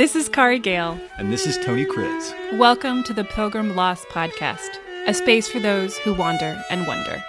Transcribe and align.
This 0.00 0.16
is 0.16 0.30
Kari 0.30 0.58
Gale. 0.58 0.98
And 1.18 1.30
this 1.30 1.46
is 1.46 1.58
Tony 1.58 1.84
Kriz. 1.84 2.56
Welcome 2.56 3.04
to 3.04 3.12
the 3.12 3.22
Pilgrim 3.22 3.76
Lost 3.76 4.08
Podcast, 4.08 4.78
a 5.06 5.12
space 5.12 5.46
for 5.46 5.60
those 5.60 5.98
who 5.98 6.14
wander 6.14 6.64
and 6.70 6.86
wonder. 6.86 7.22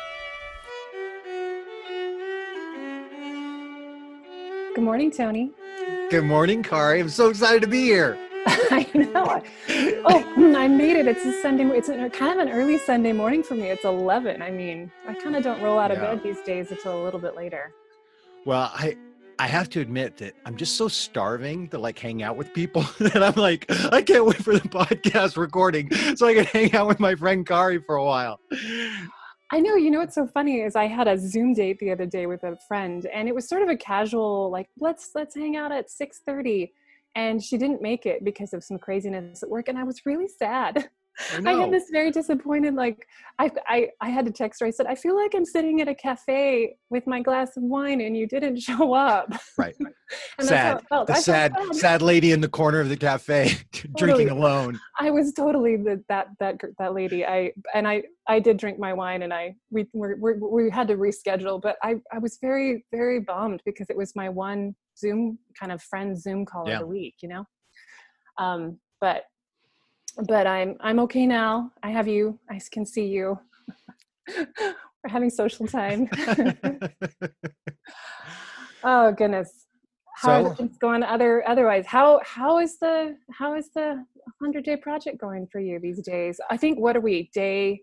Good 4.74 4.86
morning, 4.86 5.12
Tony. 5.12 5.52
Good 6.10 6.24
morning, 6.24 6.64
Kari. 6.64 7.02
I'm 7.02 7.10
so 7.10 7.28
excited 7.28 7.62
to 7.62 7.68
be 7.68 7.82
here. 7.82 8.18
I 8.48 8.90
know. 8.94 9.44
Oh, 10.06 10.34
mm, 10.38 10.56
I 10.56 10.70
made 10.70 10.96
it. 10.96 11.10
It's 11.10 11.26
a 11.26 11.42
Sunday. 11.42 11.66
It's 11.78 11.90
a, 11.90 12.10
kind 12.10 12.40
of 12.40 12.48
an 12.48 12.54
early 12.54 12.78
Sunday 12.78 13.12
morning 13.12 13.44
for 13.44 13.56
me. 13.56 13.68
It's 13.68 13.84
11. 13.84 14.42
I 14.42 14.50
mean, 14.50 14.90
I 15.06 15.14
kind 15.14 15.36
of 15.36 15.44
don't 15.44 15.62
roll 15.62 15.78
out 15.78 15.92
of 15.92 15.98
Yeah. 15.98 16.16
bed 16.16 16.24
these 16.24 16.40
days 16.46 16.72
until 16.72 17.02
a 17.02 17.04
little 17.04 17.20
bit 17.20 17.36
later. 17.36 17.74
Well, 18.46 18.72
I 18.74 18.96
I 19.42 19.48
have 19.48 19.70
to 19.70 19.82
admit 19.82 20.18
that 20.18 20.36
I'm 20.46 20.56
just 20.56 20.76
so 20.76 20.88
starving 20.88 21.68
to 21.70 21.80
like 21.80 21.98
hang 21.98 22.22
out 22.22 22.38
with 22.38 22.54
people 22.54 22.84
that 23.00 23.24
I'm 23.24 23.34
like, 23.34 23.66
I 23.92 24.04
can't 24.04 24.24
wait 24.24 24.38
for 24.38 24.54
the 24.54 24.70
podcast 24.70 25.36
recording 25.36 25.92
so 26.16 26.28
I 26.28 26.36
can 26.36 26.46
hang 26.46 26.76
out 26.76 26.88
with 26.88 27.00
my 27.00 27.16
friend 27.16 27.44
Kari 27.44 27.80
for 27.80 27.96
a 27.96 28.06
while. 28.06 28.40
I 29.52 29.60
know. 29.60 29.76
You 29.76 29.90
know 29.90 29.98
what's 29.98 30.14
so 30.14 30.28
funny 30.28 30.62
is 30.62 30.76
I 30.76 30.86
had 30.86 31.08
a 31.08 31.18
Zoom 31.18 31.56
date 31.56 31.80
the 31.80 31.90
other 31.90 32.06
day 32.06 32.28
with 32.28 32.44
a 32.44 32.56
friend, 32.68 33.08
and 33.08 33.28
it 33.28 33.34
was 33.34 33.50
sort 33.50 33.64
of 33.64 33.70
a 33.70 33.76
casual, 33.76 34.52
like 34.52 34.70
let's 34.80 35.10
let's 35.16 35.34
hang 35.34 35.58
out 35.58 35.72
at 35.72 35.90
six 35.90 36.22
thirty, 36.24 36.72
and 37.16 37.44
she 37.44 37.58
didn't 37.58 37.82
make 37.82 38.06
it 38.06 38.24
because 38.24 38.54
of 38.54 38.64
some 38.64 38.78
craziness 38.78 39.42
at 39.42 39.50
work, 39.50 39.70
and 39.70 39.78
I 39.78 39.84
was 39.84 40.06
really 40.06 40.28
sad. 40.28 40.88
I 41.46 41.52
I 41.52 41.54
had 41.54 41.72
this 41.72 41.90
very 41.92 42.12
disappointed, 42.12 42.76
like 42.76 43.06
I, 43.40 43.52
I 43.68 43.90
I 44.02 44.10
had 44.10 44.26
to 44.26 44.32
text 44.32 44.60
her. 44.62 44.68
I 44.68 44.72
said, 44.72 44.86
I 44.88 44.96
feel 44.96 45.16
like 45.16 45.34
I'm 45.36 45.46
sitting 45.46 45.82
at 45.82 45.88
a 45.88 45.96
cafe 45.96 46.76
with 46.90 47.08
my 47.08 47.22
glass 47.22 47.56
of 47.58 47.64
wine, 47.64 48.02
and 48.02 48.16
you 48.18 48.28
didn't 48.28 48.58
show 48.70 48.94
up. 48.94 49.32
right. 49.58 49.76
And 50.40 50.46
sad. 50.48 50.72
how 50.72 50.78
it 50.78 50.86
felt. 50.90 51.08
The 51.08 51.14
I 51.14 51.16
felt 51.16 51.26
sad, 51.26 51.54
sad. 51.56 51.76
sad 51.76 52.02
lady 52.02 52.34
in 52.34 52.42
the 52.42 52.50
corner 52.50 52.82
of 52.82 52.90
the 52.90 52.98
cafe 52.98 53.58
drinking 53.96 54.30
alone. 54.30 54.78
I 55.00 55.10
was 55.10 55.32
totally 55.32 55.78
the, 55.78 56.04
that 56.10 56.28
that 56.42 56.60
that 56.80 56.94
lady. 56.94 57.26
I 57.26 57.54
and 57.74 57.88
I 57.88 58.04
I 58.28 58.40
did 58.40 58.58
drink 58.58 58.78
my 58.78 58.92
wine, 58.92 59.22
and 59.24 59.34
I 59.34 59.56
we 59.70 59.88
we 59.94 60.10
we 60.20 60.34
we 60.34 60.70
had 60.70 60.90
to 60.90 60.96
reschedule. 60.98 61.62
But 61.62 61.78
I 61.82 61.96
I 62.12 62.18
was 62.20 62.38
very 62.42 62.84
very 62.92 63.22
bummed 63.22 63.62
because 63.66 63.90
it 63.90 63.96
was 63.96 64.14
my 64.16 64.28
one 64.28 64.76
Zoom 64.98 65.40
kind 65.58 65.72
of 65.72 65.82
friend 65.82 66.20
Zoom 66.22 66.46
call 66.46 66.68
Yeah. 66.68 66.76
of 66.76 66.80
the 66.82 66.88
week, 66.88 67.16
you 67.22 67.30
know. 67.30 67.46
Um, 68.38 68.80
but 69.00 69.24
but 70.28 70.48
I'm 70.48 70.76
I'm 70.82 71.00
okay 71.02 71.26
now. 71.26 71.72
I 71.84 71.90
have 71.92 72.08
you. 72.08 72.40
I 72.50 72.60
can 72.72 72.86
see 72.86 73.06
you. 73.06 73.40
We're 74.38 75.10
having 75.10 75.30
social 75.30 75.68
time. 75.68 76.10
oh 78.84 79.12
goodness. 79.14 79.66
How 80.16 80.32
are 80.32 80.44
So- 80.44 80.50
the 80.50 80.56
things 80.56 80.78
going 80.78 81.04
other 81.04 81.48
otherwise? 81.48 81.86
How 81.88 82.22
how 82.26 82.60
is 82.60 82.78
the 82.80 83.16
how 83.32 83.56
is 83.56 83.70
the 83.74 84.04
100 84.40 84.64
day 84.64 84.78
project 84.78 85.20
going 85.20 85.48
for 85.52 85.60
you 85.60 85.80
these 85.80 86.02
days? 86.02 86.40
I 86.50 86.58
think 86.58 86.80
what 86.80 86.96
are 86.96 87.02
we? 87.02 87.30
Day 87.34 87.82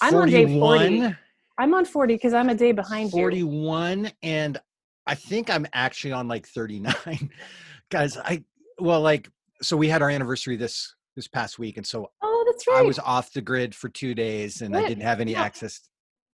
I'm 0.00 0.14
on 0.14 0.30
day 0.30 0.58
40. 0.58 1.14
I'm 1.58 1.74
on 1.74 1.84
40 1.84 2.14
because 2.14 2.34
I'm 2.34 2.48
a 2.48 2.54
day 2.54 2.72
behind 2.72 3.12
you. 3.12 3.18
41 3.20 4.10
and 4.22 4.58
i 5.06 5.14
think 5.14 5.48
i'm 5.48 5.64
actually 5.72 6.12
on 6.12 6.26
like 6.28 6.46
39 6.46 7.30
guys 7.90 8.18
i 8.18 8.42
well 8.80 9.00
like 9.00 9.30
so 9.62 9.76
we 9.76 9.88
had 9.88 10.02
our 10.02 10.10
anniversary 10.10 10.56
this 10.56 10.94
this 11.16 11.26
past 11.26 11.58
week 11.58 11.76
and 11.78 11.86
so 11.86 12.10
Oh, 12.22 12.44
that's 12.46 12.66
right. 12.68 12.78
i 12.78 12.82
was 12.82 12.98
off 13.00 13.32
the 13.32 13.40
grid 13.40 13.74
for 13.74 13.88
two 13.88 14.14
days 14.14 14.60
and 14.60 14.76
i 14.76 14.86
didn't 14.86 15.02
have 15.02 15.20
any 15.20 15.32
Yeah. 15.32 15.42
access 15.42 15.80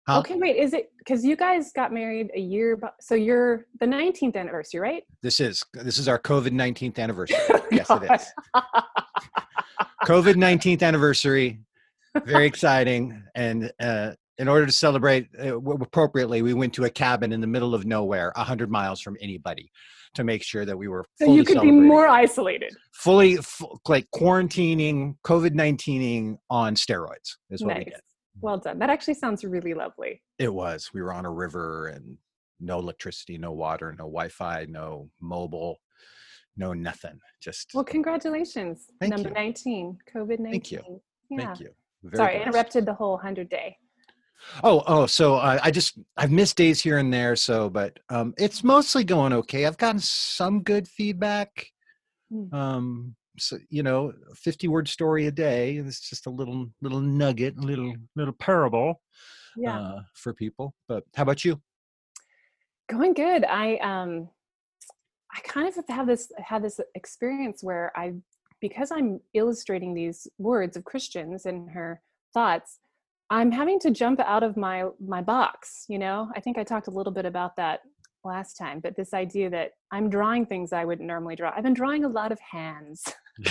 Huh? 0.07 0.19
Okay, 0.19 0.35
wait, 0.37 0.55
is 0.55 0.73
it 0.73 0.91
because 0.97 1.23
you 1.23 1.35
guys 1.35 1.71
got 1.71 1.93
married 1.93 2.31
a 2.35 2.39
year 2.39 2.79
so 2.99 3.13
you're 3.13 3.67
the 3.79 3.85
19th 3.85 4.35
anniversary, 4.35 4.79
right? 4.79 5.03
this 5.21 5.39
is 5.39 5.63
this 5.73 5.99
is 5.99 6.07
our 6.07 6.17
covid 6.17 6.49
19th 6.51 6.97
anniversary 6.97 7.37
yes 7.71 7.87
it 7.91 8.03
is 8.11 8.27
covid 10.05 10.33
19th 10.35 10.81
anniversary 10.81 11.59
very 12.25 12.45
exciting 12.47 13.21
and 13.35 13.71
uh 13.81 14.11
in 14.39 14.47
order 14.47 14.65
to 14.65 14.71
celebrate 14.71 15.27
uh, 15.39 15.59
appropriately 15.59 16.41
we 16.41 16.53
went 16.53 16.73
to 16.73 16.85
a 16.85 16.89
cabin 16.89 17.31
in 17.31 17.41
the 17.41 17.47
middle 17.47 17.75
of 17.75 17.85
nowhere 17.85 18.31
100 18.35 18.71
miles 18.71 18.99
from 19.01 19.15
anybody 19.21 19.69
to 20.15 20.23
make 20.23 20.43
sure 20.43 20.65
that 20.65 20.77
we 20.77 20.87
were 20.87 21.05
So 21.21 21.33
you 21.33 21.43
could 21.43 21.61
be 21.61 21.71
more 21.71 22.07
isolated. 22.07 22.75
fully 22.93 23.37
fu- 23.37 23.77
like 23.87 24.07
quarantining, 24.13 25.15
COVID 25.25 25.51
19ing 25.53 26.37
on 26.49 26.75
steroids 26.75 27.37
is 27.49 27.63
what 27.63 27.77
we 27.77 27.83
Nice. 27.85 27.93
did. 27.93 28.01
Well 28.41 28.57
done. 28.57 28.79
That 28.79 28.89
actually 28.89 29.15
sounds 29.15 29.43
really 29.43 29.73
lovely. 29.73 30.21
It 30.37 30.53
was. 30.53 30.89
We 30.93 31.01
were 31.01 31.13
on 31.13 31.25
a 31.25 31.31
river 31.31 31.87
and 31.87 32.17
no 32.59 32.79
electricity, 32.79 33.37
no 33.37 33.51
water, 33.51 33.91
no 33.91 34.05
Wi 34.05 34.29
Fi, 34.29 34.65
no 34.69 35.09
mobile, 35.21 35.79
no 36.57 36.73
nothing. 36.73 37.19
Just 37.41 37.71
Well, 37.73 37.83
congratulations. 37.83 38.85
Thank 38.99 39.11
Number 39.13 39.29
you. 39.29 39.35
19, 39.35 39.97
COVID 40.13 40.39
19. 40.39 40.51
Thank 40.51 40.71
you. 40.71 41.01
Yeah. 41.29 41.45
thank 41.45 41.59
you. 41.59 41.69
Very 42.03 42.17
Sorry, 42.17 42.37
I 42.37 42.43
interrupted 42.43 42.85
the 42.85 42.93
whole 42.93 43.13
100 43.13 43.49
day. 43.49 43.77
Oh, 44.63 44.83
oh, 44.87 45.05
so 45.05 45.35
uh, 45.35 45.59
I 45.61 45.71
just 45.71 45.97
I've 46.17 46.31
missed 46.31 46.57
days 46.57 46.81
here 46.81 46.97
and 46.97 47.13
there, 47.13 47.35
so 47.35 47.69
but 47.69 47.99
um, 48.09 48.33
it's 48.37 48.63
mostly 48.63 49.03
going 49.03 49.33
okay. 49.33 49.65
I've 49.65 49.77
gotten 49.77 49.99
some 49.99 50.63
good 50.63 50.87
feedback. 50.87 51.67
Mm. 52.31 52.53
Um, 52.53 53.15
so 53.37 53.57
you 53.69 53.83
know, 53.83 54.13
fifty 54.35 54.67
word 54.67 54.87
story 54.87 55.27
a 55.27 55.31
day. 55.31 55.77
It's 55.77 56.09
just 56.09 56.25
a 56.25 56.29
little 56.29 56.67
little 56.81 57.01
nugget, 57.01 57.57
a 57.57 57.61
little 57.61 57.93
little 58.15 58.33
parable. 58.33 59.01
Yeah. 59.57 59.79
uh, 59.79 60.01
for 60.13 60.33
people. 60.33 60.73
But 60.87 61.03
how 61.15 61.23
about 61.23 61.43
you? 61.43 61.59
going 62.89 63.13
good 63.13 63.45
i 63.45 63.75
um 63.77 64.27
i 65.33 65.39
kind 65.41 65.67
of 65.67 65.75
have 65.87 66.07
this 66.07 66.31
had 66.39 66.63
this 66.63 66.79
experience 66.95 67.63
where 67.63 67.91
i 67.95 68.13
because 68.59 68.91
i'm 68.91 69.19
illustrating 69.33 69.93
these 69.93 70.27
words 70.37 70.75
of 70.75 70.83
christians 70.83 71.45
and 71.45 71.69
her 71.69 72.01
thoughts 72.33 72.79
i'm 73.29 73.51
having 73.51 73.79
to 73.79 73.91
jump 73.91 74.19
out 74.19 74.43
of 74.43 74.57
my 74.57 74.85
my 74.99 75.21
box 75.21 75.85
you 75.87 75.99
know 75.99 76.29
i 76.35 76.39
think 76.39 76.57
i 76.57 76.63
talked 76.63 76.87
a 76.87 76.91
little 76.91 77.13
bit 77.13 77.25
about 77.25 77.55
that 77.55 77.81
last 78.25 78.55
time 78.55 78.79
but 78.81 78.95
this 78.97 79.13
idea 79.13 79.49
that 79.49 79.71
i'm 79.91 80.09
drawing 80.09 80.45
things 80.45 80.73
i 80.73 80.83
wouldn't 80.83 81.07
normally 81.07 81.35
draw 81.35 81.53
i've 81.55 81.63
been 81.63 81.73
drawing 81.73 82.03
a 82.03 82.09
lot 82.09 82.31
of 82.31 82.39
hands 82.39 83.03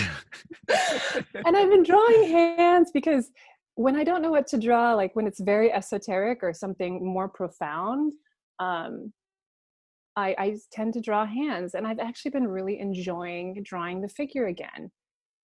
and 0.69 1.57
I've 1.57 1.71
been 1.71 1.83
drawing 1.83 2.29
hands 2.29 2.91
because 2.93 3.31
when 3.75 3.97
I 3.97 4.05
don't 4.05 4.23
know 4.23 4.31
what 4.31 4.47
to 4.49 4.59
draw, 4.59 4.95
like 4.95 5.15
when 5.15 5.27
it's 5.27 5.41
very 5.41 5.73
esoteric 5.73 6.41
or 6.43 6.53
something 6.53 7.05
more 7.05 7.29
profound, 7.29 8.13
um, 8.59 9.13
I, 10.17 10.35
I 10.39 10.57
tend 10.73 10.95
to 10.95 11.01
draw 11.01 11.27
hands. 11.27 11.75
And 11.75 11.87
I've 11.87 12.01
actually 12.01 12.33
been 12.33 12.49
really 12.49 12.81
enjoying 12.81 13.63
drawing 13.63 14.01
the 14.01 14.09
figure 14.09 14.47
again. 14.47 14.91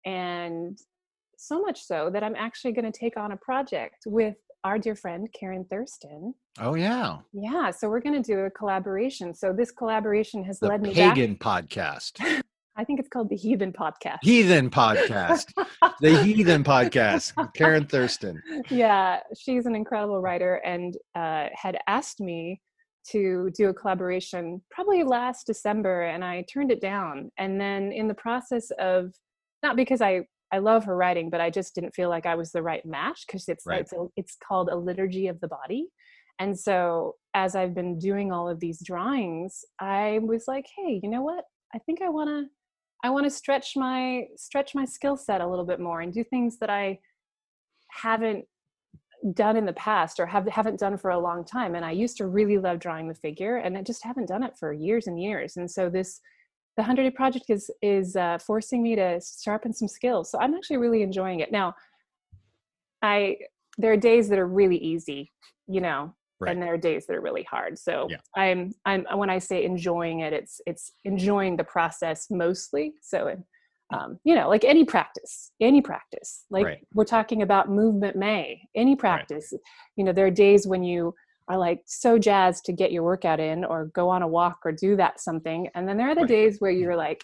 And 0.06 0.78
so 1.40 1.62
much 1.62 1.82
so 1.82 2.10
that 2.12 2.24
I'm 2.24 2.36
actually 2.36 2.74
going 2.74 2.92
to 2.92 2.98
take 2.98 3.18
on 3.18 3.32
a 3.32 3.38
project 3.38 4.04
with 4.06 4.36
our 4.66 4.78
dear 4.78 4.96
friend, 4.96 5.28
Karen 5.38 5.66
Thurston. 5.70 6.34
oh 6.60 6.76
yeah, 6.76 7.20
Yeah, 7.34 7.72
so 7.72 7.88
we're 7.90 8.02
going 8.02 8.22
to 8.22 8.34
do 8.34 8.40
a 8.42 8.52
collaboration. 8.52 9.34
So 9.34 9.54
this 9.54 9.72
collaboration 9.72 10.44
has 10.44 10.60
the 10.60 10.68
led 10.68 10.82
me 10.82 10.94
back. 10.94 11.16
pagan 11.16 11.38
podcast, 11.38 12.20
I 12.76 12.84
think 12.84 13.00
it's 13.00 13.10
called 13.10 13.30
the 13.30 13.38
Heathen 13.38 13.72
Podcast. 13.72 14.18
heathen 14.22 14.70
podcast, 14.70 15.54
the 16.02 16.22
heathen 16.24 16.64
podcast. 16.64 17.34
Karen 17.54 17.86
Thurston. 17.88 18.42
yeah, 18.70 19.22
she's 19.38 19.66
an 19.66 19.76
incredible 19.76 20.22
writer 20.22 20.56
and 20.66 20.98
uh, 21.16 21.48
had 21.54 21.78
asked 21.88 22.20
me 22.20 22.62
to 23.12 23.50
do 23.58 23.70
a 23.70 23.74
collaboration 23.74 24.62
probably 24.70 25.04
last 25.04 25.48
December, 25.48 26.04
and 26.04 26.24
I 26.24 26.46
turned 26.52 26.72
it 26.72 26.82
down. 26.82 27.32
And 27.38 27.60
then 27.60 27.92
in 27.94 28.08
the 28.08 28.14
process 28.14 28.72
of 28.78 29.14
not 29.64 29.76
because 29.76 30.02
I 30.02 30.26
I 30.52 30.60
love 30.60 30.86
her 30.86 30.96
writing, 30.96 31.30
but 31.30 31.42
I 31.42 31.50
just 31.50 31.76
didn't 31.76 31.94
feel 31.94 32.10
like 32.10 32.26
I 32.26 32.36
was 32.36 32.52
the 32.52 32.64
right 32.64 32.86
match 32.86 33.26
because 33.28 33.48
it's 33.48 33.66
Right. 33.66 33.82
it's, 33.82 33.94
a, 33.94 34.08
it's 34.16 34.36
called 34.36 34.70
a 34.70 34.76
liturgy 34.76 35.28
of 35.28 35.40
the 35.42 35.48
body. 35.48 35.88
And 36.40 36.58
so 36.58 37.16
as 37.34 37.56
I've 37.56 37.76
been 37.76 38.00
doing 38.00 38.32
all 38.32 38.48
of 38.50 38.60
these 38.60 38.84
drawings, 38.84 39.64
I 39.80 40.20
was 40.24 40.46
like, 40.48 40.66
hey, 40.78 41.00
you 41.04 41.10
know 41.10 41.22
what? 41.22 41.44
I 41.74 41.80
think 41.80 42.02
I 42.02 42.10
want 42.10 42.30
to 42.30 42.46
I 43.04 43.10
want 43.12 43.26
to 43.26 43.30
stretch 43.30 43.74
my 43.76 44.26
stretch 44.36 44.76
my 44.76 44.86
skill 44.86 45.16
set 45.16 45.42
a 45.42 45.48
little 45.48 45.66
bit 45.66 45.80
more 45.80 46.02
and 46.02 46.12
do 46.12 46.24
things 46.24 46.58
that 46.60 46.70
I 46.70 47.00
haven't 47.92 48.46
done 49.34 49.58
in 49.58 49.66
the 49.66 49.74
past 49.74 50.20
or 50.20 50.26
have 50.26 50.48
haven't 50.48 50.80
done 50.80 50.98
for 50.98 51.12
a 51.12 51.20
long 51.20 51.44
time 51.46 51.76
and 51.76 51.84
I 51.84 51.92
used 51.92 52.18
to 52.18 52.28
really 52.28 52.58
love 52.58 52.80
drawing 52.80 53.08
the 53.08 53.16
figure 53.16 53.58
and 53.58 53.78
I 53.78 53.84
just 53.84 54.04
haven't 54.04 54.28
done 54.28 54.44
it 54.44 54.58
for 54.58 54.72
years 54.74 55.08
and 55.08 55.22
years 55.22 55.58
and 55.58 55.70
so 55.70 55.90
this 55.90 56.22
the 56.78 56.82
100 56.82 57.04
day 57.04 57.12
project 57.12 57.46
is 57.50 57.70
is 57.82 58.16
uh, 58.16 58.38
forcing 58.40 58.82
me 58.82 58.96
to 58.96 59.20
sharpen 59.44 59.74
some 59.74 59.88
skills 59.88 60.32
so 60.32 60.40
I'm 60.40 60.54
actually 60.54 60.78
really 60.78 61.02
enjoying 61.02 61.40
it 61.42 61.52
now 61.52 61.76
I 63.02 63.38
there 63.78 63.92
are 63.94 63.98
days 63.98 64.28
that 64.30 64.40
are 64.40 64.48
really 64.48 64.78
easy 64.78 65.32
you 65.68 65.82
know 65.82 66.14
Right. 66.42 66.54
and 66.54 66.62
there 66.64 66.74
are 66.74 66.78
days 66.78 67.06
that 67.06 67.18
are 67.18 67.22
really 67.22 67.44
hard 67.44 67.78
so 67.78 68.08
Yeah. 68.10 68.18
i'm 68.38 68.72
i'm 68.86 69.06
when 69.18 69.30
i 69.30 69.40
say 69.40 69.66
enjoying 69.66 70.22
it 70.22 70.32
it's 70.32 70.62
it's 70.66 70.94
enjoying 71.04 71.58
the 71.58 71.66
process 71.66 72.28
mostly 72.30 72.94
so 73.02 73.36
um, 73.94 74.20
you 74.24 74.36
know 74.36 74.48
like 74.48 74.64
any 74.64 74.86
practice 74.86 75.52
any 75.60 75.82
practice 75.82 76.46
like 76.50 76.66
Right. 76.66 76.88
we're 76.94 77.04
talking 77.04 77.42
about 77.42 77.70
movement 77.70 78.16
may 78.16 78.62
any 78.74 78.96
practice 78.96 79.52
you 79.98 80.06
know 80.06 80.14
there 80.14 80.28
are 80.28 80.32
days 80.32 80.66
when 80.66 80.82
you 80.82 81.14
are 81.50 81.58
like 81.58 81.82
so 81.86 82.18
jazzed 82.18 82.64
to 82.66 82.72
get 82.72 82.92
your 82.92 83.04
workout 83.04 83.40
in 83.40 83.66
or 83.66 83.86
go 83.96 84.08
on 84.10 84.22
a 84.22 84.28
walk 84.28 84.60
or 84.64 84.72
do 84.72 84.96
that 84.96 85.20
something 85.20 85.68
and 85.76 85.88
then 85.88 85.98
there 85.98 86.10
are 86.10 86.16
the 86.16 86.24
days 86.24 86.58
where 86.60 86.72
you're 86.72 86.96
like 86.96 87.24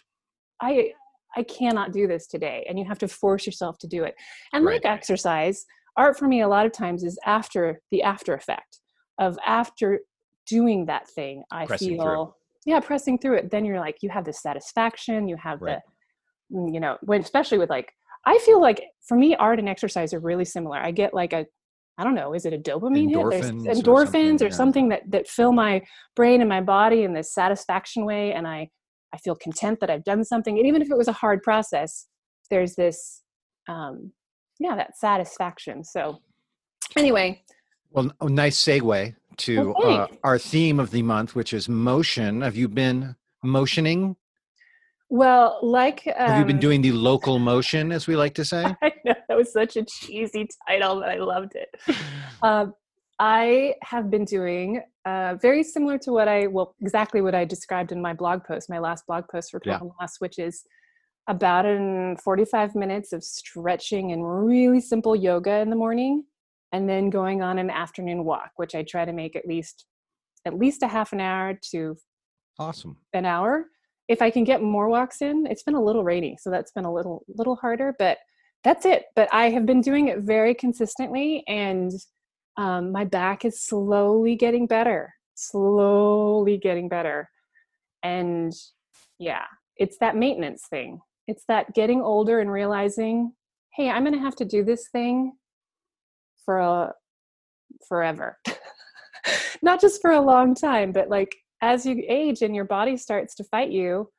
i 0.62 0.92
I 1.36 1.44
cannot 1.44 1.92
do 1.92 2.08
this 2.08 2.28
today. 2.28 2.66
And 2.68 2.80
you 2.80 2.86
have 2.86 3.00
to 3.00 3.08
force 3.08 3.46
yourself 3.46 3.78
to 3.80 3.88
do 3.88 4.04
it. 4.04 4.16
And 4.54 4.64
Right. 4.66 4.82
like 4.84 4.86
exercise, 4.86 5.66
art 5.98 6.18
for 6.18 6.28
me 6.28 6.42
a 6.42 6.48
lot 6.48 6.66
of 6.66 6.72
times 6.72 7.04
is 7.04 7.20
after 7.26 7.82
the 7.92 8.04
after 8.04 8.34
effect 8.34 8.80
of 9.20 9.38
after 9.46 10.00
doing 10.48 10.86
that 10.86 11.08
thing, 11.10 11.44
I 11.52 11.66
Pressing 11.66 11.98
through. 11.98 12.04
feel 12.04 12.38
yeah, 12.66 12.80
pressing 12.80 13.20
through 13.20 13.36
it. 13.36 13.52
Then 13.52 13.64
you're 13.64 13.80
like, 13.80 13.98
you 14.02 14.10
have 14.10 14.26
the 14.26 14.34
satisfaction, 14.34 15.28
you 15.28 15.38
have 15.38 15.62
Right. 15.62 15.80
the 16.52 16.58
mm, 16.58 16.74
you 16.74 16.80
know, 16.80 16.98
when 17.02 17.22
especially 17.22 17.58
with 17.58 17.70
like 17.70 17.92
I 18.26 18.40
feel 18.40 18.60
like 18.60 18.84
for 19.08 19.16
me, 19.16 19.36
art 19.36 19.60
and 19.60 19.70
exercise 19.70 20.14
are 20.14 20.20
really 20.20 20.46
similar. 20.46 20.78
I 20.80 20.92
get 20.92 21.14
like 21.14 21.34
a 21.34 21.46
I 21.98 22.04
don't 22.04 22.16
know, 22.16 22.34
is 22.34 22.46
it 22.46 22.54
a 22.54 22.58
dopamine 22.58 23.10
hit? 23.10 23.30
There's 23.30 23.52
Endorphins 23.52 23.86
or 23.86 24.06
something, 24.06 24.42
or 24.42 24.46
yeah. 24.46 24.56
something 24.56 24.90
that 24.90 25.02
that 25.10 25.28
fill 25.28 25.54
my 25.54 25.82
brain 26.16 26.42
and 26.42 26.50
my 26.50 26.62
body 26.62 27.04
in 27.04 27.14
this 27.14 27.34
satisfaction 27.34 28.06
way 28.06 28.34
and 28.34 28.48
I 28.48 28.70
I 29.14 29.18
feel 29.18 29.36
content 29.36 29.80
that 29.80 29.90
I've 29.90 30.04
done 30.04 30.26
something. 30.26 30.58
And 30.58 30.68
even 30.68 30.82
if 30.82 30.92
it 30.92 30.98
was 30.98 31.08
a 31.08 31.14
hard 31.14 31.42
process, 31.42 32.08
there's 32.50 32.76
this 32.76 33.22
um 33.70 34.12
yeah, 34.60 34.76
that 34.76 34.98
satisfaction. 34.98 35.84
So 35.84 36.22
anyway, 36.96 37.42
Well, 37.92 38.12
a 38.22 38.30
nice 38.30 38.62
segue 38.62 39.16
to 39.38 39.74
Well, 39.78 40.02
uh, 40.02 40.08
our 40.24 40.38
theme 40.38 40.80
of 40.80 40.92
the 40.92 41.02
month, 41.02 41.36
which 41.36 41.54
is 41.54 41.68
motion. 41.70 42.42
Have 42.42 42.56
you 42.56 42.68
been 42.68 43.16
motioning? 43.44 44.16
well, 45.10 45.60
like 45.62 46.02
um, 46.18 46.28
Have 46.28 46.40
you 46.40 46.46
been 46.46 46.60
doing 46.60 46.82
the 46.82 46.92
local 46.92 47.40
motion, 47.54 47.92
as 47.92 48.08
we 48.08 48.16
like 48.16 48.34
to 48.36 48.46
say? 48.46 48.64
I 48.82 48.92
know 49.06 49.15
that 49.30 49.38
was 49.38 49.52
such 49.52 49.76
a 49.78 49.84
cheesy 49.86 50.48
title, 50.68 51.00
but 51.00 51.10
I 51.10 51.18
loved 51.18 51.56
it. 51.56 51.70
Um, 52.44 52.74
I 53.18 53.76
have 53.82 54.12
been 54.12 54.26
doing 54.26 54.82
uh, 55.06 55.36
very 55.42 55.64
similar 55.64 55.98
to 56.00 56.12
what 56.12 56.28
I, 56.28 56.48
well, 56.48 56.76
exactly 56.82 57.22
what 57.22 57.34
I 57.34 57.46
described 57.46 57.92
in 57.94 58.02
my 58.02 58.14
blog 58.14 58.44
post, 58.44 58.70
my 58.70 58.78
last 58.78 59.08
blog 59.08 59.24
post 59.32 59.52
for 59.52 59.62
Yeah. 59.64 59.74
Total 59.80 59.96
Loss, 60.00 60.18
which 60.20 60.38
is 60.38 60.64
about 61.28 61.66
in 61.66 62.18
45 62.24 62.76
minutes 62.76 63.14
of 63.14 63.24
stretching 63.24 64.12
and 64.12 64.22
really 64.46 64.82
simple 64.82 65.16
yoga 65.16 65.56
in 65.60 65.70
the 65.70 65.76
morning, 65.76 66.26
and 66.72 66.88
then 66.90 67.10
going 67.10 67.42
on 67.42 67.58
an 67.58 67.70
afternoon 67.70 68.26
walk, 68.26 68.52
which 68.58 68.76
I 68.76 68.84
try 68.84 69.06
to 69.06 69.14
make 69.14 69.36
at 69.36 69.48
least 69.48 69.86
at 70.46 70.60
least 70.60 70.84
a 70.84 70.88
half 70.88 71.14
an 71.14 71.22
hour 71.22 71.58
to 71.72 71.96
Awesome. 72.60 72.98
an 73.14 73.26
hour. 73.26 73.66
If 74.08 74.22
I 74.22 74.30
can 74.30 74.44
get 74.44 74.62
more 74.62 74.88
walks 74.90 75.22
in, 75.22 75.48
it's 75.50 75.64
been 75.64 75.74
a 75.74 75.84
little 75.84 76.04
rainy, 76.04 76.38
so 76.40 76.52
that's 76.52 76.72
been 76.74 76.86
a 76.86 76.94
little 76.94 77.24
little 77.30 77.56
harder, 77.56 77.96
but 77.98 78.18
that's 78.66 78.86
it. 78.86 79.06
But 79.16 79.30
I 79.32 79.52
have 79.52 79.66
been 79.66 79.80
doing 79.80 80.10
it 80.10 80.20
very 80.20 80.56
consistently, 80.56 81.44
and 81.48 81.92
um, 82.58 82.92
my 82.92 83.06
back 83.06 83.46
is 83.46 83.62
slowly 83.62 84.36
getting 84.36 84.66
better, 84.66 85.14
slowly 85.36 86.58
getting 86.58 86.90
better. 86.90 87.30
And 88.04 88.52
yeah, 89.20 89.46
it's 89.78 89.98
that 90.00 90.18
maintenance 90.18 90.64
thing. 90.70 91.00
It's 91.28 91.44
that 91.48 91.74
getting 91.76 92.02
older 92.02 92.40
and 92.40 92.52
realizing, 92.52 93.34
hey, 93.76 93.90
I'm 93.90 94.04
going 94.04 94.16
to 94.16 94.20
have 94.20 94.36
to 94.38 94.46
do 94.46 94.64
this 94.64 94.90
thing 94.92 95.34
for 96.44 96.58
a 96.58 96.94
forever. 97.88 98.40
Not 99.62 99.80
just 99.80 100.02
for 100.02 100.12
a 100.12 100.22
long 100.22 100.56
time, 100.56 100.92
but 100.92 101.10
like 101.10 101.36
as 101.62 101.86
you 101.86 102.04
age 102.08 102.42
and 102.42 102.56
your 102.56 102.66
body 102.66 102.98
starts 102.98 103.36
to 103.36 103.44
fight 103.44 103.72
you, 103.72 104.10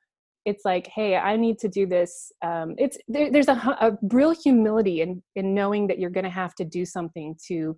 it's 0.46 0.64
like, 0.64 0.86
hey, 0.94 1.16
I 1.16 1.36
need 1.36 1.58
to 1.58 1.68
do 1.68 1.86
this. 1.86 2.32
Um, 2.42 2.74
it's 2.78 2.96
there, 3.08 3.30
there's 3.30 3.48
a, 3.48 3.52
a 3.52 3.98
real 4.10 4.30
humility 4.30 5.02
in 5.02 5.22
in 5.34 5.54
knowing 5.54 5.86
that 5.88 5.98
you're 5.98 6.10
going 6.10 6.24
to 6.24 6.30
have 6.30 6.54
to 6.56 6.64
do 6.64 6.84
something 6.86 7.36
to 7.48 7.76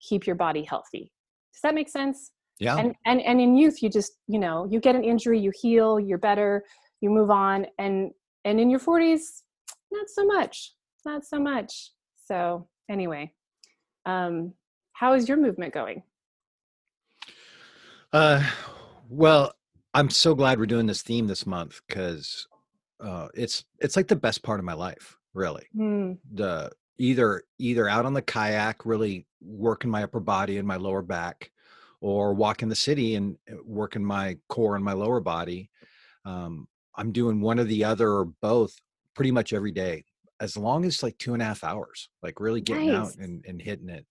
keep 0.00 0.26
your 0.26 0.36
body 0.36 0.62
healthy. 0.62 1.10
Does 1.52 1.62
that 1.62 1.74
make 1.74 1.88
sense? 1.88 2.30
Yeah. 2.60 2.76
and 2.76 2.94
and 3.06 3.22
and 3.22 3.40
in 3.40 3.56
youth 3.56 3.82
you 3.82 3.88
just 3.88 4.12
you 4.26 4.38
know 4.38 4.68
you 4.70 4.80
get 4.80 4.94
an 4.94 5.02
injury 5.02 5.40
you 5.40 5.50
heal 5.62 5.98
you're 5.98 6.18
better 6.18 6.62
you 7.00 7.08
move 7.08 7.30
on 7.30 7.66
and 7.78 8.10
and 8.44 8.60
in 8.60 8.68
your 8.68 8.80
40s 8.80 9.22
not 9.90 10.10
so 10.10 10.26
much 10.26 10.74
not 11.06 11.24
so 11.24 11.40
much 11.40 11.92
so 12.22 12.68
anyway 12.90 13.32
um 14.04 14.52
how 14.92 15.14
is 15.14 15.26
your 15.26 15.38
movement 15.38 15.72
going 15.72 16.02
Uh, 18.12 18.42
well, 19.08 19.52
I'm 19.94 20.10
so 20.10 20.34
glad 20.34 20.58
we're 20.58 20.66
doing 20.66 20.86
this 20.86 21.02
theme 21.02 21.26
this 21.26 21.46
month 21.46 21.80
because 21.88 22.46
uh, 23.00 23.28
it's 23.34 23.64
it's 23.78 23.96
like 23.96 24.08
the 24.08 24.16
best 24.16 24.42
part 24.42 24.60
of 24.60 24.64
my 24.64 24.74
life, 24.74 25.16
really. 25.34 25.66
Hmm. 25.74 26.12
The 26.32 26.70
either 26.98 27.42
either 27.58 27.88
out 27.88 28.06
on 28.06 28.14
the 28.14 28.22
kayak, 28.22 28.86
really 28.86 29.26
working 29.40 29.90
my 29.90 30.02
upper 30.02 30.20
body 30.20 30.58
and 30.58 30.68
my 30.68 30.76
lower 30.76 31.02
back, 31.02 31.50
or 32.00 32.34
walking 32.34 32.68
the 32.68 32.76
city 32.76 33.14
and 33.16 33.36
uh, 33.50 33.56
working 33.64 34.04
my 34.04 34.36
core 34.48 34.76
and 34.76 34.84
my 34.84 34.92
lower 34.92 35.20
body. 35.20 35.70
Um, 36.24 36.68
I'm 36.94 37.12
doing 37.12 37.40
one 37.40 37.58
or 37.58 37.64
the 37.64 37.84
other 37.84 38.10
or 38.10 38.26
both 38.26 38.74
pretty 39.14 39.30
much 39.30 39.52
every 39.52 39.72
day, 39.72 40.04
as 40.40 40.56
long 40.56 40.84
as 40.84 41.02
like 41.02 41.18
two 41.18 41.32
and 41.32 41.42
a 41.42 41.46
half 41.46 41.64
hours, 41.64 42.08
like 42.22 42.40
really 42.40 42.60
getting 42.60 42.90
out 42.90 43.16
and, 43.16 43.44
and 43.46 43.60
hitting 43.60 43.88
it. 43.88 44.06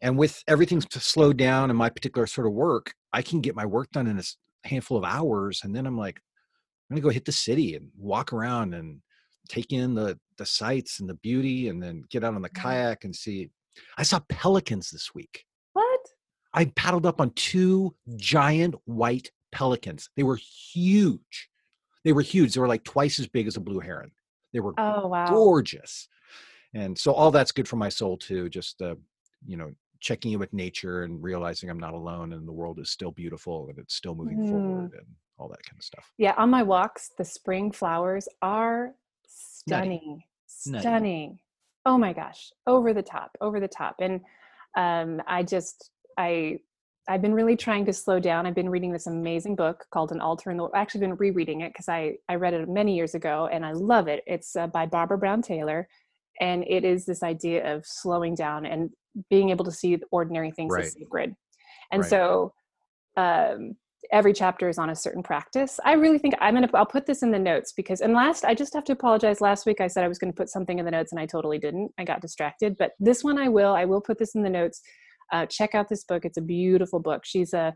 And 0.00 0.16
with 0.16 0.42
everything 0.48 0.80
slowed 0.90 1.36
down 1.36 1.70
in 1.70 1.76
my 1.76 1.90
particular 1.90 2.26
sort 2.26 2.46
of 2.46 2.54
work, 2.54 2.94
I 3.12 3.22
can 3.22 3.40
get 3.40 3.54
my 3.54 3.66
work 3.66 3.90
done 3.92 4.06
in 4.06 4.18
a 4.18 4.22
handful 4.64 4.96
of 4.96 5.04
hours. 5.04 5.60
And 5.64 5.74
then 5.74 5.86
I'm 5.86 5.98
like, 5.98 6.20
I'm 6.90 6.96
gonna 6.96 7.02
go 7.02 7.10
hit 7.10 7.24
the 7.24 7.32
city 7.32 7.74
and 7.74 7.88
walk 7.96 8.32
around 8.32 8.74
and 8.74 9.00
take 9.48 9.72
in 9.72 9.94
the 9.94 10.18
the 10.38 10.46
sights 10.46 11.00
and 11.00 11.08
the 11.08 11.14
beauty, 11.14 11.68
and 11.68 11.82
then 11.82 12.04
get 12.10 12.24
out 12.24 12.34
on 12.34 12.42
the 12.42 12.48
kayak 12.48 13.04
and 13.04 13.14
see. 13.14 13.50
I 13.96 14.02
saw 14.02 14.20
pelicans 14.28 14.90
this 14.90 15.14
week. 15.14 15.44
what 15.72 16.00
I 16.52 16.66
paddled 16.66 17.06
up 17.06 17.20
on 17.20 17.30
two 17.30 17.94
giant 18.16 18.74
white 18.84 19.30
pelicans. 19.52 20.10
They 20.16 20.22
were 20.22 20.38
huge. 20.72 21.48
They 22.04 22.12
were 22.12 22.22
huge. 22.22 22.54
They 22.54 22.60
were 22.60 22.68
like 22.68 22.84
twice 22.84 23.18
as 23.18 23.28
big 23.28 23.46
as 23.46 23.56
a 23.56 23.60
blue 23.60 23.80
heron. 23.80 24.10
They 24.52 24.60
were 24.60 24.74
oh 24.78 25.08
wow 25.08 25.26
gorgeous. 25.28 26.08
And 26.74 26.98
so 26.98 27.12
all 27.12 27.30
that's 27.30 27.52
good 27.52 27.68
for 27.68 27.76
my 27.76 27.88
soul 27.88 28.16
too. 28.16 28.48
Just 28.48 28.80
uh, 28.82 28.96
you 29.46 29.56
know, 29.56 29.72
checking 30.02 30.32
in 30.32 30.38
with 30.40 30.52
nature 30.52 31.04
and 31.04 31.22
realizing 31.22 31.70
I'm 31.70 31.78
not 31.78 31.94
alone 31.94 32.32
and 32.32 32.46
the 32.46 32.52
world 32.52 32.78
is 32.80 32.90
still 32.90 33.12
beautiful 33.12 33.68
and 33.68 33.78
it's 33.78 33.94
still 33.94 34.14
moving 34.16 34.38
Mm. 34.40 34.50
forward 34.50 34.92
and 34.98 35.06
all 35.38 35.48
that 35.48 35.62
kind 35.64 35.78
of 35.78 35.84
stuff. 35.84 36.12
yeah 36.18 36.34
on 36.36 36.50
my 36.50 36.62
walks 36.62 37.10
the 37.16 37.24
spring 37.24 37.70
flowers 37.72 38.28
are 38.42 38.94
stunning 39.26 40.22
Nutty. 40.66 40.82
stunning 40.82 41.38
oh 41.86 41.96
my 41.98 42.12
gosh 42.12 42.50
over 42.66 42.92
the 42.92 43.02
top 43.02 43.30
over 43.40 43.58
the 43.60 43.68
top 43.68 43.96
and 44.00 44.20
um 44.76 45.20
i 45.26 45.42
just 45.42 45.90
i 46.18 46.58
i've 47.08 47.22
been 47.22 47.34
really 47.34 47.56
trying 47.56 47.84
to 47.86 47.92
slow 47.92 48.18
down 48.20 48.46
i've 48.46 48.54
been 48.54 48.68
reading 48.68 48.92
this 48.92 49.06
amazing 49.06 49.56
book 49.56 49.84
called 49.90 50.12
an 50.12 50.20
altar 50.20 50.50
in 50.50 50.56
the 50.56 50.64
i've 50.64 50.74
actually 50.82 51.00
been 51.00 51.16
rereading 51.16 51.62
it 51.62 51.72
because 51.72 51.88
i 51.88 52.12
i 52.28 52.34
read 52.34 52.54
it 52.54 52.68
many 52.68 52.94
years 52.94 53.14
ago 53.14 53.48
and 53.52 53.64
i 53.64 53.72
love 53.72 54.06
it 54.08 54.22
it's 54.26 54.54
uh, 54.56 54.66
by 54.68 54.84
barbara 54.86 55.18
brown 55.18 55.40
taylor 55.42 55.88
and 56.40 56.64
it 56.68 56.84
is 56.84 57.04
this 57.06 57.22
idea 57.22 57.74
of 57.74 57.84
slowing 57.86 58.34
down 58.34 58.64
and 58.66 58.90
being 59.30 59.50
able 59.50 59.64
to 59.64 59.72
see 59.72 59.98
ordinary 60.10 60.50
things 60.50 60.72
Right. 60.72 60.84
as 60.84 60.94
sacred 60.94 61.34
and 61.90 62.00
Right. 62.02 62.10
so 62.10 62.52
um 63.16 63.76
every 64.10 64.32
chapter 64.32 64.68
is 64.68 64.78
on 64.78 64.90
a 64.90 64.96
certain 64.96 65.22
practice. 65.22 65.78
I 65.84 65.92
really 65.92 66.18
think 66.18 66.34
I'm 66.40 66.54
gonna 66.54 66.68
I'll 66.74 66.84
put 66.84 67.06
this 67.06 67.22
in 67.22 67.30
the 67.30 67.38
notes 67.38 67.72
because 67.72 68.00
and 68.00 68.12
last 68.14 68.44
I 68.44 68.54
just 68.54 68.74
have 68.74 68.84
to 68.84 68.92
apologize. 68.92 69.40
Last 69.40 69.64
week 69.64 69.80
I 69.80 69.86
said 69.86 70.02
I 70.04 70.08
was 70.08 70.18
gonna 70.18 70.32
put 70.32 70.48
something 70.48 70.78
in 70.78 70.84
the 70.84 70.90
notes 70.90 71.12
and 71.12 71.20
I 71.20 71.26
totally 71.26 71.58
didn't. 71.58 71.92
I 71.98 72.04
got 72.04 72.20
distracted. 72.20 72.76
But 72.78 72.92
this 72.98 73.22
one 73.22 73.38
I 73.38 73.48
will. 73.48 73.74
I 73.74 73.84
will 73.84 74.00
put 74.00 74.18
this 74.18 74.34
in 74.34 74.42
the 74.42 74.50
notes. 74.50 74.80
Uh, 75.32 75.46
check 75.46 75.74
out 75.74 75.88
this 75.88 76.04
book. 76.04 76.24
It's 76.24 76.36
a 76.36 76.42
beautiful 76.42 76.98
book. 77.00 77.22
She's 77.24 77.52
a 77.54 77.74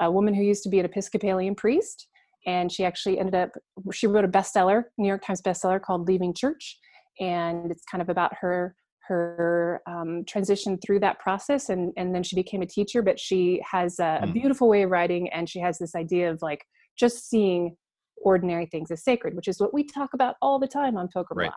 a 0.00 0.10
woman 0.10 0.32
who 0.34 0.42
used 0.42 0.62
to 0.64 0.68
be 0.68 0.78
an 0.80 0.86
Episcopalian 0.86 1.54
priest, 1.54 2.08
and 2.46 2.70
she 2.70 2.84
actually 2.84 3.18
ended 3.18 3.34
up 3.34 3.50
she 3.92 4.06
wrote 4.06 4.24
a 4.24 4.28
bestseller, 4.28 4.84
New 4.96 5.08
York 5.08 5.24
Times 5.26 5.42
bestseller 5.42 5.80
called 5.82 6.06
Leaving 6.08 6.34
Church, 6.34 6.78
and 7.20 7.70
it's 7.70 7.84
kind 7.90 8.02
of 8.02 8.08
about 8.08 8.32
her 8.40 8.74
her 9.06 9.82
um, 9.86 10.24
transition 10.26 10.78
through 10.78 10.98
that 11.00 11.18
process 11.18 11.68
and 11.68 11.92
and 11.96 12.14
then 12.14 12.22
she 12.22 12.34
became 12.36 12.62
a 12.62 12.66
teacher 12.66 13.02
but 13.02 13.20
she 13.20 13.62
has 13.70 13.98
a, 13.98 14.20
a 14.22 14.26
Mm. 14.26 14.32
beautiful 14.32 14.68
way 14.68 14.82
of 14.82 14.90
writing 14.90 15.28
and 15.30 15.48
she 15.48 15.60
has 15.60 15.78
this 15.78 15.94
idea 15.94 16.30
of 16.30 16.40
like 16.40 16.64
just 16.98 17.28
seeing 17.28 17.76
ordinary 18.16 18.66
things 18.66 18.90
as 18.90 19.04
sacred 19.04 19.34
which 19.36 19.48
is 19.48 19.60
what 19.60 19.74
we 19.74 19.84
talk 19.84 20.14
about 20.14 20.36
all 20.40 20.58
the 20.58 20.66
time 20.66 20.96
on 20.96 21.08
Pilgrim 21.08 21.38
Right. 21.38 21.52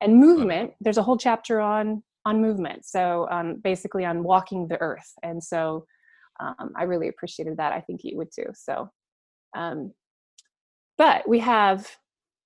And 0.00 0.18
movement 0.18 0.72
there's 0.80 0.98
a 0.98 1.02
whole 1.02 1.16
chapter 1.18 1.60
on 1.60 2.02
on 2.24 2.40
movement 2.40 2.84
so 2.84 3.26
um, 3.30 3.56
basically 3.62 4.04
on 4.04 4.22
walking 4.22 4.68
the 4.68 4.80
earth 4.80 5.12
and 5.22 5.42
so 5.42 5.84
um, 6.38 6.70
i 6.76 6.84
really 6.84 7.08
appreciated 7.08 7.56
that 7.56 7.72
i 7.72 7.80
think 7.80 8.00
you 8.04 8.16
would 8.16 8.28
too 8.32 8.46
so 8.54 8.88
um, 9.56 9.92
but 10.96 11.26
we 11.28 11.38
have 11.40 11.88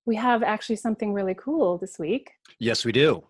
we 0.05 0.15
have 0.15 0.43
actually 0.43 0.75
something 0.75 1.13
really 1.13 1.35
cool 1.35 1.77
this 1.77 1.97
week 1.99 2.31
Yes, 2.59 2.85
we 2.85 2.91
do. 2.91 3.23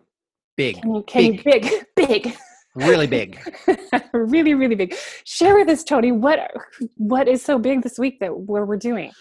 Big, 0.55 0.81
can 0.81 0.95
you 0.95 1.03
can 1.03 1.33
you 1.33 1.43
big 1.43 1.85
big 1.95 2.35
really 2.75 3.07
big. 3.07 3.39
really 4.13 4.53
really 4.53 4.75
big 4.75 4.95
share 5.25 5.55
with 5.55 5.67
us 5.69 5.83
tony 5.83 6.11
what 6.11 6.51
what 6.95 7.27
is 7.27 7.41
so 7.41 7.57
big 7.57 7.81
this 7.81 7.99
week 7.99 8.19
that 8.19 8.37
where 8.37 8.65
we're 8.65 8.77
doing 8.77 9.11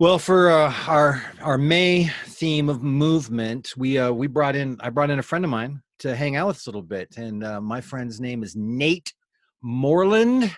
Well, 0.00 0.18
for 0.18 0.50
uh, 0.50 0.74
our 0.88 1.22
our 1.40 1.56
May 1.56 2.10
theme 2.26 2.68
of 2.68 2.82
movement, 2.82 3.74
we 3.76 3.96
uh, 3.96 4.10
we 4.10 4.26
brought 4.26 4.56
in 4.56 4.76
I 4.80 4.90
brought 4.90 5.10
in 5.10 5.20
a 5.20 5.22
friend 5.22 5.44
of 5.44 5.52
mine 5.52 5.82
to 6.00 6.16
hang 6.16 6.34
out 6.34 6.48
with 6.48 6.56
us 6.56 6.66
a 6.66 6.70
little 6.70 6.82
bit, 6.82 7.16
and 7.16 7.44
uh, 7.44 7.60
my 7.60 7.80
friend's 7.80 8.20
name 8.20 8.42
is 8.42 8.56
Nate 8.56 9.14
Moreland. 9.62 10.50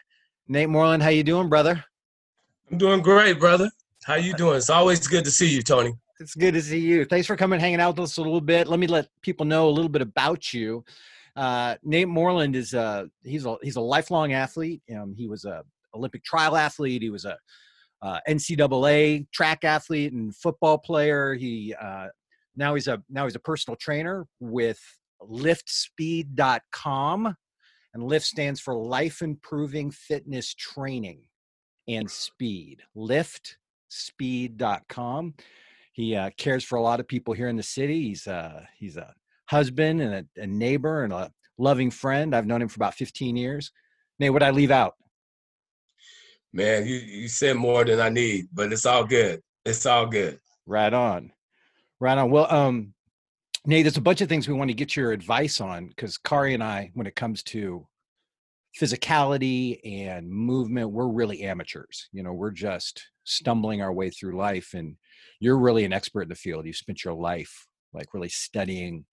Nate 0.48 0.70
Moreland, 0.70 1.02
how 1.02 1.10
you 1.10 1.22
doing, 1.22 1.50
brother? 1.50 1.84
I'm 2.70 2.78
doing 2.78 3.02
great, 3.02 3.38
brother. 3.38 3.70
How 4.04 4.14
you 4.14 4.32
doing? 4.32 4.56
It's 4.56 4.70
always 4.70 5.06
good 5.06 5.24
to 5.26 5.30
see 5.30 5.48
you, 5.48 5.62
Tony. 5.62 5.92
It's 6.18 6.34
good 6.34 6.54
to 6.54 6.62
see 6.62 6.78
you. 6.78 7.04
Thanks 7.04 7.26
for 7.26 7.36
coming, 7.36 7.60
hanging 7.60 7.80
out 7.80 7.96
with 7.96 8.04
us 8.04 8.16
a 8.16 8.22
little 8.22 8.40
bit. 8.40 8.68
Let 8.68 8.80
me 8.80 8.86
let 8.86 9.08
people 9.20 9.44
know 9.44 9.68
a 9.68 9.70
little 9.70 9.90
bit 9.90 10.00
about 10.00 10.54
you. 10.54 10.82
Uh, 11.34 11.74
Nate 11.82 12.08
Moreland 12.08 12.56
is 12.56 12.72
a 12.72 13.10
he's 13.22 13.44
a 13.44 13.58
he's 13.62 13.76
a 13.76 13.80
lifelong 13.80 14.32
athlete. 14.32 14.80
Um, 14.96 15.14
he 15.14 15.26
was 15.26 15.44
a 15.44 15.62
Olympic 15.94 16.24
trial 16.24 16.56
athlete. 16.56 17.02
He 17.02 17.10
was 17.10 17.26
a 17.26 17.36
uh, 18.00 18.20
NCAA 18.26 19.30
track 19.30 19.64
athlete 19.64 20.14
and 20.14 20.34
football 20.34 20.78
player. 20.78 21.34
He 21.34 21.74
uh, 21.78 22.06
now 22.56 22.74
he's 22.74 22.88
a 22.88 23.02
now 23.10 23.24
he's 23.24 23.34
a 23.34 23.40
personal 23.40 23.76
trainer 23.76 24.26
with 24.40 24.80
liftspeed.com 25.20 27.36
and 27.94 28.02
lift 28.02 28.26
stands 28.26 28.60
for 28.60 28.74
life 28.74 29.20
improving 29.20 29.90
fitness 29.90 30.54
training 30.54 31.24
and 31.88 32.10
speed 32.10 32.82
liftspeed.com 32.96 35.34
he 35.96 36.14
uh, 36.14 36.28
cares 36.36 36.62
for 36.62 36.76
a 36.76 36.82
lot 36.82 37.00
of 37.00 37.08
people 37.08 37.32
here 37.32 37.48
in 37.48 37.56
the 37.56 37.62
city. 37.62 38.02
He's 38.02 38.26
uh 38.26 38.62
he's 38.78 38.98
a 38.98 39.14
husband 39.48 40.02
and 40.02 40.14
a, 40.14 40.42
a 40.42 40.46
neighbor 40.46 41.04
and 41.04 41.12
a 41.12 41.32
loving 41.56 41.90
friend. 41.90 42.36
I've 42.36 42.46
known 42.46 42.60
him 42.60 42.68
for 42.68 42.76
about 42.76 42.94
15 42.94 43.34
years. 43.34 43.72
Nate 44.18 44.32
what 44.32 44.42
i 44.42 44.50
leave 44.50 44.70
out? 44.70 44.94
Man 46.52 46.86
you 46.86 46.96
you 46.96 47.28
said 47.28 47.56
more 47.56 47.84
than 47.84 47.98
i 47.98 48.10
need 48.10 48.46
but 48.52 48.72
it's 48.72 48.84
all 48.84 49.04
good. 49.04 49.40
It's 49.64 49.86
all 49.86 50.06
good. 50.06 50.38
Right 50.66 50.92
on. 50.92 51.32
Right 51.98 52.18
on. 52.18 52.30
Well 52.30 52.52
um 52.52 52.92
Nate, 53.64 53.84
there's 53.84 53.96
a 53.96 54.02
bunch 54.02 54.20
of 54.20 54.28
things 54.28 54.46
we 54.46 54.54
want 54.54 54.68
to 54.68 54.74
get 54.74 54.94
your 54.94 55.12
advice 55.12 55.62
on 55.62 55.88
because 55.88 56.18
Kari 56.18 56.54
and 56.54 56.62
I, 56.62 56.90
when 56.94 57.06
it 57.06 57.16
comes 57.16 57.42
to 57.44 57.86
physicality 58.80 59.80
and 59.82 60.28
movement, 60.30 60.92
we're 60.92 61.08
really 61.08 61.42
amateurs. 61.42 62.08
You 62.12 62.22
know, 62.22 62.32
we're 62.32 62.52
just 62.52 63.02
stumbling 63.26 63.82
our 63.82 63.92
way 63.92 64.10
through 64.10 64.36
life. 64.36 64.72
And 64.74 64.96
you're 65.40 65.58
really 65.58 65.84
an 65.84 65.92
expert 65.92 66.22
in 66.22 66.28
the 66.28 66.34
field. 66.34 66.66
You've 66.66 66.76
spent 66.76 67.04
your 67.04 67.14
life 67.14 67.66
like 67.92 68.14
really 68.14 68.28
studying 68.28 69.04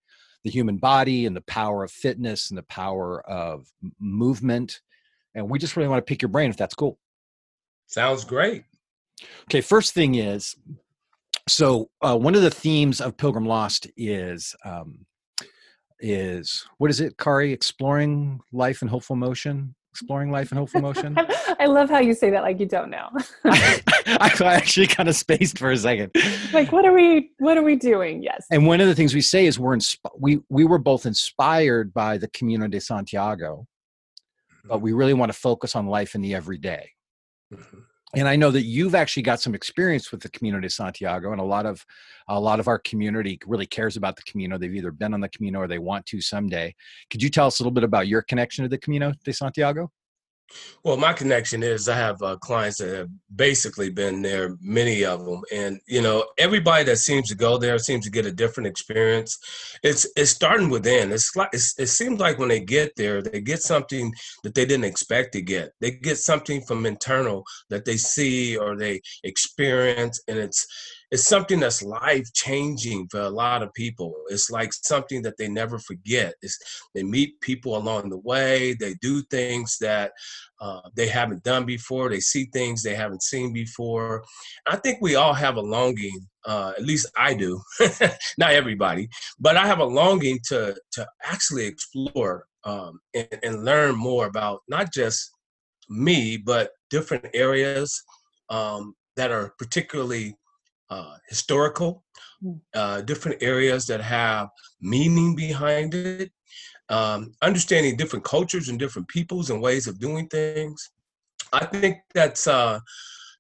the 0.44 0.50
human 0.50 0.78
body 0.78 1.26
and 1.26 1.36
the 1.36 1.42
power 1.42 1.84
of 1.84 1.92
fitness 1.92 2.50
and 2.50 2.58
the 2.58 2.64
power 2.64 3.22
of 3.30 3.68
movement. 4.00 4.82
And 5.36 5.50
we 5.50 5.60
just 5.60 5.76
really 5.76 5.90
want 5.90 6.06
to 6.06 6.10
pick 6.10 6.22
your 6.22 6.30
brain 6.30 6.50
if 6.50 6.58
that's 6.58 6.76
cool. 6.76 7.00
Sounds 7.88 8.26
great. 8.26 8.64
Okay, 9.46 9.62
first 9.62 9.94
thing 9.94 10.16
is 10.16 10.56
so 11.48 11.90
uh, 12.02 12.18
one 12.18 12.36
of 12.36 12.42
the 12.42 12.50
themes 12.50 13.02
of 13.02 13.18
Pilgrim 13.18 13.46
Lost 13.46 13.88
is 13.98 14.56
um, 14.64 15.06
is 16.00 16.66
what 16.78 16.90
is 16.90 17.00
it, 17.00 17.18
Kari? 17.18 17.52
Exploring 17.52 18.40
life 18.52 18.82
in 18.82 18.88
hopeful 18.88 19.16
motion. 19.16 19.76
Exploring 19.94 20.32
life 20.32 20.52
in 20.52 20.58
hopeful 20.58 20.82
motion. 20.82 21.16
I 21.60 21.68
love 21.68 21.88
how 21.88 22.00
you 22.00 22.16
say 22.16 22.32
that 22.32 22.42
like 22.42 22.60
you 22.60 22.66
don't 22.66 22.90
know. 22.90 23.10
I, 23.46 23.80
I 24.08 24.54
actually 24.56 24.88
kind 24.88 25.08
of 25.08 25.16
spaced 25.16 25.60
for 25.60 25.70
a 25.70 25.78
second. 25.78 26.12
Like, 26.52 26.72
what 26.72 26.84
are 26.84 26.94
we? 26.94 27.30
What 27.38 27.60
are 27.60 27.62
we 27.62 27.76
doing? 27.76 28.24
Yes. 28.24 28.44
And 28.52 28.66
one 28.66 28.82
of 28.82 28.88
the 28.88 28.96
things 28.96 29.14
we 29.14 29.22
say 29.22 29.46
is 29.46 29.60
we're 29.60 29.76
insp- 29.76 30.00
we 30.18 30.42
we 30.50 30.66
were 30.66 30.80
both 30.80 31.06
inspired 31.06 31.94
by 31.94 32.18
the 32.18 32.28
Camino 32.30 32.68
de 32.68 32.82
Santiago, 32.82 33.68
but 34.66 34.82
we 34.82 34.94
really 34.94 35.14
want 35.14 35.32
to 35.32 35.38
focus 35.38 35.76
on 35.76 35.86
life 35.86 36.16
in 36.16 36.22
the 36.22 36.34
everyday. 36.34 36.90
Mm-hmm 37.54 37.80
and 38.16 38.28
I 38.28 38.36
know 38.36 38.52
that 38.52 38.64
you've 38.64 38.96
actually 38.96 39.24
got 39.24 39.42
some 39.42 39.56
experience 39.56 40.12
with 40.12 40.22
the 40.22 40.30
Camino 40.30 40.60
de 40.60 40.70
Santiago, 40.70 41.32
and 41.32 41.42
a 41.42 41.46
lot 41.46 41.66
of 41.66 41.86
a 42.28 42.40
lot 42.40 42.60
of 42.60 42.68
our 42.68 42.80
community 42.80 43.40
really 43.46 43.66
cares 43.66 43.98
about 43.98 44.16
the 44.16 44.22
Camino. 44.24 44.58
They've 44.58 44.74
either 44.74 44.92
been 44.92 45.14
on 45.14 45.20
the 45.20 45.30
Camino 45.30 45.60
or 45.60 45.68
they 45.68 45.80
want 45.80 46.06
to 46.08 46.22
someday. 46.22 46.76
Could 47.10 47.24
you 47.24 47.30
tell 47.30 47.48
us 47.48 47.60
a 47.60 47.64
little 47.64 47.74
bit 47.74 47.84
about 47.84 48.08
your 48.08 48.22
connection 48.22 48.64
to 48.64 48.70
the 48.70 48.78
Camino 48.78 49.14
de 49.24 49.34
Santiago? 49.34 49.92
Well, 50.84 50.98
my 50.98 51.14
connection 51.14 51.64
is 51.64 51.88
I 51.88 51.96
have 51.96 52.22
uh, 52.22 52.36
clients 52.38 52.80
that 52.80 52.94
have 52.94 53.10
basically 53.36 53.90
been 53.90 54.22
there, 54.22 54.58
many 54.62 55.06
of 55.06 55.26
them, 55.26 55.42
and 55.52 55.80
you 55.88 56.02
know 56.02 56.26
everybody 56.38 56.84
that 56.86 56.98
seems 56.98 57.30
to 57.30 57.36
go 57.36 57.58
there 57.58 57.78
seems 57.80 58.04
to 58.06 58.12
get 58.12 58.26
a 58.26 58.32
different 58.32 58.68
experience. 58.68 59.40
It's 59.82 60.06
it's 60.18 60.32
starting 60.32 60.70
within. 60.70 61.12
It's 61.12 61.36
like 61.36 61.50
it's, 61.54 61.80
it 61.80 61.88
seems 61.88 62.20
like 62.20 62.38
when 62.38 62.50
they 62.50 62.60
get 62.60 62.96
there, 62.98 63.22
they 63.22 63.40
get 63.40 63.62
something 63.62 64.14
that 64.44 64.56
they 64.56 64.66
didn't 64.66 64.86
expect 64.86 65.34
to 65.34 65.42
get. 65.42 65.72
They 65.80 65.92
get 65.92 66.18
something 66.18 66.62
from 66.62 66.86
internal 66.86 67.44
that 67.70 67.86
they 67.86 67.98
see 67.98 68.58
or 68.58 68.76
they 68.76 69.02
experience, 69.24 70.22
and 70.28 70.38
it's 70.38 70.68
it's 71.14 71.26
something 71.26 71.60
that's 71.60 71.84
life 71.84 72.28
changing 72.34 73.08
for 73.12 73.20
a 73.20 73.30
lot 73.30 73.62
of 73.62 73.72
people. 73.76 74.16
It's 74.30 74.50
like 74.50 74.74
something 74.74 75.22
that 75.22 75.38
they 75.38 75.48
never 75.48 75.78
forget. 75.78 76.34
It's, 76.42 76.58
they 76.96 77.04
meet 77.04 77.40
people 77.40 77.78
along 77.78 78.10
the 78.10 78.18
way. 78.18 78.74
They 78.74 78.96
do 78.96 79.22
things 79.30 79.78
that 79.80 80.12
uh, 80.60 80.82
they 80.96 81.08
haven't 81.08 81.44
done 81.44 81.66
before. 81.68 82.10
They 82.10 82.20
see 82.20 82.50
things 82.52 82.82
they 82.82 82.96
haven't 82.96 83.22
seen 83.22 83.54
before. 83.54 84.24
I 84.66 84.76
think 84.78 84.98
we 85.02 85.14
all 85.14 85.36
have 85.36 85.58
a 85.58 85.62
longing. 85.62 86.20
Uh, 86.46 86.74
at 86.76 86.84
least 86.84 87.12
I 87.16 87.36
do. 87.36 87.62
Not 88.40 88.54
everybody, 88.54 89.08
but 89.40 89.56
I 89.56 89.68
have 89.68 89.80
a 89.80 89.86
longing 89.86 90.40
to 90.48 90.76
to 90.94 91.08
actually 91.24 91.68
explore 91.68 92.48
um, 92.64 93.00
and, 93.14 93.28
and 93.44 93.66
learn 93.66 93.96
more 93.96 94.26
about 94.26 94.62
not 94.68 94.92
just 94.92 95.30
me, 95.90 96.38
but 96.38 96.72
different 96.90 97.28
areas 97.36 98.02
um, 98.50 98.96
that 99.16 99.30
are 99.30 99.54
particularly 99.60 100.36
uh, 100.94 101.16
historical, 101.28 102.04
hmm. 102.42 102.54
uh, 102.74 103.02
different 103.02 103.42
areas 103.42 103.86
that 103.88 104.02
have 104.02 104.50
meaning 104.82 105.36
behind 105.36 105.94
it, 105.96 106.32
um, 106.90 107.34
understanding 107.42 107.96
different 107.96 108.26
cultures 108.26 108.70
and 108.70 108.78
different 108.80 109.08
peoples 109.08 109.50
and 109.50 109.62
ways 109.62 109.88
of 109.88 110.00
doing 110.00 110.28
things. 110.28 110.92
I 111.52 111.66
think 111.66 111.98
that's 112.14 112.48
uh, 112.48 112.80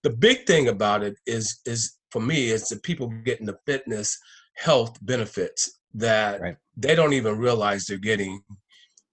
the 0.03 0.09
big 0.09 0.45
thing 0.45 0.67
about 0.67 1.03
it 1.03 1.15
is 1.25 1.59
is 1.65 1.97
for 2.11 2.21
me 2.21 2.49
is 2.49 2.67
the 2.67 2.77
people 2.77 3.07
getting 3.25 3.47
the 3.47 3.57
fitness 3.65 4.17
health 4.55 4.97
benefits 5.01 5.79
that 5.95 6.41
right. 6.41 6.57
they 6.77 6.95
don't 6.95 7.13
even 7.13 7.37
realize 7.37 7.85
they're 7.85 7.97
getting 7.97 8.41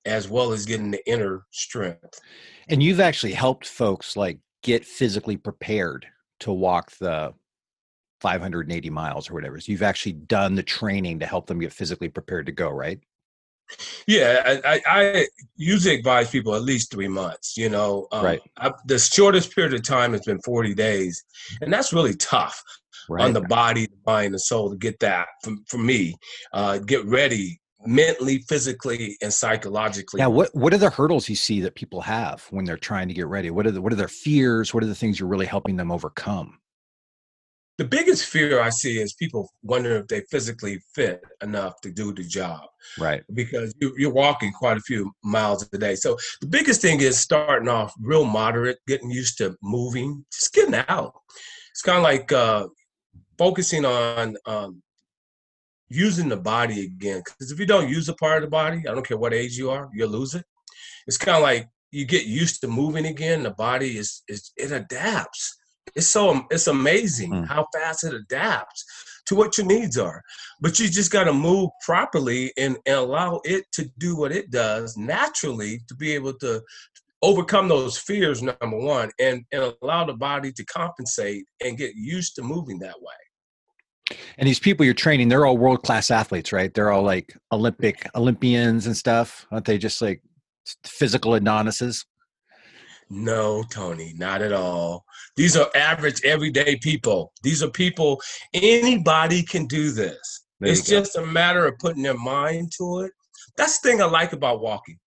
as 0.07 0.29
well 0.29 0.53
as 0.53 0.65
getting 0.65 0.91
the 0.91 1.07
inner 1.07 1.45
strength. 1.51 2.21
And 2.69 2.83
you've 2.83 3.01
actually 3.01 3.33
helped 3.33 3.67
folks 3.67 4.17
like 4.17 4.39
get 4.63 4.85
physically 4.85 5.37
prepared 5.37 6.07
to 6.41 6.53
walk 6.53 6.93
the 7.01 7.35
580 8.21 8.91
miles 8.91 9.31
or 9.31 9.35
whatever. 9.35 9.59
So 9.61 9.73
you've 9.73 9.83
actually 9.83 10.13
done 10.13 10.55
the 10.55 10.63
training 10.63 11.21
to 11.21 11.27
help 11.27 11.47
them 11.47 11.59
get 11.59 11.73
physically 11.73 12.09
prepared 12.09 12.47
to 12.47 12.53
go, 12.53 12.71
right? 12.71 13.01
Yeah, 14.07 14.59
I, 14.65 14.81
I 14.87 15.27
usually 15.57 15.95
advise 15.95 16.31
people 16.31 16.55
at 16.55 16.63
least 16.63 16.91
three 16.91 17.09
months. 17.09 17.57
You 17.57 17.69
know, 17.69 18.09
um, 18.13 18.25
right. 18.25 18.41
I, 18.57 18.73
the 18.87 18.99
shortest 18.99 19.55
period 19.55 19.75
of 19.75 19.83
time 19.83 20.13
has 20.13 20.23
been 20.23 20.41
40 20.43 20.75
days, 20.75 21.25
and 21.61 21.73
that's 21.73 21.93
really 21.93 22.15
tough 22.15 22.63
right. 23.09 23.25
on 23.25 23.33
the 23.33 23.43
body, 23.43 23.87
the 23.87 23.97
mind, 24.07 24.35
the 24.35 24.39
soul 24.39 24.71
to 24.71 24.77
get 24.77 24.99
that. 25.01 25.29
For, 25.45 25.53
for 25.69 25.79
me, 25.79 26.17
uh, 26.53 26.79
get 26.79 27.05
ready 27.07 27.61
mentally, 27.87 28.39
physically, 28.49 29.17
and 29.23 29.33
psychologically. 29.33 30.19
Yeah. 30.19 30.27
What 30.27 30.55
What 30.55 30.75
are 30.75 30.79
the 30.79 30.91
hurdles 30.91 31.29
you 31.29 31.37
see 31.37 31.61
that 31.61 31.75
people 31.75 32.01
have 32.01 32.47
when 32.51 32.65
they're 32.65 32.77
trying 32.77 33.09
to 33.09 33.15
get 33.15 33.27
ready? 33.27 33.51
What 33.51 33.67
are 33.67 33.71
the 33.71 33.81
What 33.81 33.93
are 33.93 33.97
their 33.97 34.09
fears? 34.09 34.75
What 34.75 34.83
are 34.83 34.89
the 34.89 34.95
things 34.95 35.21
you're 35.21 35.29
really 35.29 35.47
helping 35.47 35.77
them 35.77 35.93
overcome? 35.93 36.59
The 37.81 37.87
biggest 37.87 38.27
fear 38.27 38.61
I 38.61 38.69
see 38.69 39.01
is 39.01 39.15
people 39.15 39.51
wonder 39.63 39.97
if 39.97 40.07
they 40.07 40.21
physically 40.31 40.83
fit 40.95 41.25
enough 41.43 41.81
to 41.81 41.91
do 41.91 42.13
the 42.13 42.23
job. 42.23 42.61
Right. 42.99 43.23
Because 43.33 43.75
you, 43.81 44.07
are 44.07 44.13
walking 44.13 44.53
quite 44.53 44.77
a 44.77 44.83
few 44.83 45.11
miles 45.25 45.67
a 45.73 45.79
day. 45.79 45.95
So 45.95 46.19
the 46.43 46.47
biggest 46.47 46.83
thing 46.83 47.01
is 47.01 47.19
starting 47.19 47.71
off 47.71 47.95
real 47.99 48.27
moderate, 48.27 48.81
getting 48.87 49.11
used 49.11 49.39
to 49.39 49.57
moving, 49.63 50.27
just 50.31 50.53
getting 50.53 50.75
out. 50.89 51.15
It's 51.71 51.81
kind 51.81 51.97
of 51.97 52.05
like 52.05 52.31
uh, 52.31 52.67
focusing 53.39 53.87
on 53.87 54.37
um, 54.45 54.83
using 55.89 56.29
the 56.29 56.37
body 56.37 56.85
again. 56.85 57.23
Because 57.25 57.51
if 57.51 57.59
you 57.59 57.65
don't 57.65 57.89
use 57.89 58.11
a 58.11 58.15
part 58.17 58.43
of 58.43 58.43
the 58.43 58.51
body, 58.51 58.81
I 58.87 58.93
don't 58.93 59.09
care 59.09 59.17
what 59.17 59.33
age 59.33 59.57
you 59.57 59.71
are, 59.71 59.89
you'll 59.95 60.11
lose 60.11 60.35
it. 60.35 60.45
It's 61.07 61.17
kind 61.17 61.39
of 61.39 61.43
like 61.43 61.67
you 61.93 62.05
get 62.05 62.27
used 62.27 62.61
to 62.61 62.69
moving 62.69 63.07
again. 63.07 63.43
The 63.43 63.53
body 63.53 63.97
is, 63.97 64.23
is 64.29 64.53
it 64.59 64.71
adapts 64.71 65.60
it's 65.95 66.09
so 66.09 66.45
it's 66.51 66.67
amazing 66.67 67.33
mm. 67.33 67.47
how 67.47 67.67
fast 67.75 68.05
it 68.05 68.15
adapts 68.15 68.85
to 69.27 69.35
what 69.35 69.57
your 69.57 69.67
needs 69.67 69.97
are. 69.97 70.23
But 70.61 70.79
you 70.79 70.89
just 70.89 71.13
got 71.13 71.25
to 71.25 71.33
move 71.33 71.71
properly 71.85 72.53
and, 72.59 72.77
and 72.87 72.97
allow 72.97 73.41
it 73.45 73.65
to 73.73 73.89
do 73.99 74.17
what 74.17 74.33
it 74.33 74.51
does 74.51 74.97
naturally 74.97 75.81
to 75.89 75.95
be 75.95 76.13
able 76.15 76.35
to 76.35 76.63
overcome 77.23 77.69
those 77.69 77.99
fears 77.99 78.43
number 78.43 78.79
one 78.79 79.11
and, 79.21 79.45
and 79.53 79.73
allow 79.83 80.05
the 80.05 80.15
body 80.15 80.53
to 80.53 80.65
compensate 80.65 81.45
and 81.65 81.77
get 81.77 81.95
used 81.95 82.35
to 82.35 82.43
moving 82.43 82.79
that 82.79 83.01
way 83.01 84.17
and 84.39 84.49
these 84.49 84.59
people 84.59 84.85
you're 84.85 84.95
training 84.95 85.29
they're 85.29 85.47
all 85.47 85.59
world 85.59 85.83
class 85.83 86.11
athletes 86.11 86.53
right 86.53 86.73
they're 86.75 86.91
all 86.91 87.03
like 87.03 87.37
olympic 87.53 88.09
olympians 88.15 88.87
and 88.87 88.97
stuff 88.97 89.47
aren't 89.53 89.67
they 89.67 89.79
just 89.79 90.01
like 90.01 90.23
physical 90.85 91.35
adonises 91.35 92.07
no, 93.11 93.65
Tony, 93.71 94.15
not 94.17 94.41
at 94.41 94.53
all. 94.53 95.05
These 95.37 95.57
are 95.57 95.69
average, 95.75 96.25
everyday 96.25 96.77
people. 96.77 97.33
These 97.43 97.63
are 97.63 97.71
people, 97.71 98.21
anybody 98.55 99.43
can 99.43 99.67
do 99.67 99.91
this. 99.91 100.45
There 100.61 100.71
it's 100.71 100.87
just 100.87 101.17
a 101.17 101.27
matter 101.27 101.67
of 101.67 101.79
putting 101.79 102.03
their 102.03 102.17
mind 102.17 102.71
to 102.79 103.01
it. 103.01 103.13
That's 103.57 103.81
the 103.81 103.89
thing 103.89 104.01
I 104.01 104.05
like 104.05 104.33
about 104.33 104.61
walking, 104.61 104.99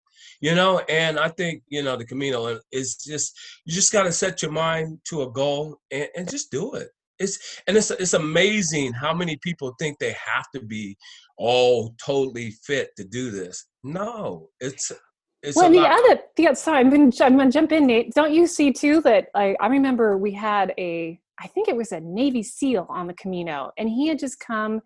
you 0.41 0.53
know, 0.53 0.79
and 0.89 1.17
I 1.17 1.29
think, 1.29 1.63
you 1.69 1.81
know, 1.81 1.95
the 1.95 2.05
Camino 2.05 2.59
is 2.71 2.97
just, 2.97 3.37
you 3.63 3.73
just 3.73 3.93
got 3.93 4.03
to 4.03 4.11
set 4.11 4.41
your 4.41 4.51
mind 4.51 4.99
to 5.09 5.21
a 5.21 5.31
goal 5.31 5.77
and, 5.89 6.07
and 6.17 6.29
just 6.29 6.51
do 6.51 6.73
it. 6.73 6.89
It's 7.19 7.61
and 7.67 7.77
it's 7.77 7.91
it's 7.91 8.13
amazing 8.13 8.91
how 8.91 9.13
many 9.13 9.37
people 9.37 9.75
think 9.79 9.99
they 9.99 10.13
have 10.13 10.45
to 10.55 10.61
be 10.61 10.97
all 11.37 11.95
totally 12.03 12.51
fit 12.63 12.89
to 12.97 13.03
do 13.03 13.29
this. 13.29 13.67
No, 13.83 14.49
it's 14.59 14.91
it's 15.43 15.57
well, 15.57 15.69
the 15.69 15.79
other, 15.79 16.21
the 16.37 16.55
sorry, 16.55 16.79
I'm 16.79 16.89
gonna, 16.89 17.11
I'm 17.19 17.37
gonna 17.37 17.51
jump 17.51 17.73
in, 17.73 17.85
Nate. 17.85 18.13
Don't 18.13 18.33
you 18.33 18.47
see 18.47 18.71
too 18.71 19.01
that 19.01 19.27
I, 19.35 19.55
I 19.59 19.67
remember 19.67 20.17
we 20.17 20.31
had 20.31 20.73
a, 20.77 21.19
I 21.37 21.47
think 21.47 21.67
it 21.67 21.75
was 21.75 21.91
a 21.91 21.99
Navy 21.99 22.41
SEAL 22.41 22.87
on 22.89 23.07
the 23.07 23.13
Camino, 23.13 23.71
and 23.77 23.89
he 23.89 24.07
had 24.07 24.19
just 24.19 24.39
come 24.39 24.81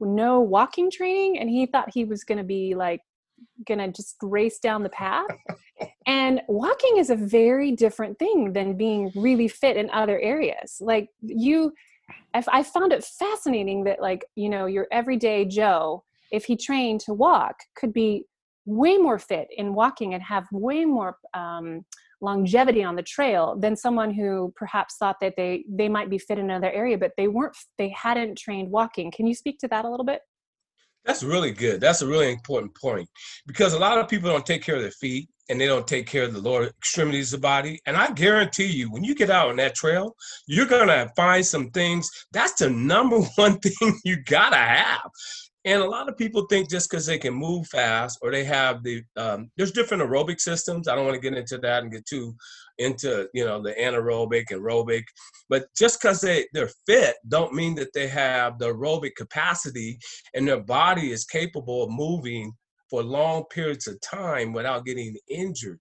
no 0.00 0.40
walking 0.40 0.90
training, 0.90 1.38
and 1.38 1.50
he 1.50 1.66
thought 1.66 1.90
he 1.92 2.04
was 2.04 2.24
gonna 2.24 2.42
be 2.42 2.74
like, 2.74 3.02
gonna 3.66 3.92
just 3.92 4.16
race 4.22 4.58
down 4.58 4.82
the 4.82 4.88
path. 4.88 5.26
and 6.06 6.40
walking 6.48 6.96
is 6.96 7.10
a 7.10 7.16
very 7.16 7.72
different 7.72 8.18
thing 8.18 8.54
than 8.54 8.78
being 8.78 9.12
really 9.14 9.48
fit 9.48 9.76
in 9.76 9.90
other 9.90 10.18
areas. 10.20 10.78
Like 10.80 11.10
you, 11.20 11.74
I 12.32 12.62
found 12.62 12.94
it 12.94 13.04
fascinating 13.04 13.84
that 13.84 14.00
like 14.00 14.24
you 14.36 14.48
know 14.48 14.64
your 14.64 14.86
everyday 14.90 15.44
Joe, 15.44 16.04
if 16.32 16.46
he 16.46 16.56
trained 16.56 17.00
to 17.00 17.12
walk, 17.12 17.56
could 17.76 17.92
be 17.92 18.24
way 18.68 18.98
more 18.98 19.18
fit 19.18 19.48
in 19.56 19.74
walking 19.74 20.12
and 20.12 20.22
have 20.22 20.46
way 20.52 20.84
more 20.84 21.16
um, 21.32 21.84
longevity 22.20 22.84
on 22.84 22.96
the 22.96 23.02
trail 23.02 23.56
than 23.58 23.74
someone 23.74 24.12
who 24.12 24.52
perhaps 24.56 24.96
thought 24.96 25.16
that 25.20 25.34
they 25.36 25.64
they 25.68 25.88
might 25.88 26.10
be 26.10 26.18
fit 26.18 26.38
in 26.38 26.44
another 26.44 26.70
area 26.70 26.98
but 26.98 27.12
they 27.16 27.28
weren't 27.28 27.56
they 27.78 27.88
hadn't 27.90 28.36
trained 28.36 28.70
walking 28.70 29.10
can 29.10 29.26
you 29.26 29.34
speak 29.34 29.58
to 29.58 29.68
that 29.68 29.84
a 29.84 29.90
little 29.90 30.04
bit 30.04 30.20
That's 31.04 31.22
really 31.22 31.52
good. 31.52 31.80
That's 31.80 32.02
a 32.02 32.06
really 32.06 32.30
important 32.30 32.74
point 32.74 33.08
because 33.46 33.72
a 33.72 33.78
lot 33.78 33.98
of 33.98 34.08
people 34.08 34.28
don't 34.30 34.44
take 34.44 34.62
care 34.62 34.76
of 34.76 34.82
their 34.82 34.90
feet 34.90 35.28
and 35.48 35.58
they 35.58 35.66
don't 35.66 35.86
take 35.86 36.06
care 36.06 36.24
of 36.24 36.34
the 36.34 36.40
lower 36.40 36.64
extremities 36.66 37.32
of 37.32 37.40
the 37.40 37.42
body. 37.42 37.80
And 37.86 37.96
I 37.96 38.10
guarantee 38.12 38.66
you, 38.66 38.90
when 38.92 39.04
you 39.04 39.14
get 39.14 39.30
out 39.30 39.48
on 39.48 39.56
that 39.56 39.74
trail, 39.74 40.14
you're 40.46 40.66
gonna 40.66 41.10
find 41.16 41.44
some 41.46 41.70
things. 41.70 42.10
That's 42.32 42.54
the 42.54 42.68
number 42.68 43.20
one 43.36 43.58
thing 43.60 43.98
you 44.04 44.22
gotta 44.24 44.56
have. 44.56 45.10
And 45.64 45.82
a 45.82 45.88
lot 45.88 46.08
of 46.08 46.16
people 46.16 46.46
think 46.46 46.70
just 46.70 46.88
because 46.88 47.04
they 47.04 47.18
can 47.18 47.34
move 47.34 47.66
fast 47.66 48.18
or 48.22 48.30
they 48.30 48.44
have 48.44 48.82
the 48.84 49.02
um, 49.16 49.50
there's 49.56 49.72
different 49.72 50.02
aerobic 50.02 50.40
systems. 50.40 50.86
I 50.86 50.94
don't 50.94 51.04
want 51.04 51.16
to 51.16 51.20
get 51.20 51.36
into 51.36 51.58
that 51.58 51.82
and 51.82 51.92
get 51.92 52.06
too 52.06 52.34
into 52.78 53.28
you 53.34 53.44
know 53.44 53.60
the 53.60 53.72
anaerobic 53.72 54.46
aerobic, 54.50 55.02
but 55.48 55.66
just 55.76 56.00
because 56.00 56.20
they 56.20 56.46
they're 56.52 56.70
fit 56.86 57.16
don't 57.28 57.54
mean 57.54 57.74
that 57.74 57.92
they 57.92 58.06
have 58.06 58.58
the 58.58 58.72
aerobic 58.72 59.16
capacity 59.16 59.98
and 60.34 60.46
their 60.46 60.60
body 60.60 61.10
is 61.10 61.24
capable 61.24 61.84
of 61.84 61.90
moving 61.90 62.52
for 62.88 63.02
long 63.02 63.44
periods 63.50 63.86
of 63.86 64.00
time 64.00 64.52
without 64.52 64.86
getting 64.86 65.16
injured. 65.28 65.80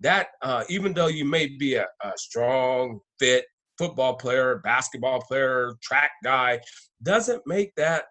That 0.00 0.28
uh, 0.42 0.64
even 0.68 0.94
though 0.94 1.08
you 1.08 1.24
may 1.24 1.48
be 1.48 1.74
a, 1.74 1.86
a 2.02 2.12
strong, 2.16 3.00
fit 3.18 3.44
football 3.76 4.14
player, 4.14 4.60
basketball 4.64 5.20
player, 5.20 5.72
track 5.82 6.10
guy, 6.24 6.60
doesn't 7.02 7.42
make 7.46 7.74
that 7.76 8.04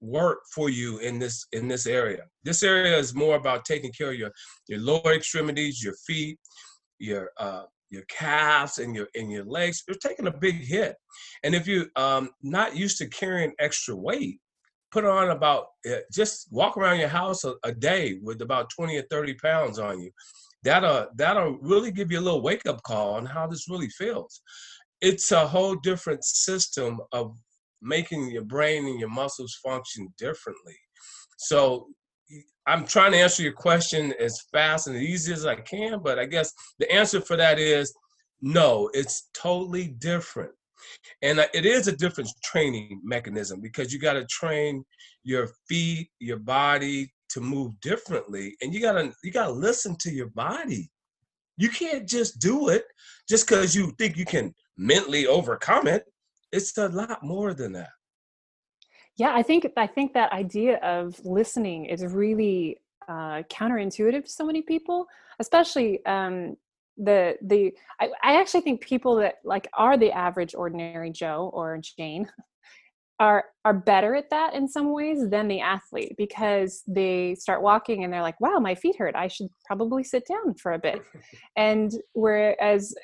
work 0.00 0.38
for 0.54 0.70
you 0.70 0.98
in 0.98 1.18
this 1.18 1.46
in 1.52 1.68
this 1.68 1.86
area. 1.86 2.24
This 2.44 2.62
area 2.62 2.96
is 2.96 3.14
more 3.14 3.36
about 3.36 3.64
taking 3.64 3.92
care 3.92 4.10
of 4.10 4.18
your 4.18 4.32
your 4.68 4.80
lower 4.80 5.14
extremities, 5.14 5.82
your 5.82 5.94
feet, 6.06 6.38
your 6.98 7.30
uh, 7.38 7.64
your 7.90 8.02
calves, 8.08 8.78
and 8.78 8.94
your 8.94 9.08
and 9.14 9.30
your 9.30 9.44
legs. 9.44 9.82
You're 9.86 9.96
taking 9.96 10.26
a 10.26 10.36
big 10.36 10.56
hit, 10.56 10.96
and 11.44 11.54
if 11.54 11.66
you 11.66 11.88
um 11.96 12.30
not 12.42 12.76
used 12.76 12.98
to 12.98 13.08
carrying 13.08 13.52
extra 13.58 13.94
weight, 13.94 14.40
put 14.90 15.04
on 15.04 15.30
about 15.30 15.66
uh, 15.90 15.96
just 16.12 16.48
walk 16.50 16.76
around 16.76 16.98
your 16.98 17.08
house 17.08 17.44
a, 17.44 17.54
a 17.64 17.72
day 17.72 18.18
with 18.22 18.42
about 18.42 18.70
20 18.70 18.96
or 18.96 19.04
30 19.10 19.34
pounds 19.34 19.78
on 19.78 20.00
you. 20.00 20.10
That'll 20.62 21.08
that'll 21.16 21.58
really 21.60 21.90
give 21.90 22.10
you 22.10 22.18
a 22.18 22.22
little 22.22 22.42
wake 22.42 22.66
up 22.66 22.82
call 22.82 23.14
on 23.14 23.26
how 23.26 23.46
this 23.46 23.68
really 23.68 23.88
feels. 23.88 24.40
It's 25.00 25.32
a 25.32 25.46
whole 25.46 25.76
different 25.76 26.24
system 26.24 27.00
of 27.12 27.34
making 27.82 28.30
your 28.30 28.44
brain 28.44 28.86
and 28.86 29.00
your 29.00 29.08
muscles 29.08 29.58
function 29.62 30.12
differently. 30.18 30.76
So 31.38 31.88
I'm 32.66 32.86
trying 32.86 33.12
to 33.12 33.18
answer 33.18 33.42
your 33.42 33.52
question 33.52 34.14
as 34.20 34.40
fast 34.52 34.86
and 34.86 34.96
as 34.96 35.02
easy 35.02 35.32
as 35.32 35.46
I 35.46 35.56
can, 35.56 36.00
but 36.02 36.18
I 36.18 36.26
guess 36.26 36.52
the 36.78 36.90
answer 36.92 37.20
for 37.20 37.36
that 37.36 37.58
is 37.58 37.92
no, 38.40 38.90
it's 38.94 39.28
totally 39.34 39.88
different. 39.98 40.52
And 41.22 41.38
it 41.52 41.66
is 41.66 41.88
a 41.88 41.96
different 41.96 42.30
training 42.42 43.00
mechanism 43.04 43.60
because 43.60 43.92
you 43.92 43.98
got 43.98 44.14
to 44.14 44.24
train 44.26 44.84
your 45.24 45.50
feet, 45.68 46.08
your 46.20 46.38
body 46.38 47.12
to 47.30 47.40
move 47.40 47.78
differently 47.80 48.56
and 48.60 48.74
you 48.74 48.80
got 48.80 48.92
to 48.92 49.12
you 49.22 49.30
got 49.30 49.46
to 49.46 49.52
listen 49.52 49.96
to 50.00 50.10
your 50.10 50.28
body. 50.28 50.90
You 51.56 51.68
can't 51.68 52.08
just 52.08 52.38
do 52.38 52.68
it 52.68 52.84
just 53.28 53.46
cuz 53.46 53.74
you 53.74 53.92
think 53.98 54.16
you 54.16 54.24
can 54.24 54.54
mentally 54.76 55.26
overcome 55.26 55.86
it 55.86 56.04
it's 56.52 56.76
a 56.78 56.88
lot 56.88 57.22
more 57.22 57.54
than 57.54 57.72
that. 57.72 57.90
Yeah 59.16 59.34
i 59.34 59.42
think 59.42 59.66
i 59.76 59.86
think 59.86 60.14
that 60.14 60.32
idea 60.32 60.78
of 60.78 61.20
listening 61.24 61.86
is 61.86 62.04
really 62.06 62.78
uh, 63.08 63.42
counterintuitive 63.50 64.24
to 64.24 64.30
so 64.30 64.46
many 64.46 64.62
people 64.62 65.06
especially 65.40 66.04
um, 66.06 66.56
the 66.96 67.36
the 67.42 67.72
I, 68.00 68.10
I 68.22 68.40
actually 68.40 68.60
think 68.60 68.80
people 68.82 69.16
that 69.16 69.36
like 69.44 69.68
are 69.74 69.96
the 69.98 70.12
average 70.12 70.54
ordinary 70.54 71.10
joe 71.10 71.50
or 71.52 71.78
jane 71.98 72.30
are 73.20 73.44
are 73.66 73.74
better 73.74 74.14
at 74.14 74.30
that 74.30 74.54
in 74.54 74.66
some 74.66 74.92
ways 74.92 75.28
than 75.28 75.46
the 75.46 75.60
athlete 75.60 76.14
because 76.16 76.82
they 76.86 77.34
start 77.34 77.62
walking 77.62 78.02
and 78.02 78.12
they're 78.12 78.22
like 78.22 78.40
wow 78.40 78.58
my 78.58 78.74
feet 78.74 78.96
hurt. 78.96 79.14
I 79.14 79.28
should 79.28 79.48
probably 79.66 80.02
sit 80.02 80.26
down 80.26 80.54
for 80.54 80.72
a 80.72 80.78
bit. 80.78 81.02
And 81.56 81.92
whereas 82.14 82.94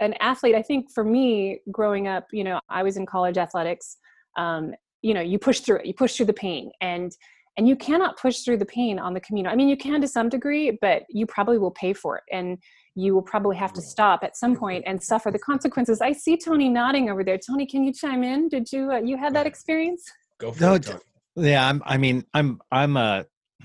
an 0.00 0.14
athlete 0.20 0.54
i 0.54 0.62
think 0.62 0.90
for 0.90 1.04
me 1.04 1.60
growing 1.70 2.08
up 2.08 2.26
you 2.32 2.44
know 2.44 2.60
i 2.68 2.82
was 2.82 2.96
in 2.96 3.06
college 3.06 3.38
athletics 3.38 3.96
um, 4.36 4.72
you 5.02 5.14
know 5.14 5.20
you 5.20 5.38
push 5.38 5.60
through 5.60 5.78
it 5.78 5.86
you 5.86 5.94
push 5.94 6.16
through 6.16 6.26
the 6.26 6.32
pain 6.32 6.70
and 6.80 7.12
and 7.58 7.68
you 7.68 7.76
cannot 7.76 8.18
push 8.18 8.40
through 8.40 8.56
the 8.56 8.66
pain 8.66 8.98
on 8.98 9.12
the 9.14 9.20
Camino 9.20 9.50
i 9.50 9.54
mean 9.54 9.68
you 9.68 9.76
can 9.76 10.00
to 10.00 10.08
some 10.08 10.28
degree 10.28 10.78
but 10.80 11.02
you 11.08 11.26
probably 11.26 11.58
will 11.58 11.72
pay 11.72 11.92
for 11.92 12.16
it 12.16 12.24
and 12.32 12.58
you 12.94 13.14
will 13.14 13.22
probably 13.22 13.56
have 13.56 13.72
to 13.72 13.80
stop 13.80 14.22
at 14.22 14.36
some 14.36 14.54
point 14.54 14.84
and 14.86 15.02
suffer 15.02 15.30
the 15.30 15.38
consequences. 15.38 16.00
I 16.00 16.12
see 16.12 16.36
tony 16.36 16.68
nodding 16.68 17.08
over 17.10 17.24
there. 17.24 17.38
Tony 17.38 17.66
can 17.66 17.84
you 17.84 17.92
chime 17.92 18.22
in? 18.22 18.48
Did 18.48 18.70
you 18.72 18.92
uh, 18.92 18.98
you 18.98 19.16
had 19.16 19.34
that 19.34 19.46
experience? 19.46 20.04
Go 20.38 20.52
for 20.52 20.60
No, 20.60 20.74
it 20.74 20.82
Tony. 20.82 21.00
Yeah, 21.36 21.66
I'm, 21.66 21.82
I 21.86 21.96
mean, 21.96 22.26
I'm 22.34 22.60
I'm 22.70 22.96
a 22.96 23.24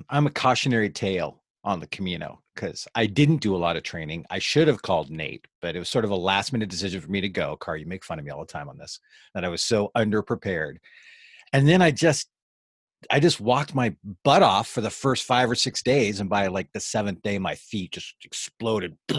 I'm 0.10 0.28
a 0.28 0.32
cautionary 0.32 0.90
tale 0.90 1.44
on 1.64 1.80
the 1.80 1.88
Camino 1.88 2.42
because 2.58 2.88
I 2.96 3.06
didn't 3.06 3.38
do 3.38 3.56
a 3.56 3.58
lot 3.58 3.78
of 3.78 3.84
training. 3.84 4.26
I 4.30 4.40
should 4.40 4.68
have 4.68 4.82
called 4.82 5.12
Nate, 5.12 5.46
but 5.62 5.76
it 5.76 5.80
was 5.80 5.90
sort 5.90 6.06
of 6.06 6.12
a 6.12 6.16
last 6.16 6.52
minute 6.52 6.70
decision 6.70 7.00
for 7.00 7.10
me 7.10 7.22
to 7.22 7.30
go. 7.30 7.56
Car, 7.56 7.78
you 7.78 7.86
make 7.86 8.04
fun 8.04 8.18
of 8.18 8.26
me 8.26 8.32
all 8.32 8.42
the 8.42 8.52
time 8.52 8.68
on 8.68 8.78
this 8.78 9.00
that 9.34 9.46
I 9.46 9.50
was 9.50 9.62
so 9.62 9.92
underprepared, 9.96 10.78
and 11.54 11.68
then 11.68 11.82
I 11.82 11.92
just 11.92 12.28
I 13.12 13.20
just 13.20 13.40
walked 13.40 13.76
my 13.76 13.96
butt 14.24 14.42
off 14.42 14.68
for 14.68 14.82
the 14.82 14.90
first 14.90 15.24
five 15.24 15.50
or 15.50 15.56
six 15.56 15.84
days, 15.84 16.20
and 16.20 16.30
by 16.30 16.48
like 16.48 16.74
the 16.74 16.80
seventh 16.80 17.22
day, 17.22 17.38
my 17.38 17.56
feet 17.56 17.92
just 17.92 18.16
exploded. 18.26 18.98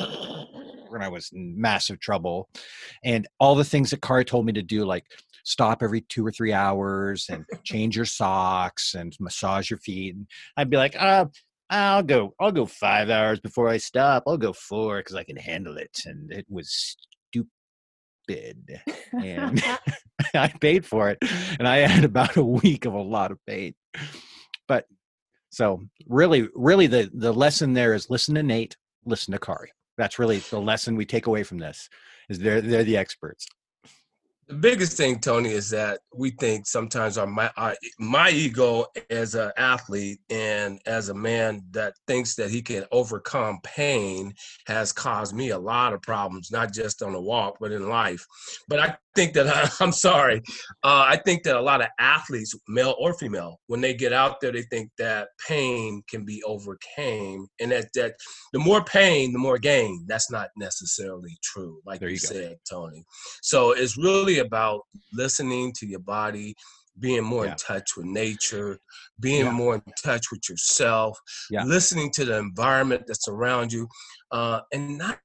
And 0.90 1.04
I 1.04 1.08
was 1.08 1.30
in 1.32 1.60
massive 1.60 2.00
trouble. 2.00 2.48
And 3.04 3.28
all 3.38 3.54
the 3.54 3.62
things 3.62 3.90
that 3.90 4.00
Car 4.00 4.24
told 4.24 4.46
me 4.46 4.54
to 4.54 4.62
do, 4.62 4.86
like 4.86 5.04
stop 5.44 5.82
every 5.82 6.00
two 6.00 6.26
or 6.26 6.32
three 6.32 6.52
hours 6.52 7.26
and 7.30 7.44
change 7.62 7.94
your 7.94 8.06
socks 8.06 8.94
and 8.94 9.14
massage 9.20 9.70
your 9.70 9.78
feet. 9.78 10.14
And 10.14 10.26
I'd 10.56 10.70
be 10.70 10.78
like, 10.78 10.96
uh, 11.00 11.26
I'll 11.70 12.02
go, 12.02 12.34
I'll 12.40 12.52
go 12.52 12.66
five 12.66 13.10
hours 13.10 13.40
before 13.40 13.68
I 13.68 13.76
stop. 13.76 14.24
I'll 14.26 14.38
go 14.38 14.52
four 14.52 14.98
because 14.98 15.16
I 15.16 15.24
can 15.24 15.36
handle 15.36 15.76
it. 15.76 16.00
And 16.06 16.32
it 16.32 16.46
was 16.48 16.96
stupid. 17.30 18.80
And 19.12 19.62
I 20.34 20.48
paid 20.60 20.86
for 20.86 21.10
it. 21.10 21.18
And 21.58 21.68
I 21.68 21.78
had 21.78 22.04
about 22.04 22.36
a 22.36 22.44
week 22.44 22.84
of 22.84 22.94
a 22.94 23.02
lot 23.02 23.30
of 23.30 23.38
pain. 23.46 23.74
But 24.66 24.86
so 25.50 25.82
really, 26.06 26.48
really 26.54 26.86
the 26.86 27.10
the 27.12 27.32
lesson 27.32 27.72
there 27.72 27.94
is 27.94 28.10
listen 28.10 28.34
to 28.34 28.42
Nate, 28.42 28.76
listen 29.04 29.32
to 29.32 29.38
Kari. 29.38 29.72
That's 29.96 30.18
really 30.18 30.38
the 30.38 30.60
lesson 30.60 30.96
we 30.96 31.06
take 31.06 31.26
away 31.26 31.42
from 31.42 31.58
this 31.58 31.88
is 32.28 32.38
they're 32.38 32.60
they're 32.60 32.84
the 32.84 32.96
experts. 32.96 33.46
The 34.48 34.54
biggest 34.54 34.96
thing 34.96 35.18
tony 35.18 35.50
is 35.50 35.68
that 35.68 36.00
we 36.14 36.30
think 36.30 36.66
sometimes 36.66 37.18
our 37.18 37.26
my, 37.26 37.50
our, 37.56 37.74
my 37.98 38.30
ego 38.30 38.86
as 39.10 39.34
an 39.34 39.52
athlete 39.56 40.18
and 40.30 40.80
as 40.86 41.10
a 41.10 41.14
man 41.14 41.62
that 41.70 41.94
thinks 42.06 42.34
that 42.34 42.50
he 42.50 42.62
can 42.62 42.84
overcome 42.90 43.58
pain 43.62 44.32
has 44.66 44.92
caused 44.92 45.34
me 45.34 45.50
a 45.50 45.58
lot 45.58 45.92
of 45.92 46.00
problems 46.02 46.50
not 46.50 46.72
just 46.72 47.02
on 47.02 47.12
the 47.12 47.20
walk 47.20 47.56
but 47.60 47.72
in 47.72 47.88
life. 47.88 48.26
But 48.68 48.80
i 48.80 48.96
think 49.18 49.32
that 49.34 49.48
I, 49.48 49.60
i'm 49.84 49.92
sorry 49.92 50.38
uh, 50.88 51.04
i 51.14 51.16
think 51.24 51.42
that 51.44 51.56
a 51.56 51.60
lot 51.70 51.80
of 51.80 51.88
athletes 51.98 52.54
male 52.68 52.94
or 52.98 53.12
female 53.22 53.52
when 53.70 53.80
they 53.80 53.94
get 53.94 54.12
out 54.12 54.34
there 54.40 54.52
they 54.52 54.66
think 54.72 54.90
that 54.98 55.28
pain 55.46 56.02
can 56.10 56.22
be 56.24 56.38
overcame 56.54 57.40
and 57.60 57.68
that 57.72 57.86
that 57.98 58.12
the 58.54 58.58
more 58.68 58.82
pain 58.84 59.32
the 59.32 59.38
more 59.48 59.58
gain 59.58 60.04
that's 60.10 60.30
not 60.30 60.48
necessarily 60.56 61.34
true 61.42 61.74
like 61.88 62.00
There 62.00 62.08
you, 62.08 62.14
you 62.14 62.18
said 62.32 62.56
tony 62.68 63.04
so 63.42 63.58
it's 63.72 63.96
really 63.96 64.38
about 64.38 64.80
listening 65.12 65.72
to 65.78 65.86
your 65.86 66.00
body, 66.00 66.54
being 67.00 67.24
more 67.24 67.44
Yeah. 67.46 67.52
in 67.52 67.56
touch 67.56 67.96
with 67.96 68.06
nature, 68.06 68.78
being 69.20 69.46
Yeah. 69.46 69.52
more 69.52 69.74
in 69.76 69.82
touch 70.02 70.26
with 70.32 70.48
yourself, 70.48 71.18
Yeah. 71.50 71.64
listening 71.64 72.10
to 72.12 72.24
the 72.24 72.38
environment 72.38 73.04
that's 73.06 73.28
around 73.28 73.72
you, 73.72 73.88
uh, 74.32 74.60
and 74.72 74.98
not 74.98 75.20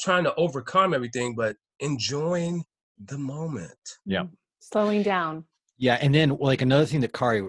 trying 0.00 0.24
to 0.24 0.34
overcome 0.36 0.94
everything, 0.94 1.34
but 1.34 1.56
enjoying 1.80 2.64
the 3.02 3.18
moment. 3.18 3.98
Yeah. 4.04 4.22
Mm-hmm. 4.22 4.34
slowing 4.60 5.02
down. 5.02 5.44
Yeah, 5.76 5.98
and 6.00 6.14
then 6.14 6.30
like 6.40 6.62
another 6.62 6.86
thing 6.86 7.00
that 7.00 7.12
Kari 7.12 7.42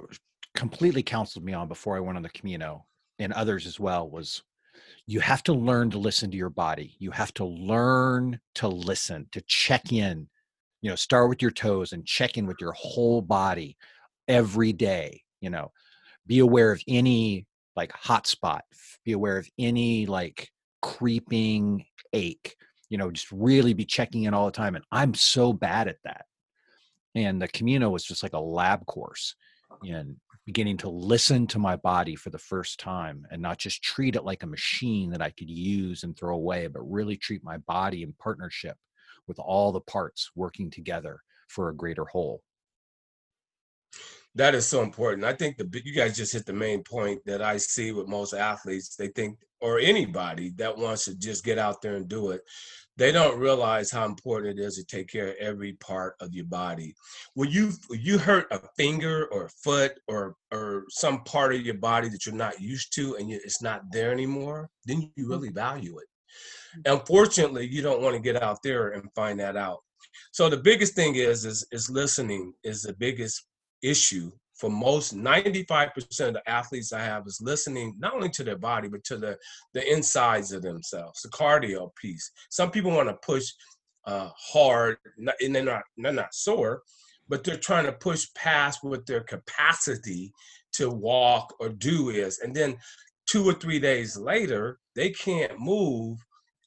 completely 0.55 1.03
counseled 1.03 1.45
me 1.45 1.53
on 1.53 1.67
before 1.67 1.95
I 1.95 1.99
went 1.99 2.17
on 2.17 2.23
the 2.23 2.29
Camino, 2.29 2.86
and 3.19 3.31
others 3.34 3.65
as 3.67 3.79
well, 3.79 4.10
was 4.10 4.43
you 5.05 5.19
have 5.19 5.43
to 5.43 5.53
learn 5.53 5.91
to 5.91 5.97
listen 5.97 6.31
to 6.31 6.38
your 6.38 6.49
body. 6.49 6.95
You 6.99 7.12
have 7.12 7.34
to 7.36 7.45
learn 7.45 8.39
to 8.55 8.67
listen, 8.67 9.27
to 9.31 9.41
check 9.41 9.91
in. 9.91 10.27
You 10.81 10.89
know, 10.89 10.95
start 10.95 11.29
with 11.29 11.41
your 11.41 11.51
toes 11.51 11.93
and 11.93 12.05
check 12.05 12.38
in 12.38 12.45
with 12.45 12.58
your 12.60 12.73
whole 12.73 13.21
body 13.21 13.77
every 14.27 14.73
day. 14.73 15.21
You 15.41 15.49
know, 15.51 15.71
be 16.25 16.39
aware 16.39 16.71
of 16.71 16.81
any 16.88 17.45
like 17.75 17.91
hot 17.91 18.27
spot. 18.27 18.65
Be 19.03 19.12
aware 19.12 19.38
of 19.38 19.47
any 19.60 20.05
like 20.05 20.49
creeping 20.81 21.86
ache. 22.13 22.55
You 22.89 22.98
know, 22.98 23.12
just 23.12 23.32
really 23.32 23.74
be 23.74 23.86
checking 23.86 24.24
in 24.24 24.34
all 24.34 24.45
the 24.45 24.52
time. 24.52 24.76
And 24.76 24.86
I'm 24.91 25.13
so 25.13 25.54
bad 25.54 25.88
at 25.88 25.98
that. 26.04 26.26
And 27.15 27.41
the 27.41 27.48
Camino 27.48 27.89
was 27.89 28.04
just 28.04 28.24
like 28.24 28.34
a 28.34 28.39
lab 28.39 28.86
course 28.86 29.36
in 29.84 30.17
beginning 30.45 30.78
to 30.78 30.89
listen 30.89 31.48
to 31.48 31.60
my 31.60 31.76
body 31.76 32.15
for 32.15 32.30
the 32.30 32.38
first 32.38 32.80
time 32.80 33.26
and 33.32 33.41
not 33.41 33.58
just 33.58 33.82
treat 33.82 34.15
it 34.15 34.24
like 34.24 34.43
a 34.43 34.48
machine 34.48 35.10
that 35.10 35.21
I 35.21 35.32
could 35.32 35.50
use 35.50 36.04
and 36.04 36.15
throw 36.15 36.36
away, 36.36 36.67
but 36.67 36.89
really 36.89 37.17
treat 37.17 37.43
my 37.43 37.58
body 37.58 38.04
in 38.04 38.13
partnership 38.13 38.78
with 39.28 39.39
all 39.39 39.71
the 39.71 39.82
parts 39.82 40.30
working 40.36 40.69
together 40.69 41.19
for 41.48 41.69
a 41.69 41.76
greater 41.76 42.06
whole. 42.06 42.43
That 44.36 44.54
is 44.54 44.67
so 44.67 44.84
important. 44.84 45.26
I 45.26 45.34
think 45.34 45.58
the 45.58 45.82
you 45.86 45.95
guys 45.95 46.17
just 46.17 46.34
hit 46.34 46.45
the 46.45 46.54
main 46.54 46.84
point 46.84 47.21
that 47.26 47.41
I 47.41 47.56
see 47.56 47.93
with 47.93 48.10
most 48.10 48.34
athletes. 48.34 48.95
They 48.95 49.08
think, 49.08 49.39
or 49.62 49.80
anybody 49.80 50.52
that 50.58 50.78
wants 50.78 51.06
to 51.06 51.15
just 51.15 51.45
get 51.45 51.58
out 51.58 51.82
there 51.82 51.95
and 51.95 52.08
do 52.10 52.32
it, 52.32 52.41
they 52.98 53.13
don't 53.13 53.39
realize 53.39 53.91
how 53.91 54.06
important 54.06 54.60
it 54.60 54.63
is 54.63 54.76
to 54.76 54.84
take 54.84 55.08
care 55.08 55.30
of 55.30 55.36
every 55.39 55.74
part 55.74 56.15
of 56.19 56.34
your 56.34 56.45
body. 56.45 56.95
When 57.34 57.50
you 57.50 57.71
you 57.91 58.17
hurt 58.17 58.48
a 58.52 58.60
finger 58.78 59.28
or 59.32 59.45
a 59.45 59.50
foot 59.50 59.93
or 60.10 60.36
or 60.52 60.84
some 60.89 61.24
part 61.24 61.56
of 61.56 61.62
your 61.62 61.78
body 61.78 62.10
that 62.10 62.26
you're 62.26 62.36
not 62.36 62.60
used 62.60 62.93
to 62.95 63.15
and 63.15 63.30
you, 63.30 63.39
it's 63.43 63.62
not 63.62 63.84
there 63.91 64.12
anymore, 64.12 64.69
then 64.86 65.02
you 65.02 65.10
mm-hmm. 65.24 65.32
really 65.32 65.50
value 65.50 65.98
it. 65.98 66.08
Mm-hmm. 66.80 67.00
Unfortunately, 67.00 67.67
you 67.67 67.82
don't 67.82 68.02
want 68.02 68.15
to 68.15 68.21
get 68.21 68.41
out 68.41 68.60
there 68.63 68.89
and 68.89 69.10
find 69.15 69.39
that 69.39 69.56
out. 69.56 69.80
So 70.32 70.50
the 70.50 70.58
biggest 70.58 70.93
thing 70.93 71.15
is 71.15 71.45
is 71.45 71.65
is 71.71 71.89
listening 71.89 72.54
is 72.63 72.82
the 72.82 72.93
biggest 72.93 73.45
issue 73.89 74.32
for 74.56 74.69
most 74.69 75.15
95% 75.15 75.91
of 76.28 76.34
the 76.34 76.41
athletes 76.48 76.93
I 76.93 77.02
have 77.02 77.28
is 77.28 77.41
listening 77.41 77.95
not 78.00 78.13
only 78.13 78.30
to 78.30 78.43
their 78.43 78.58
body, 78.58 78.88
but 78.88 79.04
to 79.06 79.17
the, 79.17 79.38
the 79.74 79.91
insides 79.91 80.52
of 80.54 80.62
themselves, 80.62 81.21
the 81.21 81.30
cardio 81.30 81.93
piece. 81.95 82.32
Some 82.50 82.71
people 82.71 82.91
want 82.91 83.10
to 83.10 83.15
push 83.15 83.52
uh, 84.06 84.30
hard 84.38 84.98
and 85.41 85.56
they're 85.56 85.63
not, 85.63 85.84
they're 85.98 86.13
not 86.13 86.34
sore, 86.34 86.84
but 87.28 87.43
they're 87.43 87.58
trying 87.58 87.86
to 87.86 87.91
push 87.91 88.28
past 88.36 88.80
what 88.82 89.06
their 89.06 89.21
capacity 89.21 90.32
to 90.74 90.89
walk 90.89 91.54
or 91.60 91.69
do 91.69 92.10
is. 92.10 92.39
And 92.39 92.56
then 92.56 92.78
two 93.28 93.48
or 93.48 93.54
three 93.54 93.80
days 93.80 94.17
later, 94.17 94.80
they 94.95 95.10
can't 95.10 95.60
move 95.60 96.17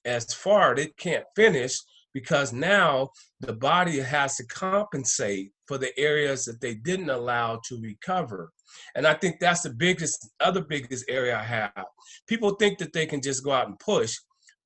as 0.05 0.33
far, 0.35 0.75
they 0.75 0.89
can't 0.99 1.25
finish 1.37 1.79
because 2.13 2.53
now 2.53 3.11
the 3.41 3.53
body 3.53 3.99
has 3.99 4.37
to 4.37 4.47
compensate 4.47 5.53
for 5.69 5.79
the 5.79 5.97
areas 5.99 6.45
that 6.47 6.61
they 6.61 6.75
didn't 6.75 7.11
allow 7.11 7.61
to 7.69 7.81
recover. 7.81 8.51
And 8.97 9.07
I 9.07 9.15
think 9.15 9.39
that's 9.39 9.61
the 9.61 9.71
biggest, 9.71 10.29
other 10.41 10.63
biggest 10.63 11.05
area 11.09 11.39
I 11.39 11.45
have. 11.45 11.85
People 12.27 12.55
think 12.55 12.79
that 12.79 12.93
they 12.93 13.07
can 13.07 13.21
just 13.21 13.45
go 13.45 13.53
out 13.53 13.69
and 13.69 13.79
push, 13.79 14.17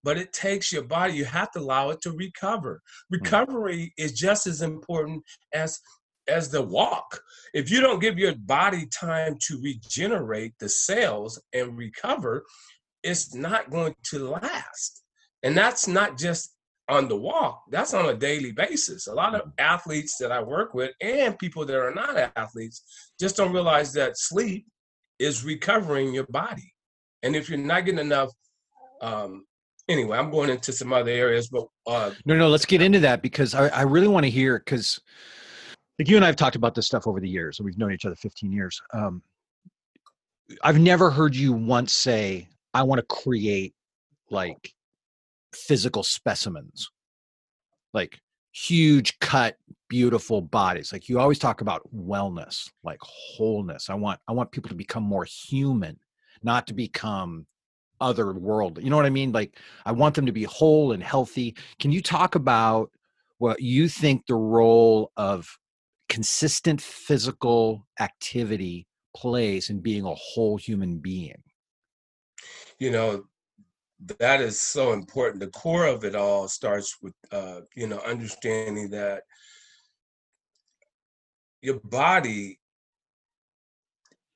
but 0.04 0.16
it 0.16 0.32
takes 0.32 0.72
your 0.72 0.84
body, 0.84 1.14
you 1.14 1.24
have 1.24 1.50
to 1.52 1.60
allow 1.60 1.90
it 1.90 2.00
to 2.02 2.12
recover. 2.12 2.80
Hmm. 3.10 3.16
Recovery 3.16 3.92
is 3.98 4.12
just 4.12 4.46
as 4.46 4.62
important 4.62 5.22
as 5.52 5.78
as 6.28 6.48
the 6.48 6.62
walk. 6.62 7.20
If 7.52 7.68
you 7.68 7.80
don't 7.80 7.98
give 7.98 8.16
your 8.16 8.36
body 8.36 8.86
time 8.86 9.36
to 9.48 9.60
regenerate 9.60 10.52
the 10.60 10.68
cells 10.68 11.40
and 11.52 11.76
recover, 11.76 12.44
it's 13.02 13.34
not 13.34 13.70
going 13.70 13.96
to 14.04 14.28
last. 14.30 15.02
And 15.42 15.56
that's 15.56 15.88
not 15.88 16.16
just 16.16 16.54
on 16.92 17.08
the 17.08 17.16
walk, 17.16 17.64
that's 17.70 17.94
on 17.94 18.10
a 18.10 18.14
daily 18.14 18.52
basis. 18.52 19.06
A 19.06 19.14
lot 19.14 19.34
of 19.34 19.50
athletes 19.58 20.16
that 20.18 20.30
I 20.30 20.42
work 20.42 20.74
with 20.74 20.92
and 21.00 21.38
people 21.38 21.64
that 21.64 21.76
are 21.76 21.94
not 21.94 22.30
athletes 22.36 22.82
just 23.18 23.36
don't 23.36 23.52
realize 23.52 23.92
that 23.94 24.18
sleep 24.18 24.66
is 25.18 25.44
recovering 25.44 26.12
your 26.12 26.26
body. 26.26 26.72
And 27.22 27.34
if 27.34 27.48
you're 27.48 27.58
not 27.58 27.86
getting 27.86 28.00
enough, 28.00 28.30
um, 29.00 29.46
anyway, 29.88 30.18
I'm 30.18 30.30
going 30.30 30.50
into 30.50 30.72
some 30.72 30.92
other 30.92 31.10
areas, 31.10 31.48
but 31.48 31.66
uh, 31.86 32.10
no, 32.26 32.36
no, 32.36 32.48
let's 32.48 32.66
get 32.66 32.82
into 32.82 33.00
that 33.00 33.22
because 33.22 33.54
I, 33.54 33.68
I 33.68 33.82
really 33.82 34.08
want 34.08 34.24
to 34.24 34.30
hear 34.30 34.58
because 34.58 35.00
like 35.98 36.08
you 36.08 36.16
and 36.16 36.24
I 36.24 36.28
have 36.28 36.36
talked 36.36 36.56
about 36.56 36.74
this 36.74 36.86
stuff 36.86 37.06
over 37.06 37.20
the 37.20 37.28
years, 37.28 37.58
and 37.58 37.64
we've 37.64 37.78
known 37.78 37.92
each 37.92 38.04
other 38.04 38.16
15 38.16 38.52
years. 38.52 38.80
Um, 38.92 39.22
I've 40.62 40.78
never 40.78 41.10
heard 41.10 41.34
you 41.34 41.52
once 41.52 41.92
say, 41.92 42.48
"I 42.74 42.82
want 42.82 42.98
to 42.98 43.06
create 43.06 43.74
like 44.30 44.74
physical 45.54 46.02
specimens. 46.02 46.90
Like 47.92 48.20
huge 48.52 49.18
cut 49.18 49.56
beautiful 49.88 50.40
bodies. 50.40 50.92
Like 50.92 51.08
you 51.08 51.18
always 51.18 51.38
talk 51.38 51.60
about 51.60 51.88
wellness 51.94 52.70
like 52.84 53.00
wholeness. 53.00 53.90
I 53.90 53.94
want 53.94 54.20
i 54.28 54.32
want 54.32 54.52
people 54.52 54.68
to 54.68 54.74
become 54.74 55.02
more 55.02 55.24
human 55.24 55.98
not 56.42 56.66
to 56.66 56.74
become 56.74 57.46
other 58.00 58.32
world 58.32 58.80
you 58.82 58.90
know 58.90 58.96
what 58.96 59.06
i 59.06 59.10
mean? 59.10 59.32
Like 59.32 59.58
i 59.86 59.92
want 59.92 60.14
them 60.14 60.26
to 60.26 60.32
be 60.32 60.44
whole 60.44 60.92
and 60.92 61.02
healthy. 61.02 61.56
Can 61.78 61.92
you 61.92 62.02
talk 62.02 62.34
about 62.34 62.90
what 63.38 63.60
you 63.60 63.88
think 63.88 64.26
the 64.26 64.34
role 64.34 65.12
of 65.16 65.58
consistent 66.08 66.80
physical 66.80 67.86
activity 68.00 68.86
plays 69.16 69.70
in 69.70 69.80
being 69.80 70.04
a 70.04 70.14
whole 70.14 70.56
human 70.56 70.98
being? 70.98 71.42
You 72.78 72.90
know 72.90 73.24
that 74.18 74.40
is 74.40 74.60
so 74.60 74.92
important. 74.92 75.40
The 75.40 75.48
core 75.48 75.86
of 75.86 76.04
it 76.04 76.14
all 76.14 76.48
starts 76.48 76.96
with, 77.02 77.14
uh, 77.30 77.60
you 77.74 77.86
know, 77.86 78.00
understanding 78.06 78.90
that 78.90 79.22
your 81.60 81.78
body 81.84 82.58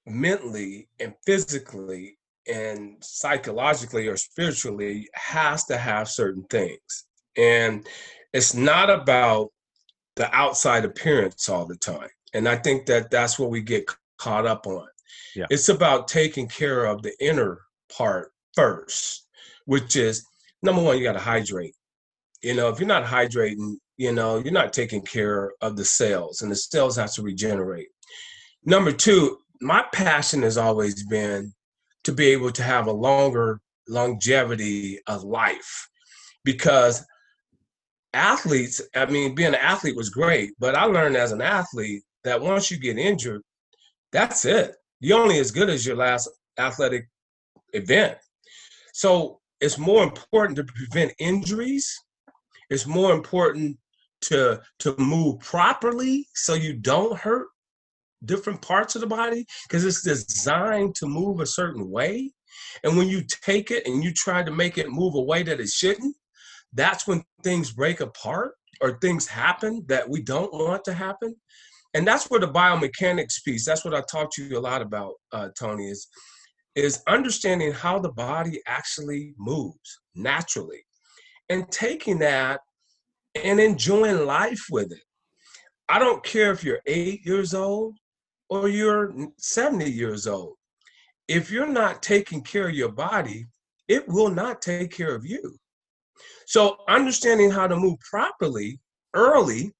mentally 0.06 0.88
and 1.00 1.14
physically 1.24 2.16
and 2.46 2.96
psychologically 3.02 4.06
or 4.06 4.16
spiritually 4.16 5.08
has 5.14 5.64
to 5.64 5.76
have 5.76 6.08
certain 6.08 6.44
things. 6.44 7.06
And 7.36 7.86
it's 8.32 8.54
not 8.54 8.88
about 8.88 9.50
the 10.14 10.32
outside 10.34 10.84
appearance 10.84 11.48
all 11.48 11.66
the 11.66 11.76
time. 11.76 12.08
And 12.34 12.48
I 12.48 12.56
think 12.56 12.86
that 12.86 13.10
that's 13.10 13.38
what 13.38 13.50
we 13.50 13.62
get 13.62 13.90
caught 14.18 14.46
up 14.46 14.66
on. 14.66 14.86
Yeah. 15.34 15.46
It's 15.50 15.68
about 15.68 16.08
taking 16.08 16.48
care 16.48 16.84
of 16.84 17.02
the 17.02 17.12
inner 17.20 17.62
part 17.90 18.32
first 18.54 19.25
which 19.66 19.96
is 19.96 20.24
number 20.62 20.82
one, 20.82 20.98
you 20.98 21.04
got 21.04 21.12
to 21.12 21.18
hydrate. 21.18 21.74
You 22.42 22.54
know, 22.54 22.68
if 22.68 22.78
you're 22.78 22.88
not 22.88 23.04
hydrating, 23.04 23.76
you 23.96 24.12
know, 24.12 24.38
you're 24.38 24.52
not 24.52 24.72
taking 24.72 25.02
care 25.02 25.52
of 25.60 25.76
the 25.76 25.84
cells, 25.84 26.42
and 26.42 26.50
the 26.50 26.56
cells 26.56 26.96
have 26.96 27.12
to 27.14 27.22
regenerate. 27.22 27.88
Number 28.64 28.92
two, 28.92 29.38
my 29.60 29.84
passion 29.92 30.42
has 30.42 30.56
always 30.58 31.06
been 31.06 31.52
to 32.04 32.12
be 32.12 32.26
able 32.26 32.50
to 32.52 32.62
have 32.62 32.86
a 32.86 32.92
longer 32.92 33.60
longevity 33.88 34.98
of 35.06 35.24
life 35.24 35.88
because 36.44 37.04
athletes, 38.12 38.80
I 38.94 39.06
mean, 39.06 39.34
being 39.34 39.48
an 39.48 39.54
athlete 39.56 39.96
was 39.96 40.10
great, 40.10 40.52
but 40.58 40.74
I 40.74 40.84
learned 40.84 41.16
as 41.16 41.32
an 41.32 41.42
athlete 41.42 42.02
that 42.24 42.40
once 42.40 42.70
you 42.70 42.78
get 42.78 42.98
injured, 42.98 43.42
that's 44.12 44.44
it. 44.44 44.74
You're 45.00 45.20
only 45.20 45.38
as 45.38 45.50
good 45.50 45.68
as 45.68 45.86
your 45.86 45.96
last 45.96 46.28
athletic 46.58 47.08
event. 47.72 48.18
So 48.92 49.40
it's 49.60 49.78
more 49.78 50.02
important 50.02 50.56
to 50.56 50.64
prevent 50.64 51.12
injuries. 51.18 51.94
It's 52.70 52.86
more 52.86 53.12
important 53.12 53.78
to 54.22 54.60
to 54.80 54.94
move 54.98 55.40
properly 55.40 56.26
so 56.34 56.54
you 56.54 56.74
don't 56.74 57.18
hurt 57.18 57.48
different 58.24 58.60
parts 58.62 58.94
of 58.94 59.00
the 59.00 59.06
body 59.06 59.46
because 59.68 59.84
it's 59.84 60.02
designed 60.02 60.94
to 60.96 61.06
move 61.06 61.40
a 61.40 61.46
certain 61.46 61.90
way. 61.90 62.32
And 62.82 62.96
when 62.96 63.08
you 63.08 63.22
take 63.22 63.70
it 63.70 63.86
and 63.86 64.02
you 64.02 64.12
try 64.12 64.42
to 64.42 64.50
make 64.50 64.78
it 64.78 64.90
move 64.90 65.14
a 65.14 65.20
way 65.20 65.42
that 65.42 65.60
it 65.60 65.68
shouldn't, 65.68 66.16
that's 66.72 67.06
when 67.06 67.22
things 67.42 67.72
break 67.72 68.00
apart 68.00 68.52
or 68.80 68.98
things 68.98 69.26
happen 69.26 69.84
that 69.88 70.08
we 70.08 70.22
don't 70.22 70.52
want 70.52 70.84
to 70.84 70.94
happen. 70.94 71.36
And 71.94 72.06
that's 72.06 72.26
where 72.26 72.40
the 72.40 72.48
biomechanics 72.48 73.42
piece, 73.44 73.64
that's 73.64 73.84
what 73.84 73.94
I 73.94 74.02
talked 74.10 74.34
to 74.34 74.44
you 74.44 74.58
a 74.58 74.60
lot 74.60 74.82
about, 74.82 75.14
uh, 75.32 75.48
Tony, 75.58 75.88
is 75.88 76.08
is 76.76 77.02
understanding 77.08 77.72
how 77.72 77.98
the 77.98 78.12
body 78.12 78.60
actually 78.66 79.34
moves 79.38 79.98
naturally 80.14 80.84
and 81.48 81.68
taking 81.72 82.18
that 82.18 82.60
and 83.34 83.58
enjoying 83.58 84.26
life 84.26 84.66
with 84.70 84.92
it. 84.92 85.02
I 85.88 85.98
don't 85.98 86.22
care 86.22 86.52
if 86.52 86.62
you're 86.62 86.82
eight 86.86 87.24
years 87.24 87.54
old 87.54 87.96
or 88.50 88.68
you're 88.68 89.14
70 89.38 89.90
years 89.90 90.26
old. 90.26 90.54
If 91.28 91.50
you're 91.50 91.66
not 91.66 92.02
taking 92.02 92.42
care 92.42 92.68
of 92.68 92.74
your 92.74 92.92
body, 92.92 93.46
it 93.88 94.06
will 94.06 94.30
not 94.30 94.60
take 94.60 94.90
care 94.90 95.14
of 95.14 95.24
you. 95.24 95.56
So, 96.46 96.76
understanding 96.88 97.50
how 97.50 97.66
to 97.66 97.76
move 97.76 97.98
properly 98.00 98.80
early 99.14 99.72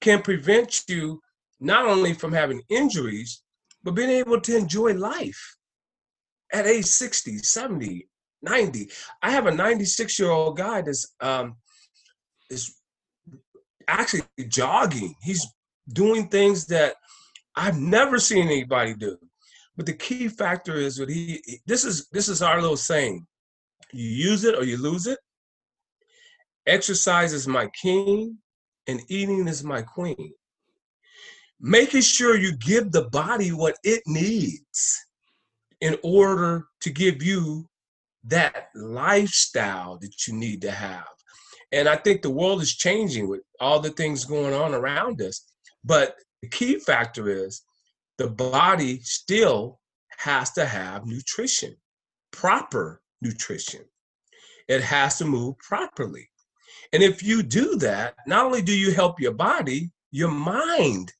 can 0.00 0.22
prevent 0.22 0.84
you 0.88 1.20
not 1.60 1.86
only 1.86 2.14
from 2.14 2.32
having 2.32 2.62
injuries, 2.68 3.42
but 3.84 3.94
being 3.94 4.10
able 4.10 4.40
to 4.40 4.56
enjoy 4.56 4.94
life 4.94 5.56
at 6.52 6.66
age 6.66 6.86
60, 6.86 7.38
70, 7.38 8.08
90. 8.42 8.90
I 9.22 9.30
have 9.30 9.46
a 9.46 9.50
96 9.54 10.18
year 10.18 10.30
old 10.30 10.56
guy 10.56 10.82
that's 10.82 11.14
um, 11.20 11.56
is 12.50 12.74
actually 13.88 14.22
jogging. 14.48 15.14
He's 15.22 15.46
doing 15.92 16.28
things 16.28 16.66
that 16.66 16.96
I've 17.56 17.78
never 17.78 18.18
seen 18.18 18.46
anybody 18.46 18.94
do. 18.94 19.16
But 19.76 19.86
the 19.86 19.94
key 19.94 20.28
factor 20.28 20.74
is 20.74 20.96
that 20.96 21.08
he 21.08 21.42
this 21.66 21.84
is 21.84 22.08
this 22.12 22.28
is 22.28 22.42
our 22.42 22.60
little 22.60 22.76
saying. 22.76 23.26
You 23.92 24.08
use 24.08 24.44
it 24.44 24.54
or 24.54 24.64
you 24.64 24.76
lose 24.76 25.06
it. 25.06 25.18
Exercise 26.66 27.32
is 27.32 27.48
my 27.48 27.68
king 27.80 28.38
and 28.86 29.00
eating 29.08 29.48
is 29.48 29.64
my 29.64 29.82
queen. 29.82 30.32
Making 31.60 32.02
sure 32.02 32.36
you 32.36 32.56
give 32.56 32.92
the 32.92 33.08
body 33.10 33.50
what 33.50 33.76
it 33.82 34.02
needs 34.06 34.98
in 35.80 35.96
order 36.02 36.66
to 36.80 36.90
give 36.90 37.22
you 37.22 37.66
that 38.24 38.68
lifestyle 38.74 39.96
that 39.98 40.26
you 40.26 40.34
need 40.34 40.60
to 40.62 40.70
have. 40.70 41.06
And 41.72 41.88
I 41.88 41.96
think 41.96 42.22
the 42.22 42.30
world 42.30 42.60
is 42.60 42.74
changing 42.74 43.28
with 43.28 43.40
all 43.60 43.80
the 43.80 43.90
things 43.90 44.24
going 44.24 44.54
on 44.54 44.74
around 44.74 45.22
us. 45.22 45.44
But 45.84 46.16
the 46.42 46.48
key 46.48 46.78
factor 46.78 47.28
is 47.28 47.62
the 48.18 48.28
body 48.28 49.00
still 49.02 49.80
has 50.18 50.50
to 50.52 50.66
have 50.66 51.06
nutrition, 51.06 51.76
proper 52.32 53.00
nutrition. 53.22 53.82
It 54.68 54.82
has 54.82 55.18
to 55.18 55.24
move 55.24 55.58
properly. 55.58 56.28
And 56.92 57.02
if 57.02 57.22
you 57.22 57.42
do 57.42 57.76
that, 57.76 58.14
not 58.26 58.46
only 58.46 58.62
do 58.62 58.76
you 58.76 58.92
help 58.92 59.20
your 59.20 59.32
body, 59.32 59.90
your 60.10 60.30
mind 60.30 61.12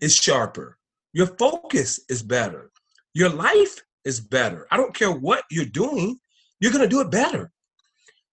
is 0.00 0.16
sharper, 0.16 0.78
your 1.12 1.26
focus 1.26 2.00
is 2.08 2.22
better, 2.22 2.70
your 3.14 3.28
life 3.28 3.82
is 4.04 4.20
better. 4.20 4.66
I 4.70 4.76
don't 4.76 4.94
care 4.94 5.12
what 5.12 5.44
you're 5.50 5.64
doing, 5.64 6.18
you're 6.60 6.72
going 6.72 6.84
to 6.84 6.88
do 6.88 7.00
it 7.00 7.10
better. 7.10 7.50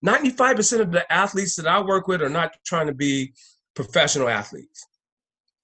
95% 0.05 0.81
of 0.81 0.91
the 0.91 1.11
athletes 1.11 1.55
that 1.55 1.67
I 1.67 1.81
work 1.81 2.07
with 2.07 2.21
are 2.21 2.29
not 2.29 2.55
trying 2.65 2.87
to 2.87 2.93
be 2.93 3.33
professional 3.75 4.29
athletes. 4.29 4.85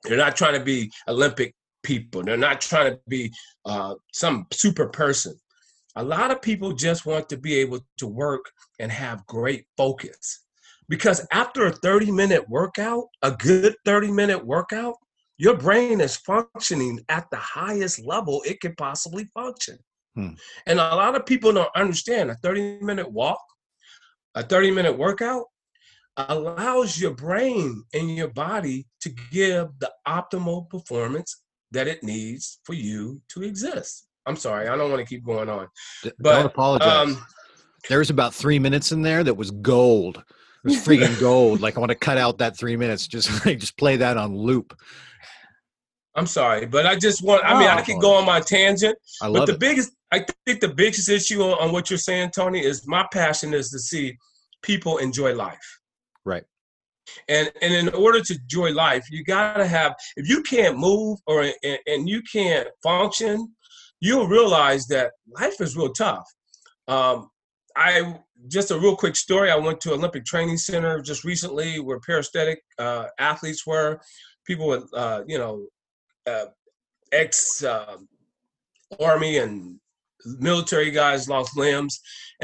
They're 0.03 0.17
not 0.17 0.35
trying 0.35 0.55
to 0.55 0.63
be 0.63 0.91
Olympic 1.07 1.53
people. 1.83 2.23
They're 2.23 2.37
not 2.37 2.61
trying 2.61 2.93
to 2.93 2.99
be 3.07 3.31
uh, 3.65 3.95
some 4.13 4.47
super 4.51 4.87
person. 4.87 5.35
A 5.95 6.03
lot 6.03 6.31
of 6.31 6.41
people 6.41 6.73
just 6.73 7.05
want 7.05 7.29
to 7.29 7.37
be 7.37 7.55
able 7.55 7.79
to 7.97 8.07
work 8.07 8.45
and 8.79 8.91
have 8.91 9.25
great 9.27 9.65
focus. 9.77 10.45
Because 10.89 11.25
after 11.31 11.67
a 11.67 11.71
30 11.71 12.11
minute 12.11 12.49
workout, 12.49 13.05
a 13.21 13.31
good 13.31 13.75
30 13.85 14.11
minute 14.11 14.45
workout, 14.45 14.95
your 15.37 15.57
brain 15.57 16.01
is 16.01 16.17
functioning 16.17 16.99
at 17.09 17.27
the 17.31 17.37
highest 17.37 18.05
level 18.05 18.41
it 18.45 18.61
can 18.61 18.75
possibly 18.75 19.25
function. 19.33 19.77
Hmm. 20.15 20.31
And 20.65 20.79
a 20.79 20.95
lot 20.95 21.15
of 21.15 21.25
people 21.25 21.53
don't 21.53 21.75
understand 21.75 22.31
a 22.31 22.35
30 22.35 22.79
minute 22.81 23.11
walk, 23.11 23.41
a 24.35 24.43
30 24.43 24.71
minute 24.71 24.97
workout 24.97 25.45
allows 26.17 26.99
your 26.99 27.11
brain 27.11 27.83
and 27.93 28.15
your 28.15 28.27
body 28.27 28.87
to 29.01 29.09
give 29.31 29.69
the 29.79 29.91
optimal 30.07 30.69
performance 30.69 31.41
that 31.71 31.87
it 31.87 32.03
needs 32.03 32.59
for 32.65 32.73
you 32.73 33.21
to 33.29 33.43
exist. 33.43 34.07
I'm 34.25 34.35
sorry, 34.35 34.67
I 34.67 34.75
don't 34.75 34.91
want 34.91 34.99
to 34.99 35.05
keep 35.05 35.25
going 35.25 35.49
on. 35.49 35.67
But, 36.03 36.15
don't 36.19 36.45
apologize. 36.45 37.15
Um, 37.15 37.25
there 37.89 37.99
was 37.99 38.09
about 38.09 38.33
three 38.33 38.59
minutes 38.59 38.91
in 38.91 39.01
there 39.01 39.23
that 39.23 39.33
was 39.33 39.51
gold. 39.51 40.17
It 40.63 40.67
was 40.67 40.85
freaking 40.85 41.19
gold. 41.19 41.61
Like 41.61 41.77
I 41.77 41.79
want 41.79 41.89
to 41.89 41.95
cut 41.95 42.17
out 42.17 42.37
that 42.37 42.57
three 42.57 42.77
minutes. 42.77 43.07
Just 43.07 43.45
like 43.45 43.59
just 43.59 43.77
play 43.77 43.97
that 43.97 44.17
on 44.17 44.35
loop. 44.35 44.77
I'm 46.15 46.27
sorry, 46.27 46.65
but 46.65 46.85
I 46.85 46.95
just 46.95 47.23
want. 47.23 47.45
I 47.45 47.57
mean, 47.57 47.69
oh, 47.69 47.77
I 47.77 47.81
can 47.81 47.99
go 47.99 48.13
on 48.15 48.25
my 48.25 48.41
tangent. 48.41 48.97
I 49.21 49.27
love 49.27 49.41
but 49.41 49.45
the 49.45 49.53
it. 49.53 49.59
biggest, 49.59 49.91
I 50.11 50.25
think, 50.45 50.59
the 50.59 50.67
biggest 50.67 51.09
issue 51.09 51.41
on, 51.41 51.57
on 51.59 51.71
what 51.71 51.89
you're 51.89 51.97
saying, 51.97 52.31
Tony, 52.35 52.63
is 52.63 52.85
my 52.85 53.05
passion 53.13 53.53
is 53.53 53.69
to 53.71 53.79
see 53.79 54.17
people 54.61 54.97
enjoy 54.97 55.33
life. 55.33 55.79
Right. 56.25 56.43
And 57.29 57.49
and 57.61 57.73
in 57.73 57.89
order 57.89 58.21
to 58.21 58.33
enjoy 58.33 58.73
life, 58.73 59.05
you 59.09 59.23
gotta 59.23 59.65
have. 59.65 59.95
If 60.17 60.27
you 60.27 60.43
can't 60.43 60.77
move 60.77 61.19
or 61.27 61.43
and, 61.63 61.79
and 61.87 62.09
you 62.09 62.21
can't 62.23 62.67
function, 62.83 63.55
you'll 64.01 64.27
realize 64.27 64.87
that 64.87 65.11
life 65.39 65.61
is 65.61 65.77
real 65.77 65.93
tough. 65.93 66.25
Um, 66.87 67.29
I 67.77 68.15
just 68.47 68.71
a 68.71 68.77
real 68.77 68.95
quick 68.95 69.15
story. 69.15 69.49
I 69.49 69.55
went 69.55 69.79
to 69.81 69.93
Olympic 69.93 70.25
Training 70.25 70.57
Center 70.57 71.01
just 71.01 71.23
recently, 71.23 71.79
where 71.79 71.99
peristaltic 71.99 72.59
uh, 72.79 73.05
athletes 73.19 73.65
were, 73.65 74.01
people 74.45 74.67
with 74.67 74.89
uh, 74.93 75.23
you 75.25 75.37
know 75.37 75.65
uh, 76.27 76.45
ex 77.11 77.63
uh, 77.63 77.97
army 78.99 79.37
and 79.37 79.79
military 80.39 80.91
guys 80.91 81.27
lost 81.27 81.57
limbs 81.57 81.99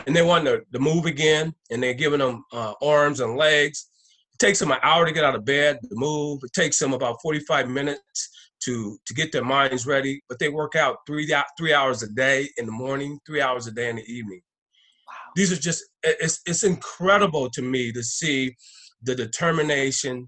and 0.06 0.16
they 0.16 0.22
want 0.22 0.46
to, 0.46 0.64
to 0.74 0.80
move 0.80 1.06
again 1.06 1.54
and 1.70 1.82
they're 1.82 1.94
giving 1.94 2.20
them 2.20 2.44
uh, 2.54 2.74
arms 2.82 3.20
and 3.20 3.36
legs. 3.36 3.90
It 4.34 4.40
takes 4.40 4.60
them 4.60 4.72
an 4.72 4.80
hour 4.84 5.06
to 5.06 5.12
get 5.12 5.24
out 5.24 5.36
of 5.36 5.46
bed 5.46 5.80
to 5.82 5.90
move. 5.92 6.42
It 6.44 6.54
takes 6.54 6.80
them 6.80 6.94
about 6.94 7.18
45 7.22 7.70
minutes 7.70 8.30
to 8.64 8.98
to 9.06 9.14
get 9.14 9.32
their 9.32 9.44
minds 9.44 9.86
ready 9.86 10.20
but 10.28 10.40
they 10.40 10.50
work 10.50 10.76
out 10.76 10.98
three 11.06 11.32
three 11.58 11.74
hours 11.74 12.02
a 12.04 12.10
day 12.10 12.50
in 12.58 12.66
the 12.66 12.72
morning 12.72 13.20
three 13.26 13.42
hours 13.42 13.68
a 13.68 13.72
day 13.72 13.90
in 13.90 13.98
the 13.98 14.12
evening. 14.12 14.42
Wow. 15.08 15.32
these 15.36 15.52
are 15.52 15.62
just 15.62 15.84
it's 16.04 16.42
it's 16.46 16.64
incredible 16.64 17.50
to 17.52 17.62
me 17.62 17.92
to 17.92 18.04
see 18.04 18.56
the 19.04 19.16
determination 19.16 20.28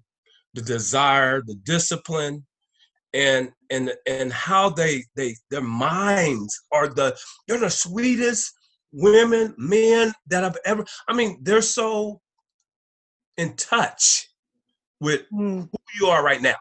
the 0.54 0.62
desire 0.62 1.42
the 1.46 1.56
discipline 1.64 2.46
and 3.14 3.52
and 3.70 3.92
and 4.08 4.32
how 4.32 4.70
they 4.70 5.04
they 5.16 5.36
their 5.50 5.62
minds 5.62 6.62
are 6.72 6.88
the 6.88 7.18
they're 7.48 7.60
the 7.60 7.70
sweetest 7.70 8.54
women 8.92 9.54
men 9.58 10.14
that 10.28 10.44
i've 10.44 10.58
ever 10.66 10.86
i 11.08 11.14
mean 11.14 11.40
they're 11.42 11.62
so 11.62 12.20
in 13.38 13.56
touch 13.56 14.30
with 15.00 15.22
mm. 15.32 15.62
who 15.62 15.78
you 16.00 16.08
are 16.08 16.24
right 16.24 16.42
now 16.42 16.56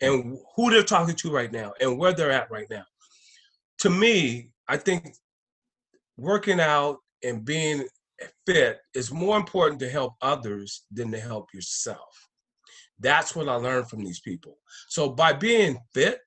and 0.00 0.38
who 0.56 0.70
they're 0.70 0.82
talking 0.82 1.14
to 1.14 1.30
right 1.30 1.52
now 1.52 1.72
and 1.80 1.98
where 1.98 2.12
they're 2.12 2.30
at 2.30 2.50
right 2.50 2.68
now 2.70 2.84
to 3.78 3.90
me 3.90 4.50
i 4.68 4.76
think 4.76 5.14
working 6.16 6.60
out 6.60 6.98
and 7.24 7.44
being 7.44 7.86
fit 8.46 8.78
is 8.94 9.12
more 9.12 9.36
important 9.36 9.80
to 9.80 9.88
help 9.88 10.14
others 10.20 10.84
than 10.90 11.10
to 11.10 11.18
help 11.18 11.48
yourself 11.52 12.28
that's 13.02 13.36
what 13.36 13.48
I 13.48 13.54
learned 13.56 13.88
from 13.88 14.04
these 14.04 14.20
people. 14.20 14.58
So 14.88 15.10
by 15.10 15.32
being 15.32 15.78
fit, 15.92 16.20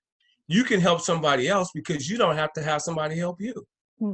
you 0.48 0.64
can 0.64 0.80
help 0.80 1.02
somebody 1.02 1.48
else 1.48 1.72
because 1.74 2.10
you 2.10 2.18
don't 2.18 2.36
have 2.36 2.54
to 2.54 2.62
have 2.62 2.82
somebody 2.82 3.18
help 3.18 3.42
you. 3.42 3.66
Hmm. 4.00 4.14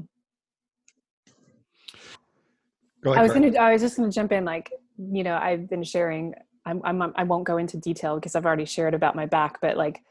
Ahead, 3.03 3.17
I 3.17 3.23
was 3.23 3.33
gonna. 3.33 3.57
I 3.57 3.73
was 3.73 3.81
just 3.81 3.97
gonna 3.97 4.11
jump 4.11 4.31
in. 4.31 4.45
Like, 4.45 4.71
you 4.97 5.23
know, 5.23 5.35
I've 5.35 5.67
been 5.69 5.83
sharing. 5.83 6.35
I'm. 6.65 6.81
I'm. 6.83 7.01
I 7.15 7.23
won't 7.23 7.45
go 7.45 7.57
into 7.57 7.77
detail 7.77 8.15
because 8.15 8.35
I've 8.35 8.45
already 8.45 8.65
shared 8.65 8.93
about 8.93 9.15
my 9.15 9.25
back. 9.25 9.59
But 9.59 9.75
like, 9.75 10.01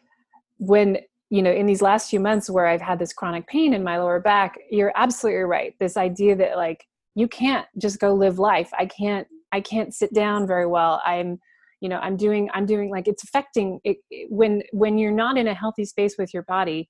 when 0.58 0.98
you 1.30 1.42
know, 1.42 1.52
in 1.52 1.66
these 1.66 1.82
last 1.82 2.10
few 2.10 2.18
months 2.18 2.50
where 2.50 2.66
I've 2.66 2.80
had 2.80 2.98
this 2.98 3.12
chronic 3.12 3.46
pain 3.46 3.74
in 3.74 3.84
my 3.84 3.98
lower 3.98 4.18
back, 4.18 4.58
you're 4.70 4.92
absolutely 4.96 5.42
right. 5.42 5.74
This 5.78 5.96
idea 5.96 6.34
that 6.36 6.56
like 6.56 6.84
you 7.14 7.28
can't 7.28 7.66
just 7.78 8.00
go 8.00 8.12
live 8.12 8.40
life. 8.40 8.70
I 8.76 8.86
can't. 8.86 9.26
I 9.52 9.60
can't 9.60 9.94
sit 9.94 10.12
down 10.12 10.46
very 10.46 10.66
well. 10.66 11.00
I'm 11.06 11.40
you 11.80 11.88
know 11.88 11.98
i'm 11.98 12.16
doing 12.16 12.48
i'm 12.54 12.66
doing 12.66 12.90
like 12.90 13.08
it's 13.08 13.24
affecting 13.24 13.80
it, 13.84 13.98
when 14.28 14.62
when 14.72 14.98
you're 14.98 15.12
not 15.12 15.36
in 15.36 15.46
a 15.46 15.54
healthy 15.54 15.84
space 15.84 16.16
with 16.18 16.32
your 16.32 16.42
body 16.44 16.88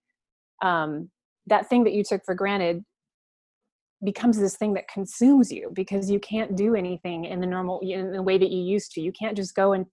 um 0.63 1.11
that 1.47 1.69
thing 1.69 1.85
that 1.85 1.93
you 1.93 2.05
took 2.05 2.23
for 2.25 2.35
granted 2.35 2.85
becomes 4.05 4.39
this 4.39 4.57
thing 4.57 4.75
that 4.75 4.89
consumes 4.89 5.53
you 5.53 5.71
because 5.75 6.11
you 6.11 6.19
can't 6.21 6.57
do 6.57 6.75
anything 6.75 7.25
in 7.27 7.41
the 7.41 7.47
normal 7.47 7.81
in 7.83 8.13
the 8.13 8.23
way 8.23 8.39
that 8.39 8.51
you 8.51 8.63
used 8.63 8.93
to. 8.93 9.01
You 9.01 9.13
can't 9.13 9.37
just 9.37 9.55
go 9.55 9.73
and 9.73 9.87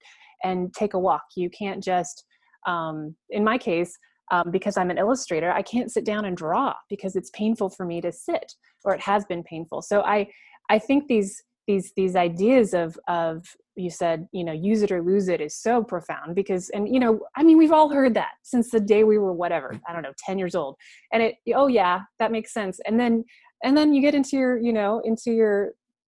and 0.44 0.74
take 0.74 0.94
a 0.94 1.00
walk. 1.00 1.24
You 1.36 1.50
can't 1.50 1.84
just 1.84 2.24
um 2.66 3.16
in 3.30 3.44
my 3.44 3.58
case 3.58 3.98
um, 4.32 4.52
because 4.52 4.76
i'm 4.78 4.90
an 4.90 4.98
illustrator 4.98 5.52
i 5.52 5.62
can't 5.62 5.92
sit 5.92 6.04
down 6.04 6.26
and 6.26 6.36
draw 6.36 6.74
because 6.90 7.16
it's 7.16 7.30
painful 7.30 7.70
for 7.70 7.86
me 7.86 8.02
to 8.02 8.12
sit 8.12 8.52
or 8.84 8.94
it 8.94 9.00
has 9.02 9.24
been 9.26 9.44
painful. 9.44 9.82
So 9.82 10.02
i 10.02 10.28
i 10.70 10.80
think 10.80 11.08
these 11.08 11.44
these 11.68 11.92
these 11.96 12.16
ideas 12.16 12.74
of 12.74 12.98
of 13.08 13.46
you 13.76 13.90
said 13.90 14.28
you 14.32 14.44
know 14.44 14.54
use 14.54 14.82
it 14.82 14.92
or 14.92 15.04
lose 15.04 15.28
it 15.28 15.40
is 15.40 15.56
so 15.56 15.84
profound 15.84 16.34
because 16.34 16.70
and 16.70 16.92
you 16.92 17.00
know 17.00 17.20
i 17.36 17.44
mean 17.44 17.58
we've 17.58 17.72
all 17.72 17.90
heard 17.90 18.14
that 18.14 18.32
since 18.42 18.72
the 18.72 18.80
day 18.80 19.04
we 19.04 19.18
were 19.18 19.34
whatever 19.34 19.70
mm-hmm. 19.70 19.84
i 19.88 19.94
don't 19.94 20.02
know 20.02 20.14
10 20.26 20.38
years 20.38 20.56
old. 20.56 20.76
And 21.12 21.24
it 21.24 21.36
oh 21.56 21.68
yeah 21.68 22.02
that 22.20 22.32
makes 22.32 22.54
sense. 22.54 22.80
And 22.86 23.00
then 23.00 23.24
and 23.64 23.76
then 23.76 23.94
you 23.94 24.02
get 24.02 24.16
into 24.16 24.38
your 24.38 24.58
you 24.58 24.74
know 24.74 25.02
into 25.04 25.32
your 25.32 25.72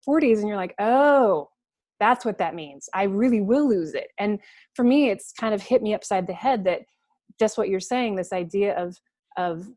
40s 0.07 0.39
and 0.39 0.47
you're 0.47 0.57
like 0.57 0.75
oh 0.79 1.49
that's 1.99 2.25
what 2.25 2.37
that 2.39 2.55
means. 2.55 2.89
I 2.93 3.03
really 3.03 3.39
will 3.39 3.69
lose 3.69 3.93
it. 3.93 4.07
And 4.17 4.39
for 4.75 4.83
me 4.83 5.09
it's 5.09 5.31
kind 5.31 5.53
of 5.53 5.61
hit 5.61 5.81
me 5.81 5.93
upside 5.93 6.27
the 6.27 6.33
head 6.33 6.65
that 6.65 6.81
just 7.39 7.57
what 7.57 7.69
you're 7.69 7.79
saying 7.79 8.15
this 8.15 8.33
idea 8.33 8.75
of 8.77 8.97
of 9.37 9.67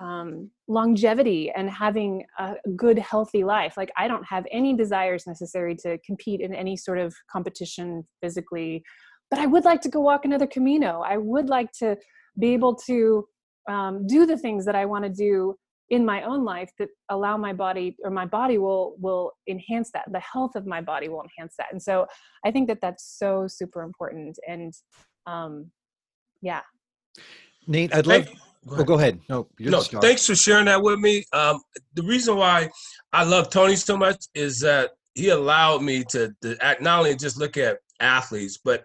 um, 0.00 0.50
longevity 0.68 1.50
and 1.56 1.68
having 1.68 2.24
a 2.38 2.54
good 2.76 2.98
healthy 2.98 3.44
life. 3.44 3.74
Like 3.76 3.90
i 3.96 4.06
don't 4.06 4.24
have 4.24 4.44
any 4.50 4.76
desires 4.76 5.26
necessary 5.26 5.74
to 5.76 5.98
compete 6.06 6.40
in 6.40 6.54
any 6.54 6.76
sort 6.76 6.98
of 6.98 7.14
competition 7.32 8.06
physically 8.22 8.84
but 9.30 9.40
I 9.40 9.46
would 9.46 9.64
like 9.64 9.80
to 9.82 9.88
go 9.88 10.00
walk 10.00 10.24
another 10.24 10.46
Camino. 10.46 11.02
I 11.02 11.16
would 11.16 11.48
like 11.48 11.70
to 11.80 11.96
be 12.38 12.54
able 12.54 12.74
to 12.86 13.26
um, 13.68 14.06
do 14.06 14.26
the 14.26 14.38
things 14.38 14.64
that 14.64 14.74
I 14.74 14.86
want 14.86 15.04
to 15.04 15.10
do 15.10 15.56
in 15.90 16.04
my 16.04 16.22
own 16.22 16.44
life 16.44 16.70
that 16.78 16.88
allow 17.08 17.36
my 17.36 17.52
body 17.52 17.96
or 18.04 18.10
my 18.10 18.26
body 18.26 18.58
will 18.58 18.94
will 18.98 19.32
enhance 19.48 19.90
that. 19.92 20.04
The 20.12 20.20
health 20.20 20.54
of 20.54 20.66
my 20.66 20.80
body 20.80 21.08
will 21.08 21.22
enhance 21.22 21.54
that. 21.58 21.68
And 21.72 21.82
so 21.82 22.06
i 22.44 22.50
think 22.50 22.68
that 22.68 22.78
that's 22.82 23.16
so 23.18 23.46
super 23.48 23.82
important 23.82 24.38
and 24.46 24.72
um 25.26 25.70
yeah. 26.42 26.60
Nate 27.66 27.94
i'd 27.94 28.06
love 28.06 28.28
go 28.66 28.74
ahead. 28.74 28.80
Oh, 28.80 28.84
go 28.84 28.94
ahead. 28.96 29.20
No 29.28 29.48
no 29.60 29.80
thanks 29.80 30.26
for 30.26 30.34
sharing 30.34 30.66
that 30.66 30.82
with 30.82 30.98
me. 30.98 31.24
Um 31.32 31.60
the 31.94 32.02
reason 32.02 32.36
why 32.36 32.70
i 33.12 33.24
love 33.24 33.50
tony 33.50 33.76
so 33.76 33.96
much 33.96 34.26
is 34.34 34.60
that 34.60 34.90
he 35.14 35.30
allowed 35.30 35.82
me 35.82 36.04
to, 36.04 36.32
to 36.42 36.56
not 36.80 37.00
only 37.00 37.16
just 37.16 37.38
look 37.38 37.56
at 37.56 37.78
athletes 38.00 38.58
but 38.62 38.84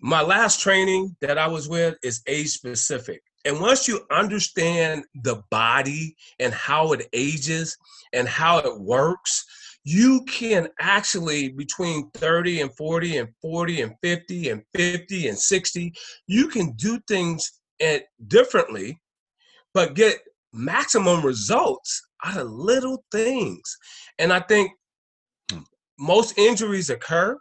my 0.00 0.22
last 0.22 0.60
training 0.60 1.14
that 1.20 1.38
i 1.38 1.46
was 1.46 1.68
with 1.68 1.96
is 2.02 2.22
age 2.26 2.48
specific. 2.48 3.22
And 3.44 3.60
once 3.60 3.88
you 3.88 4.00
understand 4.10 5.04
the 5.14 5.42
body 5.50 6.16
and 6.38 6.52
how 6.52 6.92
it 6.92 7.08
ages 7.12 7.76
and 8.12 8.28
how 8.28 8.58
it 8.58 8.80
works, 8.80 9.46
you 9.82 10.22
can 10.26 10.68
actually 10.78 11.48
between 11.48 12.10
30 12.14 12.60
and 12.60 12.76
40 12.76 13.18
and 13.18 13.28
40 13.40 13.82
and 13.82 13.94
50 14.02 14.50
and 14.50 14.62
50 14.74 15.28
and 15.28 15.38
60, 15.38 15.94
you 16.26 16.48
can 16.48 16.72
do 16.72 16.98
things 17.08 17.59
differently, 18.26 19.00
but 19.74 19.94
get 19.94 20.18
maximum 20.52 21.24
results 21.24 22.02
out 22.24 22.36
of 22.36 22.50
little 22.50 23.04
things. 23.12 23.76
And 24.18 24.32
I 24.32 24.40
think 24.40 24.72
hmm. 25.50 25.60
most 25.98 26.38
injuries 26.38 26.90
occur 26.90 27.38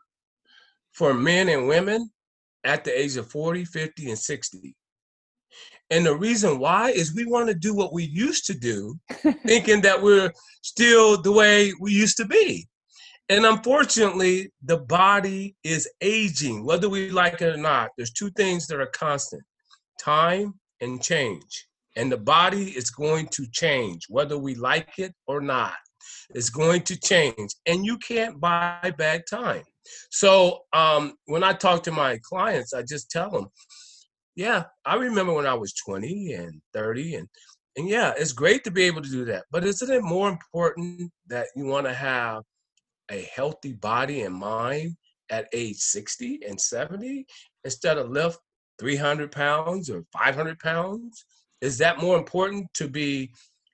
for 0.92 1.14
men 1.14 1.50
and 1.50 1.68
women 1.68 2.10
at 2.64 2.84
the 2.84 3.00
age 3.00 3.16
of 3.16 3.30
40, 3.32 3.66
50, 3.66 4.10
and 4.10 4.20
60. 4.20 4.76
And 5.92 6.06
the 6.06 6.16
reason 6.16 6.60
why 6.60 6.92
is 6.92 7.16
we 7.16 7.26
want 7.26 7.48
to 7.48 7.56
do 7.56 7.74
what 7.74 7.94
we 7.94 8.04
used 8.04 8.46
to 8.46 8.54
do, 8.54 9.00
thinking 9.46 9.82
that 9.82 10.02
we're 10.02 10.32
still 10.62 11.20
the 11.20 11.32
way 11.32 11.74
we 11.80 11.92
used 11.92 12.18
to 12.18 12.26
be. 12.26 12.68
And 13.30 13.46
unfortunately, 13.46 14.52
the 14.64 14.78
body 14.78 15.56
is 15.64 15.90
aging, 16.02 16.66
whether 16.66 16.90
we 16.90 17.12
like 17.12 17.42
it 17.42 17.56
or 17.56 17.58
not. 17.58 17.92
There's 17.96 18.12
two 18.12 18.32
things 18.32 18.68
that 18.68 18.80
are 18.80 18.88
constant 18.88 19.44
time 20.00 20.54
and 20.82 21.02
change. 21.02 21.68
And 21.96 22.12
the 22.12 22.18
body 22.18 22.70
is 22.70 22.92
going 22.92 23.28
to 23.30 23.46
change, 23.52 24.06
whether 24.10 24.38
we 24.38 24.56
like 24.56 24.98
it 24.98 25.14
or 25.28 25.42
not. 25.42 25.76
It's 26.34 26.50
going 26.50 26.82
to 26.84 27.00
change. 27.00 27.52
And 27.66 27.86
you 27.86 27.98
can't 27.98 28.40
buy 28.40 28.94
back 28.98 29.26
time. 29.26 29.64
So 30.12 30.60
um, 30.74 31.16
when 31.26 31.44
I 31.44 31.54
talk 31.54 31.84
to 31.84 31.92
my 31.92 32.20
clients, 32.24 32.74
I 32.74 32.84
just 32.84 33.10
tell 33.10 33.30
them, 33.32 33.48
yeah, 34.36 34.66
I 34.86 34.96
remember 34.96 35.34
when 35.34 35.48
I 35.48 35.56
was 35.56 35.74
20 35.74 36.34
and 36.34 36.62
30 36.74 37.16
and 37.16 37.28
and 37.78 37.88
yeah, 37.88 38.14
it's 38.18 38.34
great 38.34 38.66
to 38.66 38.72
be 38.72 38.84
able 38.84 39.02
to 39.02 39.10
do 39.10 39.24
that. 39.26 39.46
But 39.52 39.64
isn't 39.64 39.90
it 39.90 40.04
more 40.04 40.28
important 40.28 41.12
that 41.28 41.48
you 41.56 41.66
want 41.66 41.86
to 41.86 41.94
have 41.94 42.44
a 43.10 43.22
healthy 43.34 43.74
body 43.74 44.24
and 44.24 44.36
mind 44.36 44.98
at 45.30 45.48
age 45.54 45.78
60 45.78 46.42
and 46.48 46.60
70 46.60 47.26
instead 47.64 47.98
of 47.98 48.10
lift 48.10 48.40
300 48.80 49.32
pounds 49.32 49.90
or 49.90 50.04
500 50.14 50.60
pounds? 50.60 51.26
Is 51.62 51.78
that 51.80 52.02
more 52.02 52.18
important 52.18 52.74
to 52.76 52.88
be, 52.88 53.32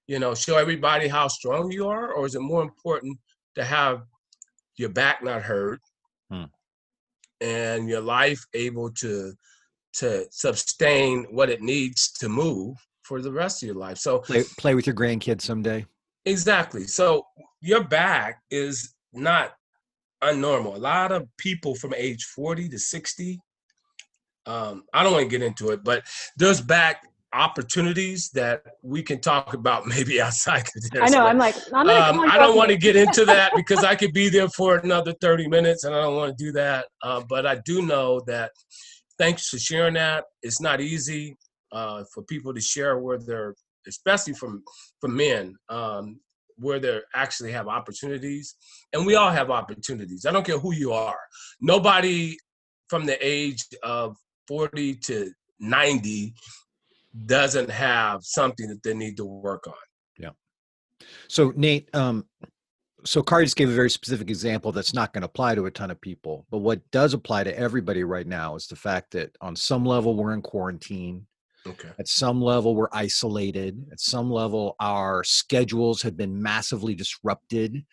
you 0.08 0.20
know, 0.20 0.34
show 0.34 0.58
everybody 0.58 1.08
how 1.08 1.28
strong 1.28 1.72
you 1.72 1.88
are? 1.88 2.12
Or 2.14 2.26
is 2.26 2.36
it 2.36 2.42
more 2.42 2.64
important 2.64 3.18
to 3.56 3.64
have 3.64 4.04
your 4.78 4.90
back 4.90 5.24
not 5.24 5.42
hurt 5.42 5.80
hmm. 6.30 6.46
and 7.42 7.88
your 7.88 8.02
life 8.02 8.44
able 8.54 8.92
to 8.92 9.34
to 9.94 10.26
sustain 10.30 11.26
what 11.32 11.50
it 11.50 11.62
needs 11.62 12.12
to 12.12 12.28
move 12.28 12.76
for 13.04 13.22
the 13.22 13.32
rest 13.32 13.64
of 13.64 13.68
your 13.68 13.76
life. 13.76 13.98
So 13.98 14.20
play, 14.20 14.44
play 14.58 14.76
with 14.76 14.86
your 14.86 14.96
grandkids 14.96 15.42
someday. 15.42 15.86
Exactly. 16.26 16.86
So 16.86 17.26
your 17.62 17.84
back 17.84 18.42
is 18.52 18.96
not 19.14 19.54
unnormal. 20.24 20.76
A 20.76 20.80
lot 20.80 21.12
of 21.12 21.28
people 21.38 21.76
from 21.76 21.94
age 21.96 22.26
40 22.26 22.68
to 22.70 22.80
60, 22.80 23.40
um, 24.46 24.84
I 24.94 25.04
don't 25.04 25.14
want 25.14 25.24
to 25.24 25.30
get 25.30 25.46
into 25.46 25.70
it, 25.70 25.84
but 25.84 26.04
there's 26.38 26.62
back 26.62 27.08
opportunities 27.34 28.30
that 28.30 28.64
we 28.82 29.04
can 29.04 29.20
talk 29.20 29.54
about 29.54 29.86
maybe 29.88 30.22
outside 30.22 30.62
of 30.76 30.92
this. 30.92 31.02
I 31.02 31.10
know. 31.10 31.24
But, 31.24 31.28
I'm 31.28 31.38
like, 31.38 31.56
I'm 31.74 31.90
um, 31.90 32.20
I 32.30 32.38
don't 32.38 32.56
want 32.56 32.70
to 32.70 32.78
get 32.78 32.96
into 32.96 33.26
that 33.26 33.52
because 33.56 33.84
I 33.84 33.96
could 33.96 34.14
be 34.14 34.30
there 34.30 34.50
for 34.50 34.78
another 34.78 35.14
30 35.22 35.48
minutes 35.48 35.84
and 35.84 35.94
I 35.94 36.02
don't 36.02 36.16
want 36.16 36.38
to 36.38 36.44
do 36.44 36.52
that. 36.54 36.86
Uh, 37.04 37.22
but 37.28 37.46
I 37.46 37.58
do 37.66 37.82
know 37.82 38.22
that 38.28 38.52
thanks 39.18 39.50
for 39.50 39.60
sharing 39.60 39.96
that. 39.96 40.26
It's 40.42 40.62
not 40.62 40.82
easy 40.82 41.38
uh, 41.72 42.04
for 42.14 42.24
people 42.24 42.54
to 42.54 42.62
share 42.62 42.98
where 43.00 43.18
they're, 43.18 43.56
especially 43.88 44.34
from 44.34 44.64
from 45.02 45.16
men, 45.16 45.56
um, 45.70 46.20
where 46.58 46.80
they 46.80 47.00
actually 47.14 47.52
have 47.52 47.68
opportunities, 47.68 48.56
and 48.94 49.06
we 49.06 49.16
all 49.16 49.30
have 49.30 49.52
opportunities. 49.52 50.26
I 50.26 50.32
don't 50.32 50.46
care 50.46 50.58
who 50.58 50.74
you 50.74 50.94
are. 50.94 51.20
Nobody 51.60 52.38
from 52.88 53.06
the 53.06 53.18
age 53.26 53.64
of 53.84 54.16
forty 54.48 54.96
to 54.96 55.32
ninety 55.60 56.34
doesn't 57.26 57.70
have 57.70 58.24
something 58.24 58.68
that 58.68 58.84
they 58.84 58.94
need 58.94 59.18
to 59.18 59.26
work 59.26 59.68
on. 59.68 59.74
Yeah. 60.18 60.32
So 61.28 61.54
Nate, 61.56 61.90
um, 61.96 62.26
so 63.06 63.22
Kari 63.22 63.46
just 63.46 63.56
gave 63.56 63.70
a 63.70 63.74
very 63.74 63.90
specific 63.90 64.30
example 64.30 64.72
that's 64.72 64.94
not 64.94 65.14
going 65.14 65.22
to 65.22 65.28
apply 65.28 65.56
to 65.56 65.68
a 65.68 65.72
ton 65.72 65.92
of 65.92 66.02
people. 66.02 66.46
But 66.50 66.58
what 66.58 66.82
does 66.92 67.14
apply 67.14 67.44
to 67.44 67.58
everybody 67.58 68.04
right 68.04 68.28
now 68.28 68.56
is 68.56 68.68
the 68.68 68.76
fact 68.76 69.12
that 69.12 69.36
on 69.42 69.56
some 69.56 69.86
level 69.86 70.16
we're 70.16 70.34
in 70.34 70.42
quarantine. 70.42 71.28
Okay. 71.68 71.90
At 71.98 72.08
some 72.08 72.42
level 72.42 72.76
we're 72.76 72.90
isolated. 72.92 73.86
At 73.92 74.00
some 74.00 74.30
level 74.30 74.76
our 74.80 75.24
schedules 75.24 76.02
have 76.02 76.18
been 76.18 76.42
massively 76.42 76.96
disrupted. 76.96 77.86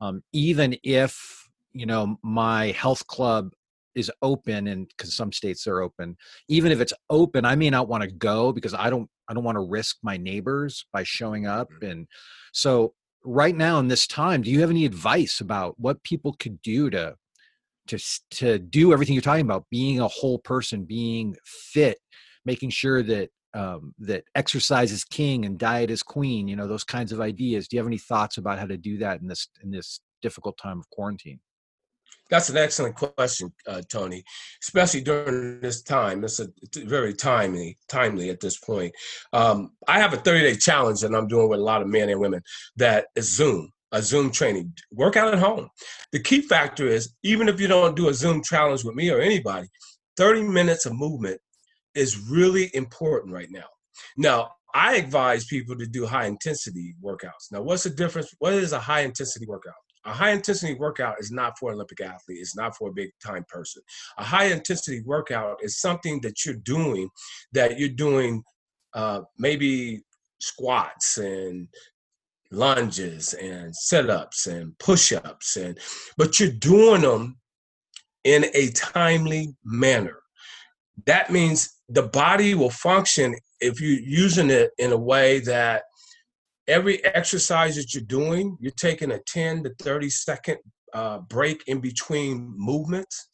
Um, 0.00 0.22
even 0.32 0.76
if 0.84 1.48
you 1.72 1.86
know 1.86 2.18
my 2.22 2.66
health 2.72 3.06
club 3.06 3.52
is 3.94 4.10
open 4.22 4.68
and 4.68 4.88
because 4.88 5.14
some 5.14 5.32
states 5.32 5.66
are 5.66 5.80
open. 5.80 6.16
Even 6.48 6.72
if 6.72 6.80
it's 6.80 6.92
open 7.10 7.44
i 7.44 7.54
may 7.54 7.70
not 7.70 7.88
want 7.88 8.02
to 8.02 8.10
go 8.10 8.52
because 8.52 8.74
i 8.74 8.90
don't 8.90 9.08
i 9.28 9.34
don't 9.34 9.44
want 9.44 9.56
to 9.56 9.68
risk 9.68 9.96
my 10.02 10.16
neighbors 10.16 10.86
by 10.92 11.02
showing 11.02 11.46
up 11.46 11.68
mm. 11.82 11.90
and 11.90 12.06
so 12.52 12.92
right 13.24 13.56
now 13.56 13.78
in 13.78 13.88
this 13.88 14.06
time 14.06 14.42
do 14.42 14.50
you 14.50 14.60
have 14.60 14.70
any 14.70 14.84
advice 14.84 15.40
about 15.40 15.74
what 15.78 16.02
people 16.02 16.34
could 16.38 16.60
do 16.62 16.90
to 16.90 17.14
to 17.86 17.98
to 18.30 18.58
do 18.58 18.92
everything 18.92 19.14
you're 19.14 19.22
talking 19.22 19.44
about 19.44 19.64
being 19.70 20.00
a 20.00 20.08
whole 20.08 20.38
person 20.38 20.84
being 20.84 21.34
fit 21.44 21.98
making 22.44 22.70
sure 22.70 23.02
that 23.02 23.30
um, 23.54 23.94
that 23.98 24.24
exercise 24.34 24.92
is 24.92 25.04
king 25.04 25.46
and 25.46 25.58
diet 25.58 25.90
is 25.90 26.02
queen 26.02 26.46
you 26.46 26.54
know 26.54 26.68
those 26.68 26.84
kinds 26.84 27.12
of 27.12 27.20
ideas? 27.20 27.66
Do 27.66 27.76
you 27.76 27.80
have 27.80 27.86
any 27.86 27.98
thoughts 27.98 28.36
about 28.36 28.58
how 28.58 28.66
to 28.66 28.76
do 28.76 28.98
that 28.98 29.22
in 29.22 29.26
this 29.26 29.48
in 29.64 29.70
this 29.70 30.00
difficult 30.20 30.58
time 30.58 30.78
of 30.78 30.90
quarantine 30.90 31.40
that's 32.30 32.50
an 32.50 32.56
excellent 32.56 32.94
question, 32.94 33.52
uh, 33.66 33.82
Tony. 33.88 34.22
Especially 34.62 35.00
during 35.00 35.60
this 35.60 35.82
time, 35.82 36.24
it's, 36.24 36.40
a, 36.40 36.48
it's 36.62 36.76
very 36.78 37.14
timely, 37.14 37.76
timely 37.88 38.30
at 38.30 38.40
this 38.40 38.58
point. 38.58 38.94
Um, 39.32 39.72
I 39.86 39.98
have 39.98 40.12
a 40.12 40.18
30-day 40.18 40.56
challenge 40.56 41.00
that 41.00 41.14
I'm 41.14 41.28
doing 41.28 41.48
with 41.48 41.60
a 41.60 41.62
lot 41.62 41.82
of 41.82 41.88
men 41.88 42.08
and 42.08 42.20
women 42.20 42.42
that 42.76 43.06
is 43.16 43.34
Zoom, 43.34 43.70
a 43.92 44.02
Zoom 44.02 44.30
training. 44.30 44.74
Work 44.92 45.16
out 45.16 45.32
at 45.32 45.40
home. 45.40 45.68
The 46.12 46.20
key 46.20 46.42
factor 46.42 46.86
is 46.86 47.14
even 47.22 47.48
if 47.48 47.60
you 47.60 47.68
don't 47.68 47.96
do 47.96 48.08
a 48.08 48.14
Zoom 48.14 48.42
challenge 48.42 48.84
with 48.84 48.94
me 48.94 49.10
or 49.10 49.20
anybody, 49.20 49.68
30 50.16 50.42
minutes 50.42 50.84
of 50.84 50.94
movement 50.94 51.40
is 51.94 52.18
really 52.28 52.70
important 52.74 53.32
right 53.32 53.50
now. 53.50 53.66
Now, 54.16 54.50
I 54.74 54.96
advise 54.96 55.46
people 55.46 55.76
to 55.78 55.86
do 55.86 56.06
high 56.06 56.26
intensity 56.26 56.94
workouts. 57.02 57.50
Now, 57.50 57.62
what's 57.62 57.84
the 57.84 57.90
difference? 57.90 58.34
What 58.38 58.52
is 58.52 58.72
a 58.72 58.78
high 58.78 59.00
intensity 59.00 59.46
workout? 59.46 59.74
A 60.04 60.12
high 60.12 60.30
intensity 60.30 60.74
workout 60.74 61.16
is 61.18 61.30
not 61.30 61.58
for 61.58 61.70
an 61.70 61.76
Olympic 61.76 62.00
athlete. 62.00 62.38
It's 62.40 62.56
not 62.56 62.76
for 62.76 62.88
a 62.88 62.92
big 62.92 63.10
time 63.24 63.44
person. 63.48 63.82
A 64.18 64.24
high 64.24 64.46
intensity 64.46 65.02
workout 65.04 65.58
is 65.62 65.80
something 65.80 66.20
that 66.22 66.44
you're 66.44 66.54
doing 66.54 67.08
that 67.52 67.78
you're 67.78 67.88
doing 67.88 68.42
uh, 68.94 69.20
maybe 69.38 70.02
squats 70.40 71.18
and 71.18 71.68
lunges 72.50 73.34
and 73.34 73.74
sit-ups 73.76 74.46
and 74.46 74.78
push-ups 74.78 75.56
and 75.56 75.78
but 76.16 76.40
you're 76.40 76.50
doing 76.50 77.02
them 77.02 77.36
in 78.24 78.46
a 78.54 78.70
timely 78.70 79.54
manner 79.64 80.20
that 81.04 81.30
means 81.30 81.78
the 81.90 82.04
body 82.04 82.54
will 82.54 82.70
function 82.70 83.34
if 83.60 83.80
you're 83.80 84.00
using 84.00 84.50
it 84.50 84.70
in 84.78 84.92
a 84.92 84.96
way 84.96 85.40
that 85.40 85.82
every 86.68 87.04
exercise 87.04 87.76
that 87.76 87.94
you're 87.94 88.04
doing, 88.04 88.56
you're 88.60 88.70
taking 88.72 89.10
a 89.10 89.18
10 89.18 89.64
to 89.64 89.74
30 89.80 90.10
second 90.10 90.58
uh, 90.94 91.18
break 91.20 91.64
in 91.66 91.80
between 91.80 92.52
movements, 92.56 93.28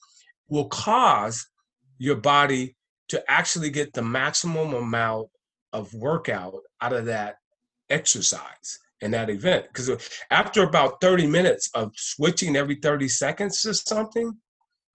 will 0.48 0.68
cause 0.68 1.46
your 1.98 2.16
body 2.16 2.76
to 3.08 3.22
actually 3.28 3.70
get 3.70 3.92
the 3.92 4.02
maximum 4.02 4.74
amount 4.74 5.28
of 5.72 5.92
workout 5.94 6.54
out 6.80 6.92
of 6.92 7.06
that 7.06 7.36
exercise 7.90 8.78
and 9.02 9.12
that 9.12 9.28
event. 9.28 9.66
Because 9.66 9.90
after 10.30 10.62
about 10.62 11.00
30 11.00 11.26
minutes 11.26 11.68
of 11.74 11.92
switching 11.96 12.56
every 12.56 12.76
30 12.76 13.08
seconds 13.08 13.60
to 13.62 13.74
something, 13.74 14.32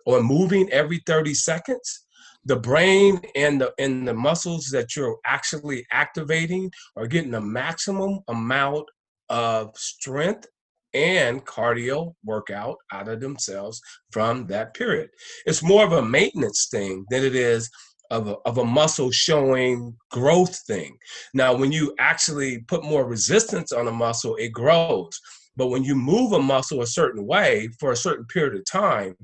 or 0.06 0.24
moving 0.24 0.70
every 0.72 1.02
30 1.06 1.34
seconds, 1.34 2.06
the 2.46 2.56
brain 2.56 3.20
and 3.36 3.62
the 3.62 3.74
and 3.80 4.08
the 4.08 4.14
muscles 4.14 4.68
that 4.68 4.96
you're 4.96 5.18
actually 5.26 5.86
activating 5.92 6.72
are 6.96 7.08
getting 7.08 7.32
the 7.32 7.42
maximum 7.42 8.20
amount 8.28 8.86
of 9.30 9.78
strength 9.78 10.48
and 10.94 11.46
cardio 11.46 12.14
workout 12.24 12.78
out 12.92 13.08
of 13.08 13.20
themselves 13.20 13.80
from 14.12 14.48
that 14.48 14.74
period. 14.74 15.10
It's 15.46 15.62
more 15.62 15.86
of 15.86 15.92
a 15.92 16.02
maintenance 16.02 16.68
thing 16.72 17.06
than 17.10 17.24
it 17.24 17.36
is 17.36 17.70
of 18.12 18.28
a, 18.28 18.36
of 18.46 18.58
a 18.58 18.66
muscle 18.66 19.12
showing 19.12 19.96
growth 20.12 20.60
thing. 20.66 20.98
Now, 21.34 21.56
when 21.56 21.72
you 21.72 21.94
actually 22.00 22.60
put 22.68 22.84
more 22.84 23.06
resistance 23.06 23.72
on 23.72 23.88
a 23.88 23.92
muscle, 23.92 24.36
it 24.38 24.50
grows. 24.50 25.20
But 25.56 25.68
when 25.68 25.84
you 25.84 25.96
move 25.96 26.32
a 26.32 26.42
muscle 26.42 26.82
a 26.82 26.88
certain 26.88 27.28
way 27.28 27.70
for 27.80 27.92
a 27.92 27.98
certain 27.98 28.26
period 28.26 28.56
of 28.56 28.66
time, 28.66 29.16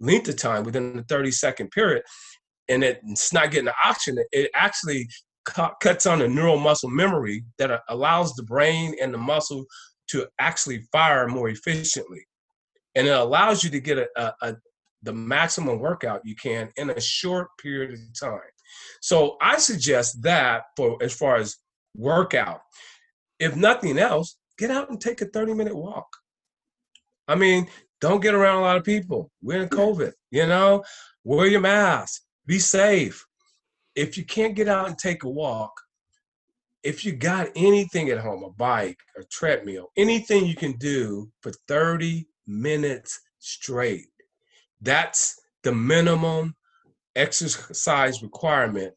length 0.00 0.28
of 0.28 0.36
time 0.36 0.64
within 0.64 0.96
the 0.96 1.04
30 1.04 1.30
second 1.30 1.70
period, 1.70 2.02
and 2.68 2.84
it's 2.84 3.32
not 3.32 3.50
getting 3.50 3.66
the 3.66 3.74
oxygen, 3.84 4.24
it 4.32 4.50
actually 4.54 5.08
cuts 5.80 6.06
on 6.06 6.20
the 6.20 6.28
neural 6.28 6.58
muscle 6.58 6.90
memory 6.90 7.44
that 7.58 7.80
allows 7.88 8.32
the 8.34 8.44
brain 8.44 8.94
and 9.00 9.12
the 9.12 9.18
muscle 9.18 9.64
to 10.08 10.26
actually 10.38 10.84
fire 10.92 11.26
more 11.26 11.48
efficiently. 11.48 12.24
And 12.94 13.06
it 13.06 13.10
allows 13.10 13.64
you 13.64 13.70
to 13.70 13.80
get 13.80 13.98
a, 13.98 14.08
a, 14.16 14.34
a 14.42 14.56
the 15.02 15.12
maximum 15.12 15.80
workout 15.80 16.20
you 16.24 16.36
can 16.36 16.70
in 16.76 16.90
a 16.90 17.00
short 17.00 17.48
period 17.60 17.92
of 17.92 17.98
time. 18.20 18.40
So 19.00 19.36
I 19.40 19.58
suggest 19.58 20.22
that 20.22 20.62
for 20.76 20.96
as 21.02 21.12
far 21.12 21.36
as 21.36 21.56
workout. 21.96 22.60
If 23.38 23.56
nothing 23.56 23.98
else, 23.98 24.36
get 24.58 24.70
out 24.70 24.90
and 24.90 25.00
take 25.00 25.20
a 25.20 25.26
30 25.26 25.54
minute 25.54 25.76
walk. 25.76 26.06
I 27.26 27.34
mean, 27.34 27.68
don't 28.00 28.22
get 28.22 28.34
around 28.34 28.58
a 28.58 28.62
lot 28.62 28.76
of 28.76 28.84
people. 28.84 29.30
We're 29.42 29.62
in 29.62 29.68
COVID, 29.68 30.12
you 30.30 30.46
know, 30.46 30.84
wear 31.24 31.46
your 31.46 31.60
mask, 31.60 32.22
be 32.46 32.58
safe. 32.58 33.24
If 33.94 34.16
you 34.16 34.24
can't 34.24 34.54
get 34.54 34.68
out 34.68 34.88
and 34.88 34.98
take 34.98 35.24
a 35.24 35.28
walk, 35.28 35.72
if 36.82 37.04
you 37.04 37.12
got 37.12 37.48
anything 37.54 38.10
at 38.10 38.18
home, 38.18 38.42
a 38.42 38.50
bike, 38.50 38.98
a 39.16 39.22
treadmill, 39.24 39.90
anything 39.96 40.46
you 40.46 40.56
can 40.56 40.72
do 40.72 41.30
for 41.40 41.52
30 41.68 42.26
minutes 42.46 43.20
straight, 43.38 44.06
that's 44.80 45.40
the 45.62 45.72
minimum 45.72 46.56
exercise 47.14 48.22
requirement 48.22 48.94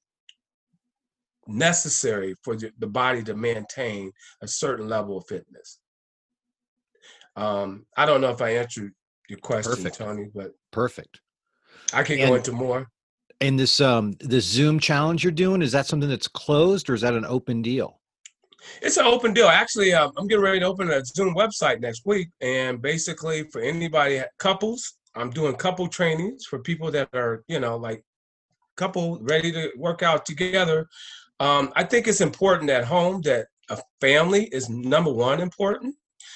necessary 1.47 2.35
for 2.43 2.55
the 2.55 2.87
body 2.87 3.23
to 3.23 3.35
maintain 3.35 4.11
a 4.41 4.47
certain 4.47 4.87
level 4.87 5.17
of 5.17 5.27
fitness. 5.27 5.79
Um, 7.35 7.85
I 7.97 8.05
don't 8.05 8.21
know 8.21 8.31
if 8.31 8.41
I 8.41 8.51
answered 8.51 8.93
your 9.29 9.39
question, 9.39 9.75
Perfect. 9.75 9.97
Tony, 9.97 10.29
but 10.33 10.51
perfect. 10.71 11.19
I 11.93 12.03
can 12.03 12.19
and, 12.19 12.29
go 12.29 12.35
into 12.35 12.51
more. 12.51 12.87
And 13.41 13.59
this 13.59 13.81
um 13.81 14.15
this 14.19 14.45
Zoom 14.45 14.79
challenge 14.79 15.23
you're 15.23 15.31
doing 15.31 15.61
is 15.61 15.71
that 15.73 15.87
something 15.87 16.09
that's 16.09 16.27
closed 16.27 16.89
or 16.89 16.93
is 16.93 17.01
that 17.01 17.13
an 17.13 17.25
open 17.25 17.61
deal? 17.61 17.99
It's 18.81 18.97
an 18.97 19.05
open 19.05 19.33
deal. 19.33 19.47
Actually, 19.47 19.93
uh, 19.93 20.09
I'm 20.17 20.27
getting 20.27 20.43
ready 20.43 20.59
to 20.59 20.65
open 20.65 20.89
a 20.89 21.03
Zoom 21.05 21.35
website 21.35 21.81
next 21.81 22.05
week, 22.05 22.29
and 22.41 22.81
basically 22.81 23.43
for 23.51 23.61
anybody, 23.61 24.21
couples, 24.39 24.97
I'm 25.15 25.29
doing 25.29 25.55
couple 25.55 25.87
trainings 25.87 26.45
for 26.45 26.59
people 26.59 26.89
that 26.91 27.09
are 27.13 27.43
you 27.47 27.59
know 27.59 27.77
like 27.77 28.03
couple 28.75 29.19
ready 29.21 29.51
to 29.51 29.71
work 29.77 30.03
out 30.03 30.25
together. 30.25 30.87
Um, 31.39 31.71
I 31.75 31.83
think 31.83 32.07
it's 32.07 32.21
important 32.21 32.69
at 32.69 32.85
home 32.85 33.21
that 33.21 33.47
a 33.69 33.79
family 33.99 34.45
is 34.45 34.69
number 34.69 35.11
one 35.11 35.39
important. 35.39 35.95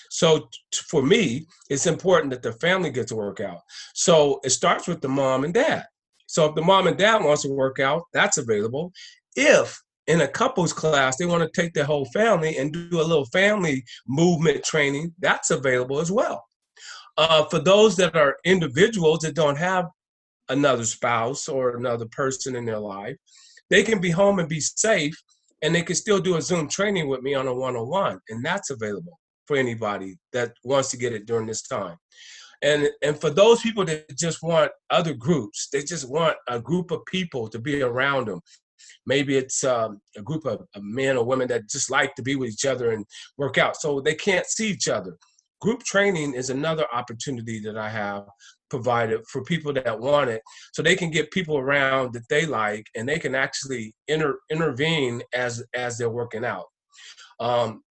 So 0.10 0.39
t- 0.39 0.82
for 0.88 1.04
me, 1.04 1.45
it's 1.70 1.86
important 1.86 2.32
that 2.32 2.41
the 2.41 2.54
family 2.54 2.89
gets 2.89 3.10
to 3.10 3.16
work 3.16 3.39
out. 3.39 3.62
So 3.93 4.39
it 4.43 4.50
starts 4.50 4.88
with 4.88 5.02
the 5.02 5.10
mom 5.10 5.43
and 5.43 5.54
dad. 5.54 5.86
So 6.30 6.45
if 6.45 6.53
the 6.53 6.61
mom 6.61 6.86
and 6.86 6.95
dad 6.95 7.23
wants 7.23 7.41
to 7.41 7.49
work 7.49 7.80
out, 7.80 8.03
that's 8.13 8.38
available. 8.38 8.93
If 9.36 9.82
in 10.05 10.21
a 10.21 10.27
couples 10.27 10.71
class 10.71 11.17
they 11.17 11.25
want 11.25 11.41
to 11.41 11.61
take 11.61 11.73
their 11.73 11.86
whole 11.86 12.05
family 12.13 12.57
and 12.57 12.71
do 12.71 13.01
a 13.01 13.09
little 13.09 13.25
family 13.25 13.84
movement 14.07 14.63
training, 14.63 15.11
that's 15.17 15.49
available 15.49 15.99
as 15.99 16.11
well. 16.11 16.45
Uh, 17.17 17.45
for 17.45 17.57
those 17.57 17.95
that 17.95 18.15
are 18.15 18.38
individuals 18.45 19.19
that 19.19 19.34
don't 19.34 19.57
have 19.57 19.88
another 20.49 20.86
spouse 20.86 21.47
or 21.47 21.75
another 21.75 22.05
person 22.11 22.55
in 22.55 22.63
their 22.63 22.80
life, 22.80 23.15
they 23.71 23.82
can 23.82 23.99
be 23.99 24.11
home 24.11 24.38
and 24.38 24.47
be 24.47 24.59
safe 24.59 25.19
and 25.63 25.73
they 25.73 25.82
can 25.82 25.95
still 25.95 26.19
do 26.19 26.38
a 26.38 26.41
Zoom 26.43 26.67
training 26.67 27.09
with 27.09 27.23
me 27.23 27.34
on 27.34 27.47
a 27.47 27.53
one 27.53 27.75
on 27.75 27.88
one. 27.89 28.19
And 28.30 28.45
that's 28.45 28.69
available 28.69 29.19
for 29.47 29.57
anybody 29.57 30.15
that 30.32 30.53
wants 30.63 30.91
to 30.91 30.97
get 30.97 31.11
it 31.11 31.25
during 31.25 31.47
this 31.47 31.63
time. 31.63 31.97
And 32.62 32.89
and 33.01 33.20
for 33.20 33.30
those 33.30 33.62
people 33.62 33.86
that 33.86 34.18
just 34.18 34.43
want 34.43 34.72
other 34.89 35.14
groups, 35.14 35.70
they 35.72 35.82
just 35.82 36.10
want 36.10 36.36
a 36.47 36.60
group 36.60 36.91
of 36.91 37.05
people 37.05 37.47
to 37.49 37.60
be 37.60 37.82
around 37.82 38.28
them. 38.28 38.41
Maybe 39.05 39.38
it's 39.38 39.64
um, 39.64 40.01
a 40.18 40.22
group 40.22 40.45
of, 40.45 40.66
men 40.78 41.18
or 41.18 41.26
women 41.26 41.47
that 41.49 41.70
just 41.70 41.89
like 41.89 42.16
to 42.16 42.22
be 42.22 42.36
with 42.36 42.49
each 42.49 42.66
other 42.66 42.91
and 42.91 43.05
work 43.38 43.57
out, 43.57 43.76
so 43.76 44.01
they 44.01 44.16
can't 44.16 44.45
see 44.45 44.70
each 44.70 44.88
other. 44.88 45.18
Group 45.62 45.84
training 45.84 46.34
is 46.34 46.49
another 46.49 46.86
opportunity 46.93 47.60
that 47.60 47.78
I 47.78 47.89
have 47.89 48.24
provided 48.70 49.22
for 49.28 49.43
people 49.43 49.74
that 49.74 49.99
want 49.99 50.30
it, 50.30 50.41
so 50.74 50.82
they 50.82 50.95
can 50.95 51.12
get 51.12 51.32
people 51.32 51.57
around 51.57 52.14
that 52.14 52.28
they 52.30 52.45
like, 52.45 52.86
and 52.95 53.07
they 53.07 53.20
can 53.20 53.36
actually 53.36 53.93
inter- 54.07 54.39
intervene 54.49 55.22
as 55.34 55.64
as 55.74 55.97
they're 55.97 56.10
working 56.10 56.45
out. 56.45 56.66
Um, 57.39 57.84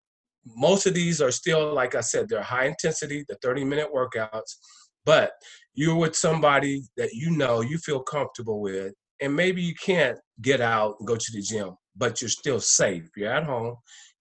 most 0.56 0.86
of 0.86 0.94
these 0.94 1.20
are 1.20 1.30
still, 1.30 1.72
like 1.72 1.94
I 1.94 2.00
said, 2.00 2.28
they're 2.28 2.42
high 2.42 2.66
intensity, 2.66 3.24
the 3.28 3.36
30 3.42 3.64
minute 3.64 3.88
workouts, 3.94 4.56
but 5.04 5.32
you're 5.74 5.96
with 5.96 6.16
somebody 6.16 6.82
that 6.96 7.12
you 7.12 7.30
know 7.30 7.60
you 7.60 7.78
feel 7.78 8.00
comfortable 8.00 8.60
with, 8.60 8.92
and 9.20 9.34
maybe 9.34 9.62
you 9.62 9.74
can't 9.74 10.18
get 10.42 10.60
out 10.60 10.96
and 10.98 11.08
go 11.08 11.16
to 11.16 11.32
the 11.32 11.42
gym, 11.42 11.70
but 11.96 12.20
you're 12.20 12.28
still 12.28 12.60
safe. 12.60 13.08
You're 13.16 13.32
at 13.32 13.44
home, 13.44 13.76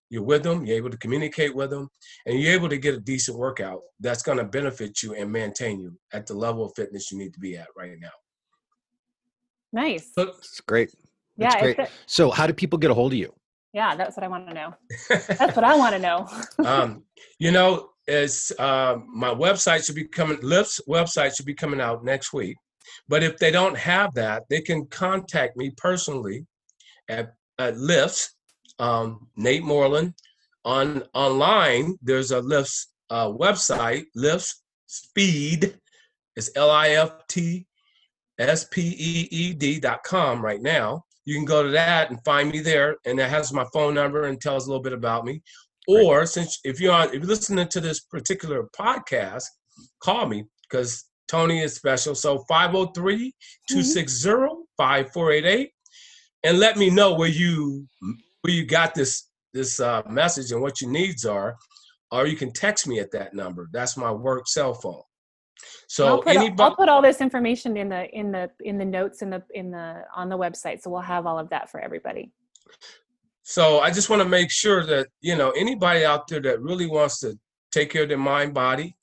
you're 0.09 0.23
with 0.23 0.43
them, 0.43 0.65
you're 0.65 0.77
able 0.77 0.89
to 0.89 0.97
communicate 0.97 1.55
with 1.55 1.69
them, 1.69 1.89
and 2.25 2.39
you're 2.39 2.53
able 2.53 2.69
to 2.69 2.77
get 2.77 2.95
a 2.95 2.99
decent 2.99 3.37
workout 3.37 3.81
that's 3.99 4.23
going 4.23 4.37
to 4.37 4.43
benefit 4.43 5.03
you 5.03 5.13
and 5.13 5.31
maintain 5.31 5.79
you 5.79 5.97
at 6.13 6.25
the 6.25 6.33
level 6.33 6.65
of 6.65 6.71
fitness 6.75 7.11
you 7.11 7.17
need 7.17 7.33
to 7.33 7.39
be 7.39 7.57
at 7.57 7.67
right 7.77 7.97
now. 7.99 8.09
Nice. 9.73 10.11
That's 10.15 10.61
great. 10.61 10.93
That's 11.37 11.55
yeah. 11.55 11.73
Great. 11.73 11.89
so, 12.05 12.31
how 12.31 12.47
do 12.47 12.53
people 12.53 12.79
get 12.79 12.91
a 12.91 12.93
hold 12.93 13.13
of 13.13 13.19
you? 13.19 13.33
Yeah, 13.77 13.95
that's 13.95 14.17
what 14.17 14.23
I 14.23 14.27
want 14.27 14.47
to 14.47 14.55
know. 14.55 14.73
that's 15.07 15.55
what 15.55 15.63
I 15.63 15.75
want 15.75 15.93
to 15.93 15.99
know. 15.99 16.27
um, 16.65 17.03
you 17.37 17.51
know, 17.51 17.89
it's 18.07 18.51
uh, 18.57 18.97
my 19.07 19.29
website 19.29 19.85
should 19.85 19.93
be 19.93 20.05
coming. 20.05 20.39
Lift's 20.41 20.81
website 20.89 21.37
should 21.37 21.45
be 21.45 21.53
coming 21.53 21.79
out 21.79 22.03
next 22.03 22.33
week. 22.33 22.57
But 23.07 23.21
if 23.21 23.37
they 23.37 23.51
don't 23.51 23.77
have 23.77 24.15
that, 24.15 24.45
they 24.49 24.61
can 24.61 24.87
contact 24.87 25.57
me 25.57 25.69
personally 25.77 26.47
at, 27.07 27.33
at 27.59 27.77
Lifts, 27.77 28.33
um, 28.79 29.27
Nate 29.35 29.63
Moreland. 29.63 30.15
On 30.65 31.03
online, 31.13 31.99
there's 32.01 32.31
a 32.31 32.41
Lifts 32.41 32.87
uh, 33.11 33.27
website, 33.29 34.05
Lifts 34.15 34.63
Speed. 34.87 35.77
is 36.35 36.49
L 36.55 36.71
I 36.71 36.89
F 37.05 37.11
T 37.27 37.67
S 38.39 38.65
P 38.71 38.81
E 38.81 39.27
E 39.29 39.53
D 39.53 39.79
dot 39.79 40.01
com 40.01 40.41
right 40.41 40.63
now. 40.63 41.03
You 41.27 41.35
can 41.35 41.43
go 41.43 41.61
to 41.61 41.71
that 41.71 42.09
and 42.09 42.23
find 42.23 42.49
me 42.49 42.61
there, 42.61 42.95
and 43.05 43.19
it 43.19 43.29
has 43.29 43.51
my 43.51 43.65
phone 43.73 43.93
number 43.93 44.23
and 44.23 44.39
tells 44.39 44.65
a 44.65 44.69
little 44.69 44.81
bit 44.81 44.93
about 44.93 45.25
me. 45.25 45.41
Or 45.85 46.25
since 46.25 46.57
if 46.63 46.79
you're 46.79 46.93
on, 46.93 47.09
if 47.09 47.15
you're 47.15 47.23
listening 47.25 47.67
to 47.67 47.81
this 47.81 47.99
particular 47.99 48.69
podcast, 48.79 49.43
call 50.01 50.25
me 50.25 50.45
because 50.69 51.03
Tony 51.27 51.61
is 51.61 51.75
special. 51.75 52.15
So 52.15 52.45
503 52.47 53.33
260 53.69 54.29
5488. 54.77 55.69
And 56.45 56.59
let 56.59 56.77
me 56.77 56.89
know 56.89 57.13
where 57.13 57.27
you 57.27 57.85
where 58.41 58.53
you 58.53 58.65
got 58.65 58.95
this 58.95 59.27
this 59.53 59.81
uh, 59.81 60.03
message 60.09 60.53
and 60.53 60.61
what 60.61 60.79
your 60.79 60.91
needs 60.91 61.25
are. 61.25 61.57
Or 62.09 62.25
you 62.25 62.37
can 62.37 62.53
text 62.53 62.87
me 62.87 62.99
at 62.99 63.11
that 63.11 63.33
number. 63.33 63.67
That's 63.73 63.97
my 63.97 64.13
work 64.13 64.47
cell 64.47 64.73
phone. 64.73 65.01
So 65.87 66.07
I'll 66.07 66.21
put, 66.21 66.35
anybody, 66.35 66.61
I'll 66.61 66.75
put 66.75 66.89
all 66.89 67.01
this 67.01 67.21
information 67.21 67.77
in 67.77 67.89
the 67.89 68.09
in 68.09 68.31
the 68.31 68.51
in 68.59 68.77
the 68.77 68.85
notes 68.85 69.21
in 69.21 69.29
the 69.29 69.43
in 69.53 69.71
the 69.71 70.03
on 70.15 70.29
the 70.29 70.37
website. 70.37 70.81
So 70.81 70.89
we'll 70.89 71.01
have 71.01 71.25
all 71.25 71.39
of 71.39 71.49
that 71.49 71.69
for 71.69 71.79
everybody. 71.79 72.31
So 73.43 73.79
I 73.79 73.91
just 73.91 74.09
want 74.09 74.21
to 74.21 74.27
make 74.27 74.51
sure 74.51 74.85
that 74.85 75.07
you 75.21 75.35
know 75.35 75.51
anybody 75.51 76.03
out 76.03 76.27
there 76.27 76.41
that 76.41 76.61
really 76.61 76.87
wants 76.87 77.19
to 77.21 77.39
take 77.71 77.89
care 77.89 78.03
of 78.03 78.09
their 78.09 78.17
mind, 78.17 78.53
body, 78.53 78.97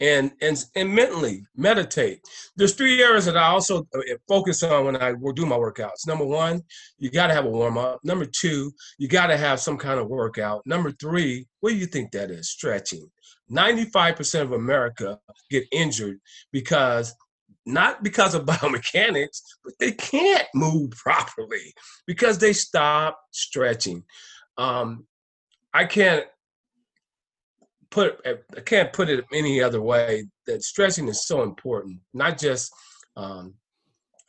and 0.00 0.32
and 0.40 0.64
and 0.74 0.92
mentally 0.92 1.44
meditate. 1.56 2.20
There's 2.56 2.74
three 2.74 3.02
areas 3.02 3.26
that 3.26 3.36
I 3.36 3.48
also 3.48 3.86
uh, 3.94 4.00
focus 4.28 4.62
on 4.62 4.86
when 4.86 4.96
I 4.96 5.14
do 5.34 5.46
my 5.46 5.56
workouts. 5.56 6.06
Number 6.06 6.24
one, 6.24 6.62
you 6.98 7.10
got 7.10 7.28
to 7.28 7.34
have 7.34 7.44
a 7.44 7.50
warm 7.50 7.78
up. 7.78 8.00
Number 8.04 8.24
two, 8.26 8.72
you 8.98 9.08
got 9.08 9.28
to 9.28 9.36
have 9.36 9.60
some 9.60 9.76
kind 9.76 9.98
of 9.98 10.08
workout. 10.08 10.66
Number 10.66 10.92
three, 10.92 11.46
what 11.60 11.70
do 11.70 11.76
you 11.76 11.86
think 11.86 12.12
that 12.12 12.30
is? 12.30 12.50
Stretching. 12.50 13.10
95% 13.50 14.42
of 14.42 14.52
America 14.52 15.18
get 15.50 15.64
injured 15.72 16.18
because 16.52 17.14
not 17.66 18.02
because 18.02 18.34
of 18.34 18.44
biomechanics, 18.46 19.40
but 19.64 19.74
they 19.78 19.92
can't 19.92 20.46
move 20.54 20.90
properly 20.92 21.74
because 22.06 22.38
they 22.38 22.52
stop 22.52 23.20
stretching. 23.32 24.04
Um, 24.56 25.06
I 25.72 25.84
can't 25.84 26.24
put 27.90 28.20
I 28.26 28.60
can't 28.60 28.92
put 28.92 29.08
it 29.08 29.24
any 29.32 29.62
other 29.62 29.80
way 29.80 30.26
that 30.46 30.62
stretching 30.62 31.08
is 31.08 31.26
so 31.26 31.42
important, 31.42 32.00
not 32.12 32.38
just 32.38 32.72
um, 33.16 33.54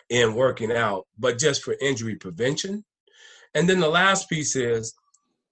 in 0.09 0.33
working 0.35 0.71
out, 0.71 1.05
but 1.17 1.37
just 1.37 1.63
for 1.63 1.75
injury 1.81 2.15
prevention. 2.15 2.83
And 3.55 3.67
then 3.67 3.79
the 3.79 3.89
last 3.89 4.29
piece 4.29 4.55
is 4.55 4.93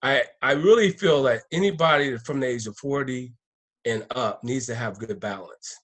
I, 0.04 0.24
I 0.42 0.52
really 0.52 0.92
feel 0.92 1.24
that 1.24 1.44
anybody 1.52 2.18
from 2.18 2.40
the 2.40 2.48
age 2.48 2.68
of 2.68 2.78
40 2.78 3.34
and 3.88 4.06
up 4.12 4.44
needs 4.44 4.66
to 4.68 4.76
have 4.76 5.00
good 5.00 5.20
balance. 5.20 5.80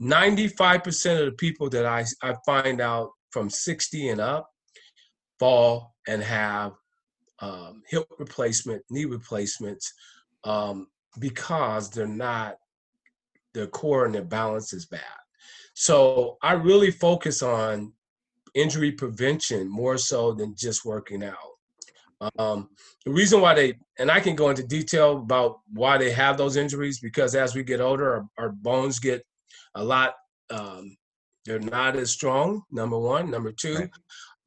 95% 0.00 1.18
of 1.18 1.26
the 1.26 1.32
people 1.32 1.70
that 1.70 1.86
I, 1.86 2.04
I 2.22 2.34
find 2.44 2.80
out 2.80 3.10
from 3.30 3.48
60 3.48 4.10
and 4.10 4.20
up 4.20 4.50
fall 5.38 5.94
and 6.06 6.22
have 6.22 6.72
um, 7.40 7.82
hip 7.88 8.06
replacement, 8.18 8.82
knee 8.90 9.06
replacements, 9.06 9.92
um, 10.44 10.88
because 11.18 11.90
they're 11.90 12.06
not, 12.06 12.56
their 13.54 13.66
core 13.66 14.04
and 14.04 14.14
their 14.14 14.24
balance 14.24 14.72
is 14.72 14.86
bad. 14.86 15.00
So 15.74 16.36
I 16.42 16.52
really 16.52 16.90
focus 16.90 17.42
on 17.42 17.92
injury 18.54 18.92
prevention 18.92 19.68
more 19.68 19.98
so 19.98 20.32
than 20.32 20.54
just 20.56 20.84
working 20.84 21.22
out. 21.22 21.55
Um, 22.38 22.70
the 23.04 23.12
reason 23.12 23.40
why 23.40 23.54
they, 23.54 23.74
and 23.98 24.10
I 24.10 24.20
can 24.20 24.34
go 24.36 24.50
into 24.50 24.66
detail 24.66 25.18
about 25.18 25.60
why 25.72 25.98
they 25.98 26.10
have 26.12 26.36
those 26.36 26.56
injuries, 26.56 26.98
because 27.00 27.34
as 27.34 27.54
we 27.54 27.62
get 27.62 27.80
older, 27.80 28.14
our, 28.14 28.26
our 28.38 28.48
bones 28.50 28.98
get 28.98 29.22
a 29.74 29.84
lot, 29.84 30.14
um, 30.50 30.96
they're 31.44 31.58
not 31.58 31.96
as 31.96 32.10
strong, 32.10 32.62
number 32.70 32.98
one. 32.98 33.30
Number 33.30 33.52
two, 33.52 33.76
right. 33.76 33.90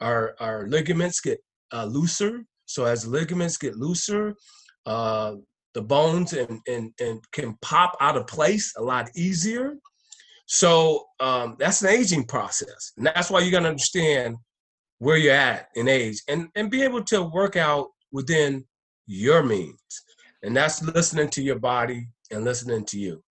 our, 0.01 0.35
our 0.39 0.67
ligaments 0.67 1.21
get 1.21 1.39
uh, 1.71 1.85
looser. 1.85 2.43
So 2.65 2.85
as 2.85 3.05
ligaments 3.07 3.57
get 3.57 3.75
looser, 3.75 4.35
uh, 4.85 5.35
the 5.73 5.81
bones 5.81 6.33
and, 6.33 6.59
and, 6.67 6.91
and 6.99 7.23
can 7.31 7.55
pop 7.61 7.95
out 8.01 8.17
of 8.17 8.27
place 8.27 8.73
a 8.77 8.81
lot 8.81 9.09
easier. 9.15 9.77
So 10.47 11.05
um, 11.19 11.55
that's 11.59 11.83
an 11.83 11.89
aging 11.89 12.25
process. 12.25 12.93
And 12.97 13.05
that's 13.05 13.29
why 13.29 13.41
you 13.41 13.51
got 13.51 13.61
to 13.61 13.69
understand 13.69 14.37
where 14.99 15.17
you're 15.17 15.33
at 15.33 15.69
in 15.75 15.87
age 15.87 16.21
and, 16.27 16.49
and 16.55 16.69
be 16.69 16.83
able 16.83 17.03
to 17.03 17.23
work 17.23 17.55
out 17.55 17.87
within 18.11 18.63
your 19.07 19.43
means. 19.43 19.79
And 20.43 20.55
that's 20.55 20.81
listening 20.83 21.29
to 21.29 21.41
your 21.41 21.59
body 21.59 22.07
and 22.31 22.43
listening 22.43 22.85
to 22.85 22.99
you. 22.99 23.23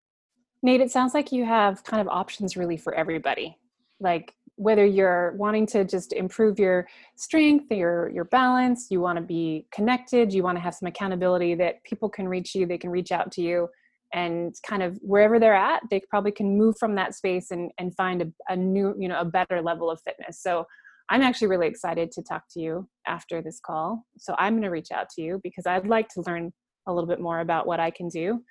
Nate, 0.64 0.82
it 0.82 0.92
sounds 0.92 1.14
like 1.14 1.32
you 1.32 1.46
have 1.46 1.84
kind 1.84 2.02
of 2.02 2.08
options 2.08 2.58
really 2.58 2.78
for 2.78 2.94
everybody. 2.96 3.58
Like 4.00 4.34
whether 4.56 4.86
you're 4.86 5.34
wanting 5.38 5.68
to 5.68 5.86
just 5.86 6.14
improve 6.14 6.58
your 6.58 6.88
strength, 7.16 7.72
your 7.72 8.10
your 8.10 8.26
balance, 8.26 8.88
you 8.90 9.00
want 9.00 9.18
to 9.18 9.22
be 9.24 9.68
connected, 9.72 10.34
you 10.34 10.42
want 10.42 10.58
to 10.58 10.62
have 10.62 10.74
some 10.74 10.88
accountability 10.88 11.54
that 11.56 11.84
people 11.84 12.10
can 12.10 12.28
reach 12.28 12.56
you, 12.56 12.66
they 12.66 12.78
can 12.78 12.90
reach 12.90 13.12
out 13.12 13.32
to 13.34 13.42
you 13.42 13.70
and 14.14 14.56
kind 14.66 14.82
of 14.82 14.98
wherever 15.02 15.40
they're 15.40 15.54
at 15.54 15.82
they 15.90 16.02
probably 16.10 16.32
can 16.32 16.58
move 16.58 16.76
from 16.80 16.96
that 16.96 17.14
space 17.14 17.52
and, 17.52 17.72
and 17.78 17.96
find 17.96 18.22
a, 18.22 18.32
a 18.48 18.56
new 18.56 18.96
you 18.98 19.08
know 19.08 19.20
a 19.20 19.26
better 19.26 19.62
level 19.62 19.92
of 19.92 20.00
fitness 20.02 20.42
so 20.42 20.66
i'm 21.10 21.22
actually 21.22 21.48
really 21.48 21.68
excited 21.68 22.12
to 22.12 22.22
talk 22.22 22.44
to 22.52 22.60
you 22.60 22.88
after 23.06 23.42
this 23.42 23.60
call 23.60 24.06
so 24.18 24.36
i'm 24.38 24.54
going 24.54 24.64
to 24.64 24.70
reach 24.70 24.92
out 24.92 25.10
to 25.10 25.22
you 25.22 25.40
because 25.44 25.66
i'd 25.66 25.88
like 25.88 26.08
to 26.10 26.22
learn 26.28 26.52
a 26.88 26.94
little 26.94 27.08
bit 27.08 27.20
more 27.20 27.40
about 27.40 27.68
what 27.68 27.80
i 27.80 27.90
can 27.92 28.10
do 28.10 28.42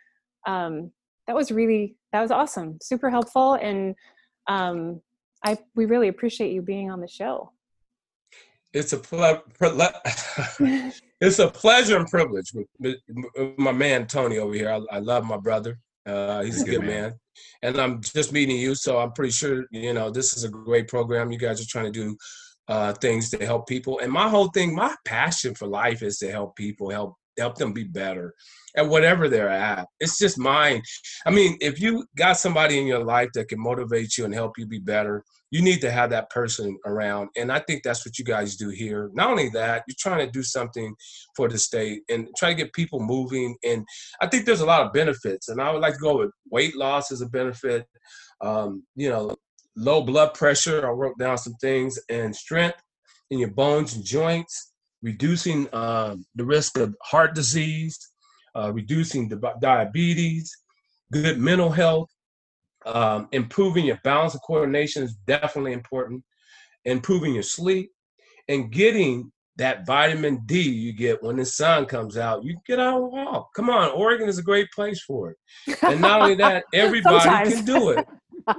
um, 0.46 0.92
that 1.26 1.34
was 1.34 1.50
really 1.50 1.96
that 2.12 2.20
was 2.20 2.30
awesome 2.30 2.78
super 2.80 3.10
helpful 3.10 3.54
and 3.54 3.94
um, 4.48 5.00
i 5.44 5.56
we 5.74 5.86
really 5.86 6.08
appreciate 6.08 6.52
you 6.52 6.62
being 6.62 6.90
on 6.90 7.00
the 7.00 7.08
show 7.08 7.50
it's 8.76 8.92
a 8.92 8.98
ple- 8.98 9.42
it's 11.20 11.38
a 11.38 11.48
pleasure 11.48 11.96
and 11.96 12.08
privilege 12.08 12.52
with, 12.78 12.96
my 13.56 13.72
man 13.72 14.06
Tony 14.06 14.38
over 14.38 14.52
here. 14.52 14.70
I, 14.70 14.96
I 14.96 14.98
love 14.98 15.24
my 15.24 15.38
brother. 15.38 15.78
Uh, 16.04 16.42
he's 16.42 16.62
a 16.62 16.64
good, 16.64 16.80
man. 16.80 16.88
man. 16.88 17.14
And 17.62 17.80
I'm 17.80 18.00
just 18.02 18.32
meeting 18.32 18.56
you, 18.56 18.74
so 18.74 18.98
I'm 18.98 19.12
pretty 19.12 19.32
sure 19.32 19.64
you 19.70 19.92
know 19.92 20.10
this 20.10 20.36
is 20.36 20.44
a 20.44 20.48
great 20.48 20.88
program. 20.88 21.32
You 21.32 21.38
guys 21.38 21.60
are 21.60 21.66
trying 21.68 21.86
to 21.86 21.90
do 21.90 22.16
uh, 22.68 22.92
things 22.94 23.30
to 23.30 23.44
help 23.44 23.66
people. 23.66 24.00
And 24.00 24.12
my 24.12 24.28
whole 24.28 24.48
thing, 24.48 24.74
my 24.74 24.94
passion 25.04 25.54
for 25.54 25.66
life 25.66 26.02
is 26.02 26.18
to 26.18 26.30
help 26.30 26.56
people, 26.56 26.90
help 26.90 27.14
help 27.38 27.56
them 27.56 27.72
be 27.72 27.84
better 27.84 28.34
at 28.76 28.88
whatever 28.88 29.28
they're 29.28 29.48
at. 29.48 29.86
It's 30.00 30.18
just 30.18 30.38
mine. 30.38 30.82
I 31.26 31.30
mean, 31.30 31.56
if 31.60 31.80
you 31.80 32.04
got 32.16 32.38
somebody 32.38 32.78
in 32.78 32.86
your 32.86 33.04
life 33.04 33.30
that 33.34 33.48
can 33.48 33.60
motivate 33.60 34.16
you 34.16 34.24
and 34.24 34.34
help 34.34 34.58
you 34.58 34.66
be 34.66 34.78
better, 34.78 35.24
you 35.50 35.62
need 35.62 35.80
to 35.80 35.90
have 35.90 36.10
that 36.10 36.28
person 36.30 36.76
around. 36.86 37.28
And 37.36 37.52
I 37.52 37.60
think 37.60 37.82
that's 37.82 38.04
what 38.04 38.18
you 38.18 38.24
guys 38.24 38.56
do 38.56 38.68
here. 38.68 39.10
Not 39.14 39.30
only 39.30 39.48
that, 39.50 39.84
you're 39.86 39.94
trying 39.98 40.26
to 40.26 40.32
do 40.32 40.42
something 40.42 40.94
for 41.36 41.48
the 41.48 41.58
state 41.58 42.02
and 42.08 42.28
try 42.36 42.50
to 42.50 42.54
get 42.54 42.72
people 42.72 43.00
moving. 43.00 43.56
And 43.64 43.86
I 44.20 44.26
think 44.26 44.44
there's 44.44 44.60
a 44.60 44.66
lot 44.66 44.84
of 44.84 44.92
benefits. 44.92 45.48
And 45.48 45.60
I 45.60 45.70
would 45.72 45.82
like 45.82 45.94
to 45.94 46.00
go 46.00 46.18
with 46.18 46.30
weight 46.50 46.76
loss 46.76 47.12
as 47.12 47.20
a 47.20 47.26
benefit. 47.26 47.86
Um, 48.42 48.82
you 48.96 49.08
know, 49.08 49.34
low 49.76 50.02
blood 50.02 50.34
pressure. 50.34 50.86
I 50.86 50.90
wrote 50.90 51.18
down 51.18 51.38
some 51.38 51.54
things 51.54 51.98
and 52.08 52.34
strength 52.34 52.80
in 53.30 53.38
your 53.38 53.50
bones 53.50 53.94
and 53.94 54.04
joints, 54.04 54.72
reducing 55.02 55.68
uh, 55.72 56.16
the 56.34 56.44
risk 56.44 56.78
of 56.78 56.94
heart 57.02 57.34
disease, 57.34 57.98
uh, 58.54 58.72
reducing 58.72 59.28
the 59.28 59.40
diabetes, 59.60 60.50
good 61.12 61.38
mental 61.38 61.70
health, 61.70 62.08
um, 62.86 63.28
improving 63.32 63.84
your 63.84 64.00
balance 64.04 64.34
and 64.34 64.42
coordination 64.46 65.02
is 65.02 65.14
definitely 65.26 65.72
important. 65.72 66.22
Improving 66.84 67.34
your 67.34 67.42
sleep 67.42 67.90
and 68.48 68.70
getting 68.70 69.32
that 69.56 69.86
vitamin 69.86 70.42
D 70.46 70.60
you 70.60 70.92
get 70.92 71.22
when 71.22 71.36
the 71.36 71.44
sun 71.44 71.86
comes 71.86 72.16
out. 72.16 72.44
You 72.44 72.58
get 72.66 72.78
out 72.78 73.02
and 73.02 73.10
walk. 73.10 73.48
Come 73.56 73.70
on, 73.70 73.90
Oregon 73.90 74.28
is 74.28 74.38
a 74.38 74.42
great 74.42 74.70
place 74.70 75.02
for 75.02 75.30
it. 75.30 75.78
And 75.82 76.00
not 76.00 76.22
only 76.22 76.36
that, 76.36 76.64
everybody 76.74 77.50
can 77.50 77.64
do 77.64 77.90
it. 77.90 78.06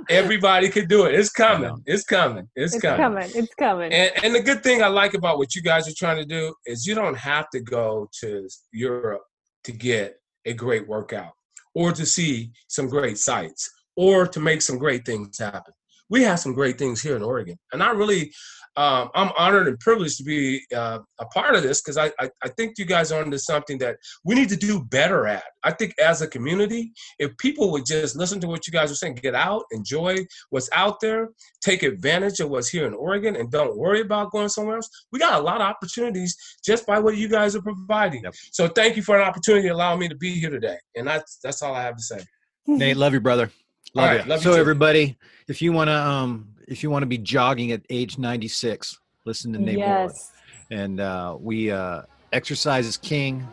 Everybody 0.10 0.70
can 0.70 0.88
do 0.88 1.06
it. 1.06 1.16
It's 1.16 1.30
coming. 1.30 1.82
It's 1.86 2.04
coming. 2.04 2.48
It's, 2.56 2.74
it's 2.74 2.82
coming. 2.82 2.98
coming. 2.98 3.30
It's 3.34 3.54
coming. 3.56 3.92
And, 3.92 4.12
and 4.24 4.36
the 4.36 4.42
good 4.42 4.64
thing 4.64 4.84
I 4.84 4.88
like 4.88 5.14
about 5.14 5.38
what 5.38 5.56
you 5.56 5.62
guys 5.62 5.88
are 5.88 5.96
trying 5.96 6.18
to 6.18 6.26
do 6.26 6.54
is 6.66 6.86
you 6.86 6.96
don't 6.96 7.18
have 7.18 7.50
to 7.52 7.60
go 7.60 8.10
to 8.22 8.48
Europe 8.72 9.24
to 9.64 9.72
get 9.72 10.18
a 10.46 10.54
great 10.54 10.88
workout 10.88 11.34
or 11.74 11.92
to 11.92 12.06
see 12.06 12.52
some 12.68 12.88
great 12.88 13.18
sites 13.18 13.70
or 13.96 14.28
to 14.28 14.40
make 14.40 14.62
some 14.62 14.78
great 14.78 15.06
things 15.06 15.38
happen. 15.38 15.74
We 16.10 16.24
have 16.24 16.40
some 16.40 16.54
great 16.54 16.78
things 16.78 17.02
here 17.02 17.18
in 17.18 17.24
Oregon, 17.24 17.58
and 17.74 17.84
I 17.84 17.92
really, 17.92 18.32
um, 18.78 19.10
I'm 19.16 19.32
honored 19.36 19.68
and 19.68 19.80
privileged 19.80 20.18
to 20.18 20.24
be 20.24 20.62
uh, 20.74 21.00
a 21.20 21.26
part 21.26 21.56
of 21.56 21.64
this 21.64 21.82
because 21.82 21.98
I, 21.98 22.12
I, 22.20 22.30
I 22.44 22.50
think 22.50 22.78
you 22.78 22.86
guys 22.86 23.12
are 23.12 23.24
into 23.24 23.40
something 23.40 23.80
that 23.80 23.98
we 24.24 24.36
need 24.36 24.50
to 24.50 24.56
do 24.56 24.84
better 24.84 25.26
at. 25.26 25.44
I 25.64 25.72
think 25.72 25.96
as 26.00 26.22
a 26.22 26.28
community, 26.28 26.94
if 27.18 27.36
people 27.38 27.72
would 27.72 27.88
just 27.88 28.16
listen 28.16 28.40
to 28.42 28.48
what 28.48 28.68
you 28.68 28.72
guys 28.72 28.92
are 28.92 28.96
saying, 28.96 29.16
get 29.16 29.34
out, 29.34 29.64
enjoy 29.72 30.18
what's 30.52 30.70
out 30.74 31.00
there, 31.02 31.30
take 31.60 31.82
advantage 31.82 32.40
of 32.40 32.52
what's 32.52 32.70
here 32.70 32.86
in 32.86 32.94
Oregon, 32.94 33.36
and 33.36 33.50
don't 33.50 33.76
worry 33.76 34.02
about 34.02 34.32
going 34.32 34.48
somewhere 34.48 34.76
else. 34.76 34.90
We 35.12 35.18
got 35.18 35.40
a 35.40 35.44
lot 35.44 35.56
of 35.60 35.68
opportunities 35.68 36.38
just 36.64 36.86
by 36.86 37.00
what 37.00 37.18
you 37.18 37.28
guys 37.28 37.56
are 37.56 37.64
providing. 37.64 38.26
Yep. 38.26 38.36
So 38.52 38.68
thank 38.68 38.96
you 38.96 39.02
for 39.02 39.20
an 39.20 39.28
opportunity 39.28 39.70
to 39.70 39.74
allow 39.74 39.96
me 39.96 40.08
to 40.08 40.16
be 40.16 40.34
here 40.34 40.52
today, 40.52 40.78
and 40.96 41.08
that's 41.08 41.40
that's 41.44 41.64
all 41.64 41.74
I 41.74 41.82
have 41.82 41.98
to 41.98 42.04
say. 42.04 42.20
Nate, 42.68 42.98
love 42.98 43.14
you, 43.14 43.22
brother. 43.22 43.50
Love 43.96 44.10
right, 44.10 44.28
love 44.28 44.42
so 44.42 44.54
everybody, 44.54 45.18
if 45.48 45.62
you 45.62 45.72
want 45.72 45.88
to, 45.88 45.96
um, 45.96 46.50
if 46.68 46.84
you 46.84 46.90
want 46.90 47.04
to 47.04 47.08
be 47.08 47.18
jogging 47.18 47.72
at 47.72 47.82
age 47.90 48.18
96, 48.18 49.00
listen 49.26 49.54
to 49.54 49.60
Nate 49.60 49.78
yes. 49.78 50.32
And 50.70 51.00
uh, 51.00 51.38
we 51.40 51.72
uh, 51.72 52.04
exercise 52.34 52.86
is 52.86 52.98
king, 52.98 53.48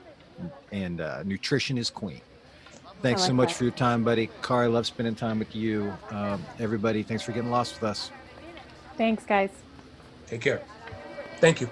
and 0.73 1.01
uh, 1.01 1.23
nutrition 1.23 1.79
is 1.79 1.91
queen. 1.91 2.21
Thanks 3.03 3.21
like 3.21 3.29
so 3.29 3.35
much 3.35 3.49
that. 3.51 3.55
for 3.57 3.65
your 3.65 3.73
time, 3.73 4.03
buddy. 4.03 4.27
Car, 4.43 4.65
I 4.65 4.67
love 4.67 4.87
spending 4.87 5.15
time 5.15 5.39
with 5.39 5.55
you. 5.55 5.93
Um, 6.11 6.45
everybody, 6.59 7.03
thanks 7.03 7.23
for 7.23 7.33
getting 7.33 7.51
lost 7.51 7.75
with 7.75 7.85
us. 7.85 8.11
Thanks, 8.97 9.25
guys. 9.25 9.51
Take 10.27 10.41
care. 10.41 10.63
Thank 11.41 11.61
you. 11.61 11.69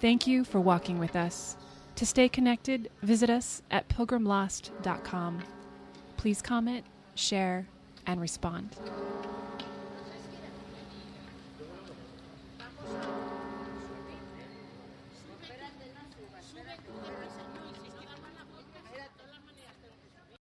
Thank 0.00 0.26
you 0.26 0.44
for 0.44 0.60
walking 0.60 0.98
with 0.98 1.16
us. 1.16 1.56
To 1.96 2.06
stay 2.06 2.28
connected, 2.28 2.90
visit 3.02 3.28
us 3.28 3.62
at 3.70 3.88
pilgrimlost.com. 3.88 5.42
Please 6.16 6.40
comment, 6.40 6.84
share, 7.16 7.66
and 8.06 8.20
respond. 8.20 8.76